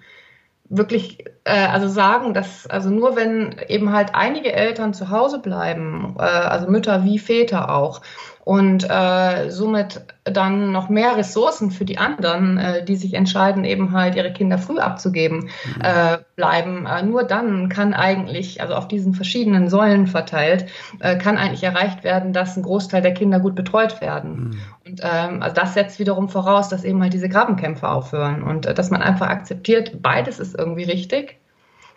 wirklich 0.73 1.25
äh, 1.45 1.67
also 1.67 1.87
sagen, 1.87 2.33
dass 2.35 2.67
also 2.67 2.89
nur 2.91 3.15
wenn 3.15 3.55
eben 3.69 3.93
halt 3.93 4.15
einige 4.15 4.53
Eltern 4.53 4.95
zu 4.95 5.11
Hause 5.11 5.39
bleiben, 5.39 6.17
äh, 6.19 6.23
also 6.23 6.69
Mütter 6.69 7.05
wie 7.05 7.19
Väter 7.19 7.75
auch, 7.75 8.01
und 8.45 8.89
äh, 8.91 9.51
somit 9.51 10.03
dann 10.25 10.73
noch 10.73 10.89
mehr 10.89 11.17
Ressourcen 11.17 11.71
für 11.71 11.85
die 11.85 11.99
anderen, 11.99 12.59
äh, 12.59 12.85
die 12.85 12.97
sich 12.97 13.15
entscheiden, 13.15 13.65
eben 13.65 13.93
halt 13.93 14.17
ihre 14.17 14.33
Kinder 14.33 14.59
früh 14.59 14.79
abzugeben, 14.79 15.51
mhm. 15.77 15.83
äh, 15.83 16.19
bleiben. 16.35 16.87
Äh, 16.87 17.05
nur 17.05 17.23
dann 17.23 17.69
kann 17.69 17.95
eigentlich, 17.95 18.61
also 18.61 18.75
auf 18.75 18.89
diesen 18.89 19.15
verschiedenen 19.15 19.69
Säulen 19.69 20.09
verteilt, 20.09 20.67
äh, 20.99 21.17
kann 21.17 21.39
eigentlich 21.39 21.63
erreicht 21.63 22.03
werden, 22.03 22.33
dass 22.33 22.57
ein 22.57 22.65
Großteil 22.65 23.03
der 23.03 23.15
Kinder 23.15 23.39
gut 23.39 23.55
betreut 23.55 24.01
werden. 24.01 24.33
Mhm. 24.33 24.91
Und 24.91 25.01
ähm, 25.05 25.43
also 25.43 25.55
das 25.55 25.75
setzt 25.75 26.01
wiederum 26.01 26.29
voraus, 26.29 26.69
dass 26.69 26.83
eben 26.83 27.01
halt 27.01 27.13
diese 27.13 27.29
Grabenkämpfe 27.29 27.89
aufhören 27.89 28.43
und 28.43 28.67
äh, 28.67 28.75
dass 28.75 28.91
man 28.91 29.03
einfach 29.03 29.29
akzeptiert, 29.29 30.03
beides 30.03 30.41
ist 30.41 30.59
irgendwie 30.59 30.85
richtig. 30.85 31.39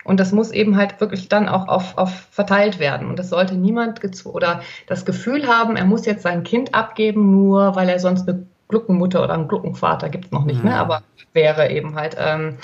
Und 0.06 0.20
das 0.20 0.32
muss 0.32 0.52
eben 0.52 0.76
halt 0.76 1.00
wirklich 1.00 1.28
dann 1.28 1.48
auch 1.48 1.66
auf, 1.66 1.98
auf 1.98 2.28
verteilt 2.30 2.78
werden. 2.78 3.08
Und 3.08 3.18
das 3.18 3.30
sollte 3.30 3.56
niemand 3.56 4.00
oder 4.24 4.62
das 4.86 5.04
Gefühl 5.04 5.48
haben, 5.48 5.76
er 5.76 5.84
muss 5.84 6.06
jetzt 6.06 6.22
sein 6.22 6.44
Kind 6.44 6.74
abgeben, 6.74 7.32
nur 7.32 7.74
weil 7.74 7.88
er 7.88 7.98
sonst 7.98 8.28
eine 8.28 8.46
Gluckenmutter 8.68 9.22
oder 9.22 9.34
einen 9.34 9.48
Gluckenvater 9.48 10.08
gibt 10.08 10.26
es 10.26 10.30
noch 10.30 10.44
nicht, 10.44 10.62
ne? 10.62 10.70
Mhm. 10.70 10.76
aber 10.76 11.02
wäre 11.32 11.70
eben 11.70 11.94
halt, 11.94 12.16
ähm, 12.18 12.56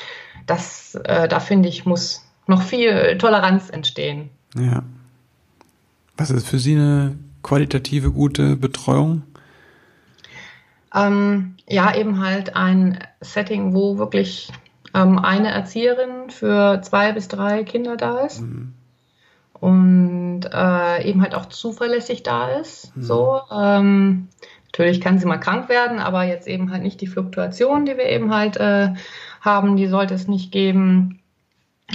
das, 0.46 0.94
äh, 1.04 1.28
da 1.28 1.40
finde 1.40 1.68
ich, 1.68 1.84
muss 1.84 2.24
noch 2.46 2.62
viel 2.62 3.18
Toleranz 3.18 3.70
entstehen. 3.70 4.30
Ja. 4.56 4.82
Was 6.16 6.30
ist 6.30 6.46
für 6.46 6.58
Sie 6.58 6.74
eine 6.74 7.18
qualitative 7.42 8.12
gute 8.12 8.56
Betreuung? 8.56 9.22
Ähm, 10.94 11.56
ja, 11.68 11.94
eben 11.94 12.20
halt 12.20 12.54
ein 12.54 12.98
Setting, 13.20 13.74
wo 13.74 13.98
wirklich 13.98 14.52
ähm, 14.94 15.18
eine 15.18 15.50
Erzieherin 15.50 16.30
für 16.30 16.80
zwei 16.82 17.12
bis 17.12 17.28
drei 17.28 17.64
Kinder 17.64 17.96
da 17.96 18.20
ist. 18.20 18.40
Mhm. 18.40 18.74
Und 19.54 20.42
äh, 20.52 21.08
eben 21.08 21.22
halt 21.22 21.34
auch 21.34 21.46
zuverlässig 21.46 22.24
da 22.24 22.48
ist. 22.48 22.96
Mhm. 22.96 23.02
So, 23.02 23.40
ähm, 23.52 24.28
natürlich 24.66 25.00
kann 25.00 25.18
sie 25.18 25.26
mal 25.26 25.38
krank 25.38 25.68
werden, 25.68 26.00
aber 26.00 26.24
jetzt 26.24 26.48
eben 26.48 26.72
halt 26.72 26.82
nicht 26.82 27.00
die 27.00 27.06
Fluktuation, 27.06 27.86
die 27.86 27.96
wir 27.96 28.06
eben 28.06 28.34
halt 28.34 28.56
äh, 28.56 28.94
haben, 29.40 29.76
die 29.76 29.86
sollte 29.86 30.14
es 30.14 30.26
nicht 30.26 30.50
geben. 30.50 31.20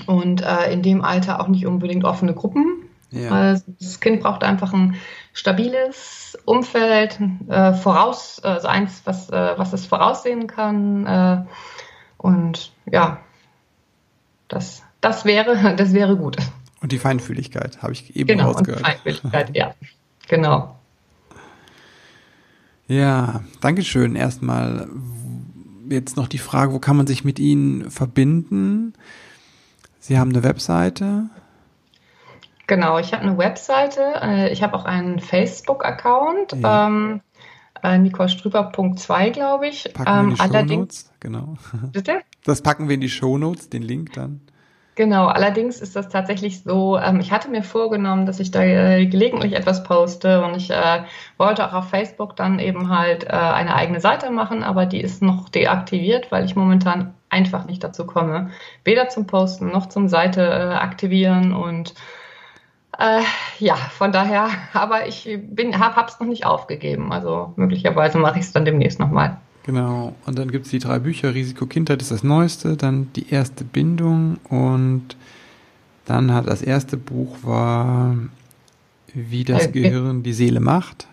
Und 0.06 0.44
äh, 0.44 0.72
in 0.72 0.84
dem 0.84 1.04
Alter 1.04 1.42
auch 1.42 1.48
nicht 1.48 1.66
unbedingt 1.66 2.06
offene 2.06 2.34
Gruppen. 2.34 2.84
Ja. 3.10 3.32
Also 3.32 3.64
das 3.80 4.00
Kind 4.00 4.22
braucht 4.22 4.44
einfach 4.44 4.74
ein 4.74 4.96
stabiles 5.34 6.38
Umfeld, 6.46 7.20
äh, 7.48 7.74
voraus, 7.74 8.40
also 8.44 8.68
eins, 8.68 9.02
was, 9.06 9.30
äh, 9.30 9.54
was 9.58 9.74
es 9.74 9.86
voraussehen 9.86 10.48
kann. 10.48 11.06
Äh, 11.06 11.46
und 12.18 12.72
ja, 12.92 13.20
das, 14.48 14.84
das, 15.02 15.26
wäre, 15.26 15.76
das 15.78 15.94
wäre 15.94 16.18
gut. 16.18 16.38
Und 16.82 16.92
die 16.92 17.00
Feinfühligkeit, 17.00 17.82
habe 17.82 17.94
ich 17.94 18.16
eben 18.16 18.28
genau, 18.28 18.52
rausgehört. 18.52 18.80
Und 18.80 18.86
Feinfühligkeit, 18.86 19.50
ja, 19.56 19.74
genau. 20.28 20.76
Ja, 22.88 23.42
Dankeschön. 23.60 24.16
Erstmal 24.16 24.88
jetzt 25.90 26.18
noch 26.18 26.28
die 26.28 26.38
Frage, 26.38 26.74
wo 26.74 26.80
kann 26.80 26.98
man 26.98 27.08
sich 27.08 27.24
mit 27.24 27.40
Ihnen 27.40 27.90
verbinden? 27.92 28.94
Sie 30.00 30.18
haben 30.18 30.30
eine 30.30 30.44
Webseite. 30.44 31.30
Genau, 32.68 32.98
ich 33.00 33.14
habe 33.14 33.24
eine 33.24 33.38
Webseite. 33.38 34.02
Äh, 34.22 34.52
ich 34.52 34.64
habe 34.64 34.76
auch 34.76 34.86
einen 34.86 35.20
Facebook-Account. 35.20 36.54
Ja. 36.62 36.88
Ähm, 36.88 37.22
äh, 37.84 37.98
nicolestrüber.2, 37.98 39.32
glaube 39.32 39.68
ich. 39.68 39.92
Packen 39.94 40.32
ähm, 40.32 40.38
wir 40.38 40.62
in 40.62 40.68
die 40.68 40.74
Shownotes, 40.74 41.12
genau. 41.20 41.58
Bitte? 41.92 42.22
Das 42.48 42.62
packen 42.62 42.88
wir 42.88 42.96
in 42.96 43.02
die 43.02 43.10
Shownotes, 43.10 43.70
den 43.70 43.82
Link 43.82 44.14
dann. 44.14 44.40
Genau, 44.96 45.28
allerdings 45.28 45.82
ist 45.82 45.98
das 45.98 46.08
tatsächlich 46.08 46.64
so, 46.64 46.98
ähm, 46.98 47.20
ich 47.20 47.32
hatte 47.34 47.50
mir 47.50 47.62
vorgenommen, 47.62 48.26
dass 48.26 48.40
ich 48.40 48.52
da 48.52 48.64
äh, 48.64 49.06
gelegentlich 49.06 49.54
etwas 49.54 49.84
poste 49.84 50.44
und 50.44 50.56
ich 50.56 50.72
äh, 50.72 51.04
wollte 51.38 51.68
auch 51.68 51.74
auf 51.74 51.90
Facebook 51.90 52.38
dann 52.38 52.58
eben 52.58 52.90
halt 52.90 53.26
äh, 53.26 53.28
eine 53.28 53.76
eigene 53.76 54.00
Seite 54.00 54.32
machen, 54.32 54.64
aber 54.64 54.86
die 54.86 55.02
ist 55.02 55.22
noch 55.22 55.50
deaktiviert, 55.50 56.32
weil 56.32 56.46
ich 56.46 56.56
momentan 56.56 57.14
einfach 57.30 57.66
nicht 57.66 57.84
dazu 57.84 58.08
komme, 58.08 58.50
weder 58.86 59.10
zum 59.10 59.28
Posten 59.28 59.68
noch 59.68 59.88
zum 59.88 60.08
Seite 60.08 60.42
äh, 60.42 60.74
aktivieren 60.76 61.54
und 61.54 61.94
äh, 62.98 63.22
ja, 63.60 63.76
von 63.76 64.14
daher, 64.14 64.50
aber 64.74 65.06
ich 65.06 65.30
bin, 65.44 65.78
hab, 65.78 66.08
es 66.08 66.20
noch 66.22 66.28
nicht 66.28 66.46
aufgegeben. 66.46 67.12
Also 67.12 67.54
möglicherweise 67.58 68.18
mache 68.18 68.40
ich 68.40 68.46
es 68.46 68.54
dann 68.54 68.66
demnächst 68.66 69.00
nochmal. 69.00 69.38
Genau. 69.68 70.16
Und 70.26 70.40
dann 70.40 70.50
gibt 70.50 70.66
es 70.66 70.72
die 70.72 70.80
drei 70.80 70.98
Bücher. 70.98 71.34
Risiko 71.34 71.66
Kindheit 71.66 72.02
ist 72.02 72.10
das 72.10 72.24
neueste, 72.24 72.78
dann 72.78 73.12
die 73.14 73.30
erste 73.30 73.66
Bindung 73.66 74.38
und 74.50 75.16
dann 76.06 76.34
hat 76.34 76.48
das 76.48 76.62
erste 76.62 76.96
Buch 76.96 77.36
war 77.44 78.16
Wie 79.14 79.44
das 79.44 79.68
äh, 79.68 79.72
Gehirn 79.72 80.24
die 80.24 80.32
Seele 80.32 80.62
macht. 80.62 81.08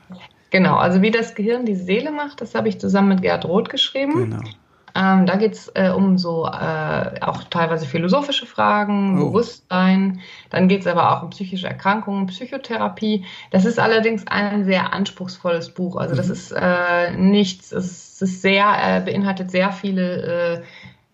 Genau, 0.51 0.77
also 0.77 1.03
wie 1.03 1.11
das 1.11 1.35
Gehirn 1.35 1.67
die 1.67 1.75
Seele 1.75 2.13
macht, 2.13 2.41
das 2.41 2.55
habe 2.55 2.69
ich 2.69 2.79
zusammen 2.79 3.09
mit 3.09 3.23
Gerd 3.23 3.45
Roth 3.45 3.71
geschrieben. 3.71 4.31
Genau. 4.31 4.43
Ähm, 4.97 5.27
da 5.27 5.35
geht 5.35 5.55
es 5.55 5.73
äh, 5.75 5.91
um 5.91 6.19
so 6.19 6.47
äh, 6.47 7.21
auch 7.21 7.43
teilweise 7.51 7.85
philosophische 7.85 8.47
Fragen, 8.47 9.19
oh. 9.21 9.27
Bewusstsein. 9.27 10.21
Dann 10.51 10.69
geht 10.69 10.83
es 10.83 10.87
aber 10.87 11.11
auch 11.11 11.25
um 11.25 11.31
psychische 11.31 11.67
Erkrankungen, 11.67 12.27
Psychotherapie. 12.27 13.25
Das 13.51 13.65
ist 13.65 13.81
allerdings 13.81 14.25
ein 14.29 14.65
sehr 14.65 14.93
anspruchsvolles 14.93 15.71
Buch. 15.71 15.97
Also 15.97 16.15
das 16.15 16.29
mhm. 16.29 16.33
ist 16.33 16.53
äh, 16.53 17.17
nichts, 17.17 17.73
es 17.73 17.87
ist 17.87 18.14
sehr, 18.27 18.67
äh, 18.83 19.01
beinhaltet 19.01 19.51
sehr 19.51 19.73
viele 19.73 20.61
äh, 20.61 20.63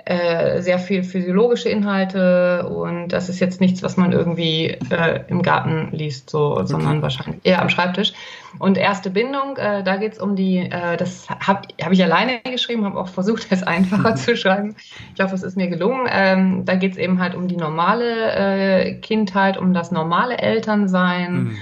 äh, 0.07 0.63
sehr 0.63 0.79
viel 0.79 1.05
physiologische 1.05 1.69
Inhalte 1.69 2.67
und 2.69 3.09
das 3.09 3.29
ist 3.29 3.39
jetzt 3.39 3.61
nichts, 3.61 3.83
was 3.83 3.97
man 3.97 4.13
irgendwie 4.13 4.77
äh, 4.91 5.21
im 5.29 5.43
Garten 5.43 5.91
liest, 5.93 6.31
so, 6.31 6.57
okay. 6.57 6.67
sondern 6.67 7.03
wahrscheinlich 7.03 7.41
eher 7.45 7.61
am 7.61 7.69
Schreibtisch. 7.69 8.13
Und 8.59 8.79
erste 8.79 9.11
Bindung, 9.11 9.57
äh, 9.57 9.85
da 9.85 9.97
geht 9.97 10.15
es 10.15 10.19
um 10.19 10.37
die, 10.37 10.69
das 10.71 11.29
habe 11.29 11.69
hab 11.81 11.93
ich 11.93 12.03
alleine 12.03 12.41
geschrieben, 12.51 12.85
habe 12.85 12.99
auch 12.99 13.09
versucht, 13.09 13.47
es 13.51 13.63
einfacher 13.63 14.15
zu 14.17 14.37
schreiben. 14.37 14.75
Ich 15.11 15.15
glaube, 15.15 15.35
es 15.35 15.43
ist 15.43 15.57
mir 15.57 15.69
gelungen. 15.69 16.09
Ähm, 16.11 16.65
da 16.65 16.75
geht 16.77 16.93
es 16.93 16.99
eben 16.99 17.21
halt 17.21 17.35
um 17.35 17.47
die 17.47 17.57
normale 17.57 18.99
Kindheit, 19.03 19.59
um 19.59 19.75
das 19.75 19.93
normale 19.93 20.39
Elternsein. 20.39 21.35
Mhm. 21.35 21.57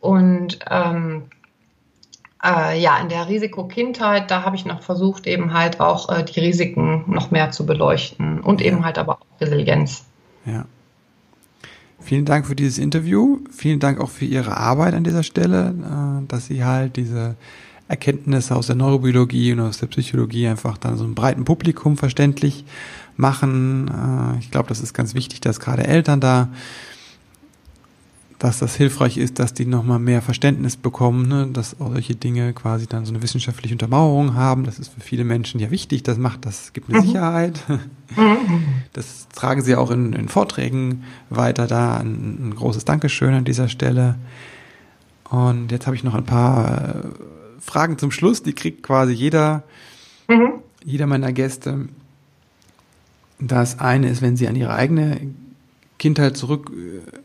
Und 0.00 0.58
ähm, 0.70 1.24
äh, 2.44 2.80
ja, 2.80 2.98
in 2.98 3.08
der 3.08 3.28
Risikokindheit, 3.28 4.30
da 4.30 4.42
habe 4.42 4.56
ich 4.56 4.64
noch 4.64 4.82
versucht, 4.82 5.26
eben 5.26 5.52
halt 5.52 5.80
auch 5.80 6.08
äh, 6.08 6.24
die 6.24 6.40
Risiken 6.40 7.04
noch 7.06 7.30
mehr 7.30 7.50
zu 7.50 7.66
beleuchten 7.66 8.40
und 8.40 8.60
ja. 8.60 8.68
eben 8.68 8.84
halt 8.84 8.98
aber 8.98 9.18
auch 9.20 9.40
Resilienz. 9.40 10.04
Ja. 10.44 10.64
Vielen 12.00 12.24
Dank 12.24 12.46
für 12.46 12.56
dieses 12.56 12.78
Interview. 12.78 13.38
Vielen 13.52 13.78
Dank 13.78 14.00
auch 14.00 14.10
für 14.10 14.24
Ihre 14.24 14.56
Arbeit 14.56 14.94
an 14.94 15.04
dieser 15.04 15.22
Stelle, 15.22 15.70
äh, 15.70 16.26
dass 16.26 16.46
Sie 16.46 16.64
halt 16.64 16.96
diese 16.96 17.36
Erkenntnisse 17.86 18.56
aus 18.56 18.66
der 18.66 18.76
Neurobiologie 18.76 19.52
und 19.52 19.60
aus 19.60 19.78
der 19.78 19.86
Psychologie 19.86 20.48
einfach 20.48 20.78
dann 20.78 20.96
so 20.96 21.04
einem 21.04 21.14
breiten 21.14 21.44
Publikum 21.44 21.96
verständlich 21.96 22.64
machen. 23.16 23.88
Äh, 23.88 24.38
ich 24.40 24.50
glaube, 24.50 24.68
das 24.68 24.80
ist 24.80 24.94
ganz 24.94 25.14
wichtig, 25.14 25.40
dass 25.40 25.60
gerade 25.60 25.86
Eltern 25.86 26.20
da 26.20 26.48
dass 28.42 28.58
das 28.58 28.74
hilfreich 28.74 29.18
ist, 29.18 29.38
dass 29.38 29.54
die 29.54 29.66
nochmal 29.66 30.00
mehr 30.00 30.20
Verständnis 30.20 30.76
bekommen, 30.76 31.28
ne? 31.28 31.46
dass 31.52 31.80
auch 31.80 31.92
solche 31.92 32.16
Dinge 32.16 32.52
quasi 32.52 32.88
dann 32.88 33.04
so 33.04 33.12
eine 33.12 33.22
wissenschaftliche 33.22 33.72
Untermauerung 33.72 34.34
haben. 34.34 34.64
Das 34.64 34.80
ist 34.80 34.92
für 34.92 35.00
viele 35.00 35.22
Menschen 35.22 35.60
ja 35.60 35.70
wichtig, 35.70 36.02
das 36.02 36.18
macht, 36.18 36.44
das 36.44 36.72
gibt 36.72 36.90
eine 36.90 36.98
mhm. 36.98 37.06
Sicherheit. 37.06 37.62
Mhm. 37.68 38.64
Das 38.94 39.28
tragen 39.28 39.62
sie 39.62 39.76
auch 39.76 39.92
in, 39.92 40.12
in 40.12 40.28
Vorträgen 40.28 41.04
weiter 41.30 41.68
da. 41.68 41.98
Ein, 41.98 42.48
ein, 42.48 42.54
großes 42.56 42.84
Dankeschön 42.84 43.32
an 43.32 43.44
dieser 43.44 43.68
Stelle. 43.68 44.16
Und 45.30 45.70
jetzt 45.70 45.86
habe 45.86 45.94
ich 45.94 46.02
noch 46.02 46.14
ein 46.14 46.24
paar 46.24 46.96
äh, 46.96 47.02
Fragen 47.60 47.96
zum 47.96 48.10
Schluss, 48.10 48.42
die 48.42 48.54
kriegt 48.54 48.82
quasi 48.82 49.12
jeder, 49.12 49.62
mhm. 50.26 50.54
jeder 50.84 51.06
meiner 51.06 51.32
Gäste. 51.32 51.88
Das 53.38 53.78
eine 53.78 54.10
ist, 54.10 54.20
wenn 54.20 54.36
sie 54.36 54.48
an 54.48 54.56
ihre 54.56 54.74
eigene 54.74 55.20
Kindheit 55.98 56.36
zurück 56.36 56.72
äh, 56.74 57.22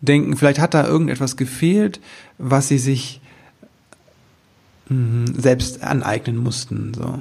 denken, 0.00 0.36
vielleicht 0.36 0.60
hat 0.60 0.74
da 0.74 0.86
irgendetwas 0.86 1.36
gefehlt, 1.36 2.00
was 2.38 2.68
sie 2.68 2.78
sich 2.78 3.20
mh, 4.88 5.32
selbst 5.36 5.82
aneignen 5.82 6.36
mussten. 6.36 6.94
So. 6.94 7.20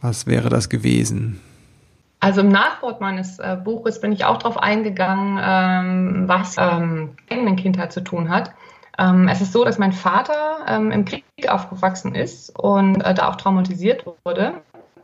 Was 0.00 0.26
wäre 0.26 0.48
das 0.48 0.68
gewesen? 0.68 1.40
Also 2.20 2.40
im 2.40 2.50
Nachwort 2.50 3.00
meines 3.00 3.38
äh, 3.40 3.56
Buches 3.62 4.00
bin 4.00 4.12
ich 4.12 4.24
auch 4.24 4.38
darauf 4.38 4.56
eingegangen, 4.56 5.40
ähm, 5.42 6.28
was 6.28 6.56
ähm, 6.56 7.10
eigenen 7.28 7.56
Kindheit 7.56 7.92
zu 7.92 8.02
tun 8.02 8.28
hat. 8.28 8.52
Ähm, 8.98 9.26
es 9.26 9.40
ist 9.40 9.52
so, 9.52 9.64
dass 9.64 9.78
mein 9.78 9.92
Vater 9.92 10.58
ähm, 10.68 10.92
im 10.92 11.04
Krieg 11.04 11.24
aufgewachsen 11.48 12.14
ist 12.14 12.56
und 12.56 13.00
äh, 13.00 13.14
da 13.14 13.28
auch 13.28 13.36
traumatisiert 13.36 14.04
wurde. 14.24 14.54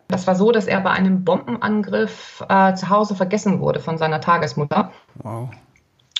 Das 0.06 0.26
war 0.26 0.36
so, 0.36 0.52
dass 0.52 0.66
er 0.66 0.80
bei 0.80 0.90
einem 0.90 1.24
Bombenangriff 1.24 2.44
äh, 2.48 2.74
zu 2.74 2.88
Hause 2.88 3.14
vergessen 3.14 3.60
wurde 3.60 3.80
von 3.80 3.98
seiner 3.98 4.20
Tagesmutter. 4.20 4.92
Wow. 5.16 5.50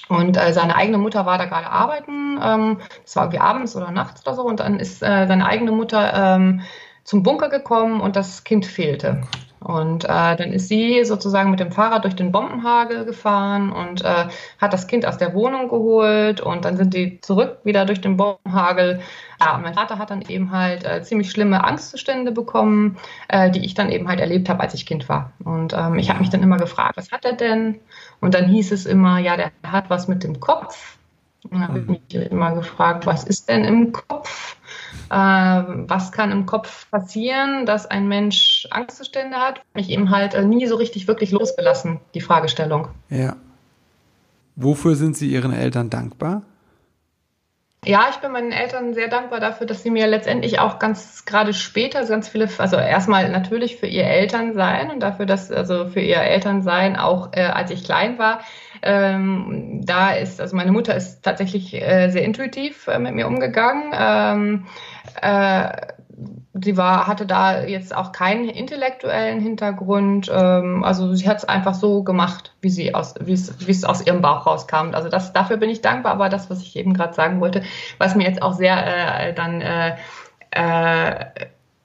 Und 0.09 0.36
äh, 0.36 0.52
seine 0.52 0.74
eigene 0.76 0.98
Mutter 0.98 1.26
war 1.26 1.38
da 1.38 1.44
gerade 1.44 1.70
arbeiten, 1.70 2.38
ähm, 2.42 2.78
das 3.04 3.16
war 3.16 3.24
irgendwie 3.24 3.40
abends 3.40 3.76
oder 3.76 3.90
nachts 3.90 4.26
oder 4.26 4.34
so, 4.34 4.42
und 4.42 4.61
dann 4.61 4.80
ist 4.80 5.02
äh, 5.02 5.26
seine 5.26 5.46
eigene 5.46 5.72
Mutter 5.72 6.14
ähm, 6.14 6.62
zum 7.04 7.22
Bunker 7.22 7.48
gekommen 7.48 8.00
und 8.00 8.16
das 8.16 8.44
Kind 8.44 8.66
fehlte. 8.66 9.22
Und 9.61 10.04
äh, 10.04 10.36
dann 10.36 10.52
ist 10.52 10.68
sie 10.68 11.04
sozusagen 11.04 11.50
mit 11.50 11.59
dem 11.61 11.72
Fahrrad 11.72 12.04
durch 12.04 12.14
den 12.14 12.30
Bombenhagel 12.30 13.04
gefahren 13.04 13.72
und 13.72 14.04
äh, 14.04 14.28
hat 14.59 14.72
das 14.72 14.86
Kind 14.86 15.04
aus 15.04 15.18
der 15.18 15.34
Wohnung 15.34 15.68
geholt 15.68 16.40
und 16.40 16.64
dann 16.64 16.76
sind 16.76 16.94
die 16.94 17.20
zurück 17.20 17.59
wieder 17.64 17.84
durch 17.84 18.00
den 18.00 18.16
Bombenhagel. 18.16 19.00
Ja, 19.40 19.56
und 19.56 19.62
mein 19.62 19.74
Vater 19.74 19.98
hat 19.98 20.11
dann 20.11 20.22
eben 20.22 20.52
halt 20.52 20.84
äh, 20.84 21.02
ziemlich 21.02 21.30
schlimme 21.30 21.64
Angstzustände 21.64 22.30
bekommen, 22.30 22.98
äh, 23.28 23.50
die 23.50 23.64
ich 23.64 23.74
dann 23.74 23.90
eben 23.90 24.09
halt 24.09 24.20
erlebt 24.20 24.48
habe, 24.48 24.61
als 24.61 24.74
ich 24.74 24.86
Kind 24.86 25.09
war. 25.09 25.32
Und 25.44 25.72
ähm, 25.72 25.98
ich 25.98 26.09
habe 26.11 26.20
mich 26.20 26.30
dann 26.30 26.42
immer 26.42 26.56
gefragt, 26.56 26.96
was 26.96 27.11
hat 27.11 27.24
er 27.24 27.34
denn? 27.34 27.80
Und 28.20 28.34
dann 28.34 28.46
hieß 28.46 28.72
es 28.72 28.86
immer, 28.86 29.18
ja, 29.18 29.36
der 29.36 29.50
hat 29.64 29.90
was 29.90 30.06
mit 30.09 30.22
dem 30.22 30.38
Kopf. 30.38 30.98
Und 31.44 31.54
dann 31.54 31.68
habe 31.68 31.80
ich 31.80 31.86
mich 31.86 32.30
immer 32.30 32.54
gefragt, 32.54 33.06
was 33.06 33.24
ist 33.24 33.48
denn 33.48 33.64
im 33.64 33.92
Kopf? 33.92 34.56
Ähm, 35.11 35.84
was 35.89 36.12
kann 36.12 36.32
im 36.32 36.47
Kopf 36.47 36.91
passieren, 36.91 37.66
dass 37.66 37.86
ein 37.86 38.09
Mensch 38.09 38.66
Angstzustände 38.70 39.36
hat? 39.36 39.62
Mich 39.74 39.91
eben 39.91 40.11
halt 40.11 40.34
äh, 40.34 40.45
nie 40.45 40.66
so 40.66 40.76
richtig 40.76 41.09
wirklich 41.09 41.30
losgelassen, 41.30 42.01
die 42.14 42.20
Fragestellung. 42.20 42.89
Ja. 43.09 43.36
Wofür 44.57 44.97
sind 44.97 45.16
Sie 45.16 45.28
Ihren 45.28 45.53
Eltern 45.53 45.89
dankbar? 45.89 46.43
Ja, 47.85 48.09
ich 48.11 48.16
bin 48.16 48.33
meinen 48.33 48.51
Eltern 48.51 48.93
sehr 48.93 49.07
dankbar 49.07 49.39
dafür, 49.39 49.66
dass 49.66 49.85
sie 49.85 49.91
mir 49.91 50.09
letztendlich 50.09 50.59
auch 50.59 50.81
ganz 50.81 51.24
gerade 51.24 51.55
später 51.55 52.05
ganz 52.07 52.29
viele, 52.29 52.49
also 52.59 52.76
erstmal 52.76 53.31
natürlich 53.31 53.76
für 53.76 53.87
ihr 53.87 54.05
Elternsein 54.05 54.91
und 54.91 55.01
dafür, 55.01 55.26
dass 55.26 55.53
also 55.53 55.87
für 55.87 56.01
ihr 56.01 56.16
Elternsein 56.16 56.97
auch 56.97 57.33
äh, 57.33 57.45
als 57.45 57.70
ich 57.70 57.85
klein 57.85 58.18
war, 58.18 58.41
ähm, 58.83 59.83
da 59.85 60.11
ist, 60.11 60.41
also 60.41 60.57
meine 60.57 60.72
Mutter 60.72 60.97
ist 60.97 61.22
tatsächlich 61.22 61.72
äh, 61.72 62.11
sehr 62.11 62.24
intuitiv 62.24 62.89
äh, 62.89 62.99
mit 62.99 63.14
mir 63.14 63.29
umgegangen. 63.29 63.93
Ähm, 63.97 64.66
äh, 65.22 65.97
sie 66.62 66.76
war, 66.76 67.06
hatte 67.06 67.26
da 67.26 67.62
jetzt 67.62 67.94
auch 67.94 68.12
keinen 68.12 68.48
intellektuellen 68.48 69.40
Hintergrund. 69.40 70.30
Ähm, 70.32 70.84
also 70.84 71.14
sie 71.14 71.28
hat 71.28 71.38
es 71.38 71.44
einfach 71.44 71.74
so 71.74 72.02
gemacht, 72.02 72.54
wie 72.61 72.70
sie 72.70 72.94
aus, 72.94 73.14
wie 73.20 73.32
es 73.32 73.84
aus 73.84 74.06
ihrem 74.06 74.20
Bauch 74.20 74.46
rauskam. 74.46 74.94
Also 74.94 75.09
das, 75.09 75.32
dafür 75.32 75.56
bin 75.56 75.70
ich 75.70 75.80
dankbar. 75.80 76.12
Aber 76.12 76.28
das, 76.28 76.50
was 76.50 76.62
ich 76.62 76.76
eben 76.76 76.94
gerade 76.94 77.14
sagen 77.14 77.40
wollte, 77.40 77.62
was 77.98 78.14
mir 78.14 78.24
jetzt 78.24 78.42
auch 78.42 78.54
sehr 78.54 79.28
äh, 79.28 79.34
dann 79.34 79.61
äh, 79.61 79.96
äh, 80.50 81.26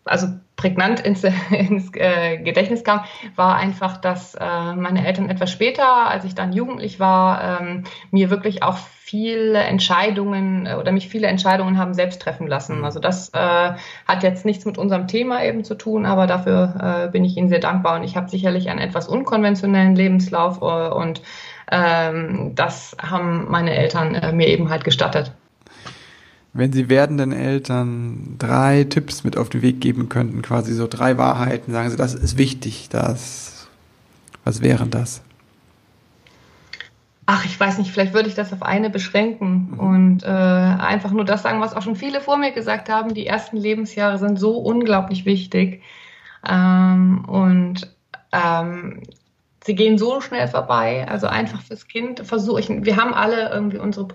also 0.05 0.27
prägnant 0.55 0.99
ins, 0.99 1.23
ins 1.51 1.91
äh, 1.95 2.37
Gedächtnis 2.37 2.83
kam, 2.83 3.01
war 3.35 3.55
einfach, 3.55 3.97
dass 3.97 4.35
äh, 4.35 4.73
meine 4.75 5.05
Eltern 5.05 5.29
etwas 5.29 5.51
später, 5.51 6.07
als 6.07 6.25
ich 6.25 6.35
dann 6.35 6.53
jugendlich 6.53 6.99
war, 6.99 7.61
ähm, 7.61 7.83
mir 8.11 8.29
wirklich 8.29 8.63
auch 8.63 8.77
viele 8.77 9.59
Entscheidungen 9.59 10.65
äh, 10.65 10.75
oder 10.75 10.91
mich 10.91 11.09
viele 11.09 11.27
Entscheidungen 11.27 11.77
haben 11.77 11.93
selbst 11.93 12.21
treffen 12.21 12.47
lassen. 12.47 12.79
Mhm. 12.79 12.85
Also 12.85 12.99
das 12.99 13.29
äh, 13.33 13.73
hat 14.07 14.23
jetzt 14.23 14.45
nichts 14.45 14.65
mit 14.65 14.77
unserem 14.77 15.07
Thema 15.07 15.43
eben 15.43 15.63
zu 15.63 15.75
tun, 15.75 16.05
aber 16.05 16.27
dafür 16.27 17.05
äh, 17.07 17.11
bin 17.11 17.25
ich 17.25 17.37
Ihnen 17.37 17.49
sehr 17.49 17.59
dankbar 17.59 17.95
und 17.97 18.03
ich 18.03 18.15
habe 18.15 18.29
sicherlich 18.29 18.69
einen 18.69 18.79
etwas 18.79 19.07
unkonventionellen 19.07 19.95
Lebenslauf 19.95 20.61
und 20.61 21.21
ähm, 21.71 22.53
das 22.55 22.95
haben 23.01 23.49
meine 23.49 23.75
Eltern 23.75 24.35
mir 24.35 24.47
eben 24.47 24.69
halt 24.69 24.83
gestattet. 24.83 25.31
Wenn 26.53 26.71
Sie 26.71 26.87
werdenden 26.87 27.31
Eltern 27.31 28.35
drei 28.37 28.83
Tipps 28.83 29.23
mit 29.23 29.37
auf 29.37 29.49
den 29.49 29.63
Weg 29.63 29.81
geben 29.81 30.07
könnten, 30.07 30.43
quasi 30.43 30.73
so 30.73 30.87
drei 30.87 31.17
Wahrheiten, 31.17 31.71
sagen 31.71 31.89
Sie, 31.89 31.97
das 31.97 32.13
ist 32.13 32.37
wichtig, 32.37 32.89
das, 32.89 33.67
was 34.43 34.61
wären 34.61 34.91
das? 34.91 35.23
Ach, 37.25 37.45
ich 37.45 37.57
weiß 37.57 37.77
nicht, 37.77 37.89
vielleicht 37.89 38.13
würde 38.13 38.27
ich 38.27 38.35
das 38.35 38.53
auf 38.53 38.61
eine 38.61 38.89
beschränken 38.89 39.69
mhm. 39.71 39.79
und 39.79 40.23
äh, 40.23 40.27
einfach 40.27 41.11
nur 41.11 41.25
das 41.25 41.41
sagen, 41.41 41.61
was 41.61 41.73
auch 41.73 41.81
schon 41.81 41.95
viele 41.95 42.21
vor 42.21 42.37
mir 42.37 42.51
gesagt 42.51 42.89
haben. 42.89 43.13
Die 43.13 43.25
ersten 43.25 43.57
Lebensjahre 43.57 44.19
sind 44.19 44.37
so 44.37 44.57
unglaublich 44.57 45.25
wichtig. 45.25 45.81
Ähm, 46.47 47.23
und 47.25 47.95
ähm, 48.33 49.01
sie 49.65 49.75
gehen 49.75 49.97
so 49.97 50.21
schnell 50.21 50.47
vorbei. 50.47 51.05
Also 51.09 51.27
einfach 51.27 51.61
fürs 51.61 51.87
Kind 51.87 52.25
versuchen. 52.25 52.85
Wir 52.85 52.97
haben 52.97 53.13
alle 53.13 53.49
irgendwie 53.49 53.77
unsere 53.77 54.07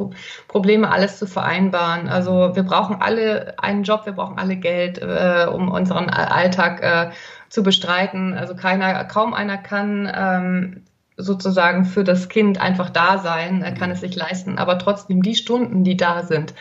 Probleme, 0.46 0.90
alles 0.90 1.18
zu 1.18 1.26
vereinbaren. 1.26 2.09
Also 2.09 2.55
wir 2.55 2.62
brauchen 2.62 3.01
alle 3.01 3.55
einen 3.59 3.82
Job, 3.82 4.05
wir 4.05 4.12
brauchen 4.12 4.38
alle 4.38 4.57
Geld, 4.57 4.99
äh, 4.99 5.46
um 5.51 5.68
unseren 5.70 6.11
Alltag 6.11 6.82
äh, 6.82 7.11
zu 7.49 7.62
bestreiten. 7.62 8.34
Also 8.34 8.55
keiner, 8.55 9.05
kaum 9.05 9.34
einer 9.34 9.59
kann 9.59 10.11
ähm, 10.14 10.84
sozusagen 11.20 11.84
für 11.84 12.04
das 12.04 12.28
Kind 12.28 12.60
einfach 12.60 12.90
da 12.90 13.18
sein, 13.18 13.62
er 13.62 13.72
kann 13.72 13.90
es 13.90 14.00
sich 14.00 14.14
leisten. 14.14 14.56
Aber 14.56 14.78
trotzdem 14.78 15.22
die 15.22 15.34
Stunden, 15.34 15.82
die 15.82 15.96
da 15.96 16.22
sind, 16.22 16.54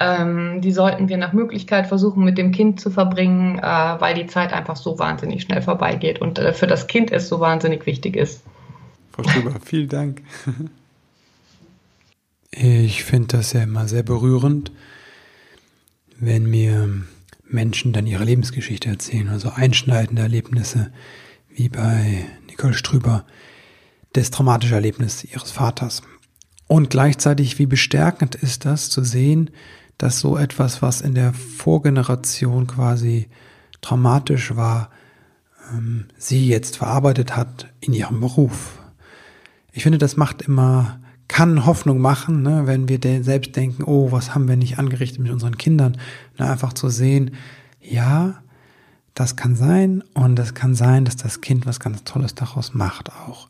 ähm, 0.00 0.60
die 0.60 0.70
sollten 0.70 1.08
wir 1.08 1.16
nach 1.16 1.32
Möglichkeit 1.32 1.88
versuchen, 1.88 2.24
mit 2.24 2.38
dem 2.38 2.52
Kind 2.52 2.80
zu 2.80 2.90
verbringen, 2.90 3.58
äh, 3.58 3.62
weil 3.62 4.14
die 4.14 4.28
Zeit 4.28 4.52
einfach 4.52 4.76
so 4.76 5.00
wahnsinnig 5.00 5.42
schnell 5.42 5.62
vorbeigeht 5.62 6.20
und 6.20 6.38
äh, 6.38 6.52
für 6.52 6.68
das 6.68 6.86
Kind 6.86 7.10
es 7.10 7.28
so 7.28 7.40
wahnsinnig 7.40 7.86
wichtig 7.86 8.16
ist. 8.16 8.44
Frau 9.10 9.24
Strüber, 9.24 9.56
vielen 9.64 9.88
Dank. 9.88 10.22
Ich 12.52 13.02
finde 13.02 13.36
das 13.36 13.52
ja 13.52 13.64
immer 13.64 13.88
sehr 13.88 14.04
berührend, 14.04 14.70
wenn 16.20 16.48
mir 16.48 16.88
Menschen 17.42 17.92
dann 17.92 18.06
ihre 18.06 18.24
Lebensgeschichte 18.24 18.88
erzählen, 18.88 19.28
also 19.28 19.50
einschneidende 19.50 20.22
Erlebnisse, 20.22 20.92
wie 21.52 21.68
bei 21.68 22.24
Nicole 22.48 22.74
Strüber, 22.74 23.24
das 24.14 24.30
traumatische 24.30 24.74
Erlebnis 24.74 25.24
ihres 25.24 25.50
Vaters. 25.50 26.02
Und 26.66 26.90
gleichzeitig, 26.90 27.58
wie 27.58 27.66
bestärkend 27.66 28.34
ist 28.34 28.64
das 28.64 28.88
zu 28.88 29.04
sehen, 29.04 29.50
dass 29.98 30.20
so 30.20 30.36
etwas, 30.36 30.82
was 30.82 31.02
in 31.02 31.14
der 31.14 31.32
Vorgeneration 31.32 32.66
quasi 32.66 33.28
traumatisch 33.80 34.56
war, 34.56 34.90
ähm, 35.72 36.06
sie 36.16 36.48
jetzt 36.48 36.78
verarbeitet 36.78 37.36
hat 37.36 37.68
in 37.80 37.92
ihrem 37.92 38.20
Beruf. 38.20 38.78
Ich 39.72 39.82
finde, 39.82 39.98
das 39.98 40.16
macht 40.16 40.42
immer, 40.42 41.00
kann 41.28 41.66
Hoffnung 41.66 41.98
machen, 41.98 42.42
ne, 42.42 42.62
wenn 42.66 42.88
wir 42.88 42.98
selbst 43.22 43.56
denken, 43.56 43.84
oh, 43.84 44.12
was 44.12 44.34
haben 44.34 44.48
wir 44.48 44.56
nicht 44.56 44.78
angerichtet 44.78 45.20
mit 45.20 45.32
unseren 45.32 45.58
Kindern, 45.58 45.96
ne, 46.38 46.48
einfach 46.48 46.72
zu 46.72 46.88
sehen, 46.88 47.32
ja, 47.80 48.42
das 49.14 49.36
kann 49.36 49.54
sein 49.54 50.02
und 50.14 50.38
es 50.38 50.54
kann 50.54 50.74
sein, 50.74 51.04
dass 51.04 51.16
das 51.16 51.40
Kind 51.40 51.66
was 51.66 51.78
ganz 51.78 52.04
Tolles 52.04 52.34
daraus 52.34 52.74
macht 52.74 53.12
auch. 53.12 53.48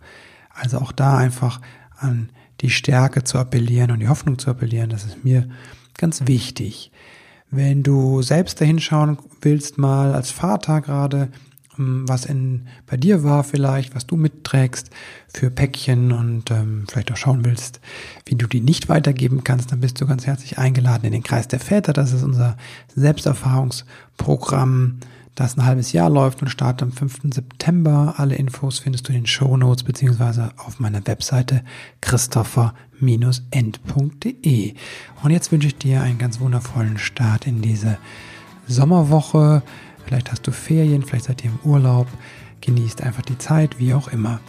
Also 0.55 0.79
auch 0.79 0.93
da 0.93 1.19
einfach 1.19 1.61
an 1.97 2.31
die 2.61 2.71
Stärke 2.71 3.25
zu 3.25 3.39
appellieren 3.39 3.91
und 3.91 4.01
die 4.01 4.09
Hoffnung 4.09 4.39
zu 4.39 4.51
appellieren, 4.51 4.91
das 4.91 5.05
ist 5.05 5.25
mir 5.25 5.49
ganz 5.99 6.27
wichtig. 6.27 6.93
Wenn 7.51 7.83
du 7.83 8.23
selbst 8.23 8.61
dahin 8.61 8.81
schauen 8.81 9.19
willst, 9.41 9.79
mal 9.79 10.15
als 10.15 10.31
Vater 10.31 10.81
gerade, 10.81 11.29
ähm, 11.79 12.09
was 12.09 12.25
in, 12.25 12.67
bei 12.87 12.97
dir 12.97 13.23
war 13.23 13.45
vielleicht, 13.45 13.95
was 13.95 14.07
du 14.07 14.17
mitträgst 14.17 14.91
für 15.33 15.51
Päckchen 15.51 16.13
und 16.13 16.51
ähm, 16.51 16.85
vielleicht 16.89 17.13
auch 17.13 17.17
schauen 17.17 17.45
willst, 17.45 17.81
wie 18.27 18.35
du 18.35 18.47
die 18.47 18.61
nicht 18.61 18.89
weitergeben 18.89 19.45
kannst, 19.45 19.73
dann 19.73 19.81
bist 19.81 20.01
du 20.01 20.07
ganz 20.07 20.27
herzlich 20.27 20.59
eingeladen 20.59 21.07
in 21.07 21.13
den 21.13 21.23
Kreis 21.23 21.49
der 21.49 21.61
Väter. 21.61 21.93
Das 21.93 22.13
ist 22.13 22.23
unser 22.23 22.57
Selbsterfahrungsprogramm 22.95 24.99
das 25.35 25.57
ein 25.57 25.65
halbes 25.65 25.93
Jahr 25.93 26.11
läuft 26.11 26.43
und 26.43 26.49
startet 26.49 26.83
am 26.83 26.93
5. 26.93 27.35
September. 27.35 28.15
Alle 28.19 28.37
Infos 28.37 28.79
findest 28.79 29.09
du 29.09 29.13
in 29.13 29.21
den 29.21 29.27
Show 29.27 29.57
Notes 29.57 29.83
beziehungsweise 29.83 30.53
auf 30.57 30.79
meiner 30.79 31.05
Webseite 31.07 31.65
christopher-end.de. 32.01 34.75
Und 35.23 35.31
jetzt 35.31 35.53
wünsche 35.53 35.69
ich 35.69 35.77
dir 35.77 36.03
einen 36.03 36.19
ganz 36.19 36.41
wundervollen 36.41 36.99
Start 36.99 37.47
in 37.47 37.63
diese 37.63 37.97
Sommerwoche. 38.69 39.63
Vielleicht 40.05 40.31
hast 40.31 40.47
du 40.47 40.53
Ferien, 40.53 41.03
vielleicht 41.03 41.25
seid 41.25 41.43
ihr 41.45 41.51
im 41.51 41.71
Urlaub. 41.71 42.07
Genießt 42.61 43.03
einfach 43.03 43.23
die 43.23 43.39
Zeit, 43.39 43.79
wie 43.79 43.95
auch 43.95 44.09
immer. 44.09 44.41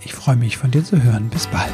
Ich 0.00 0.12
freue 0.12 0.36
mich 0.36 0.56
von 0.56 0.72
dir 0.72 0.82
zu 0.82 1.02
hören. 1.02 1.28
Bis 1.30 1.46
bald. 1.46 1.72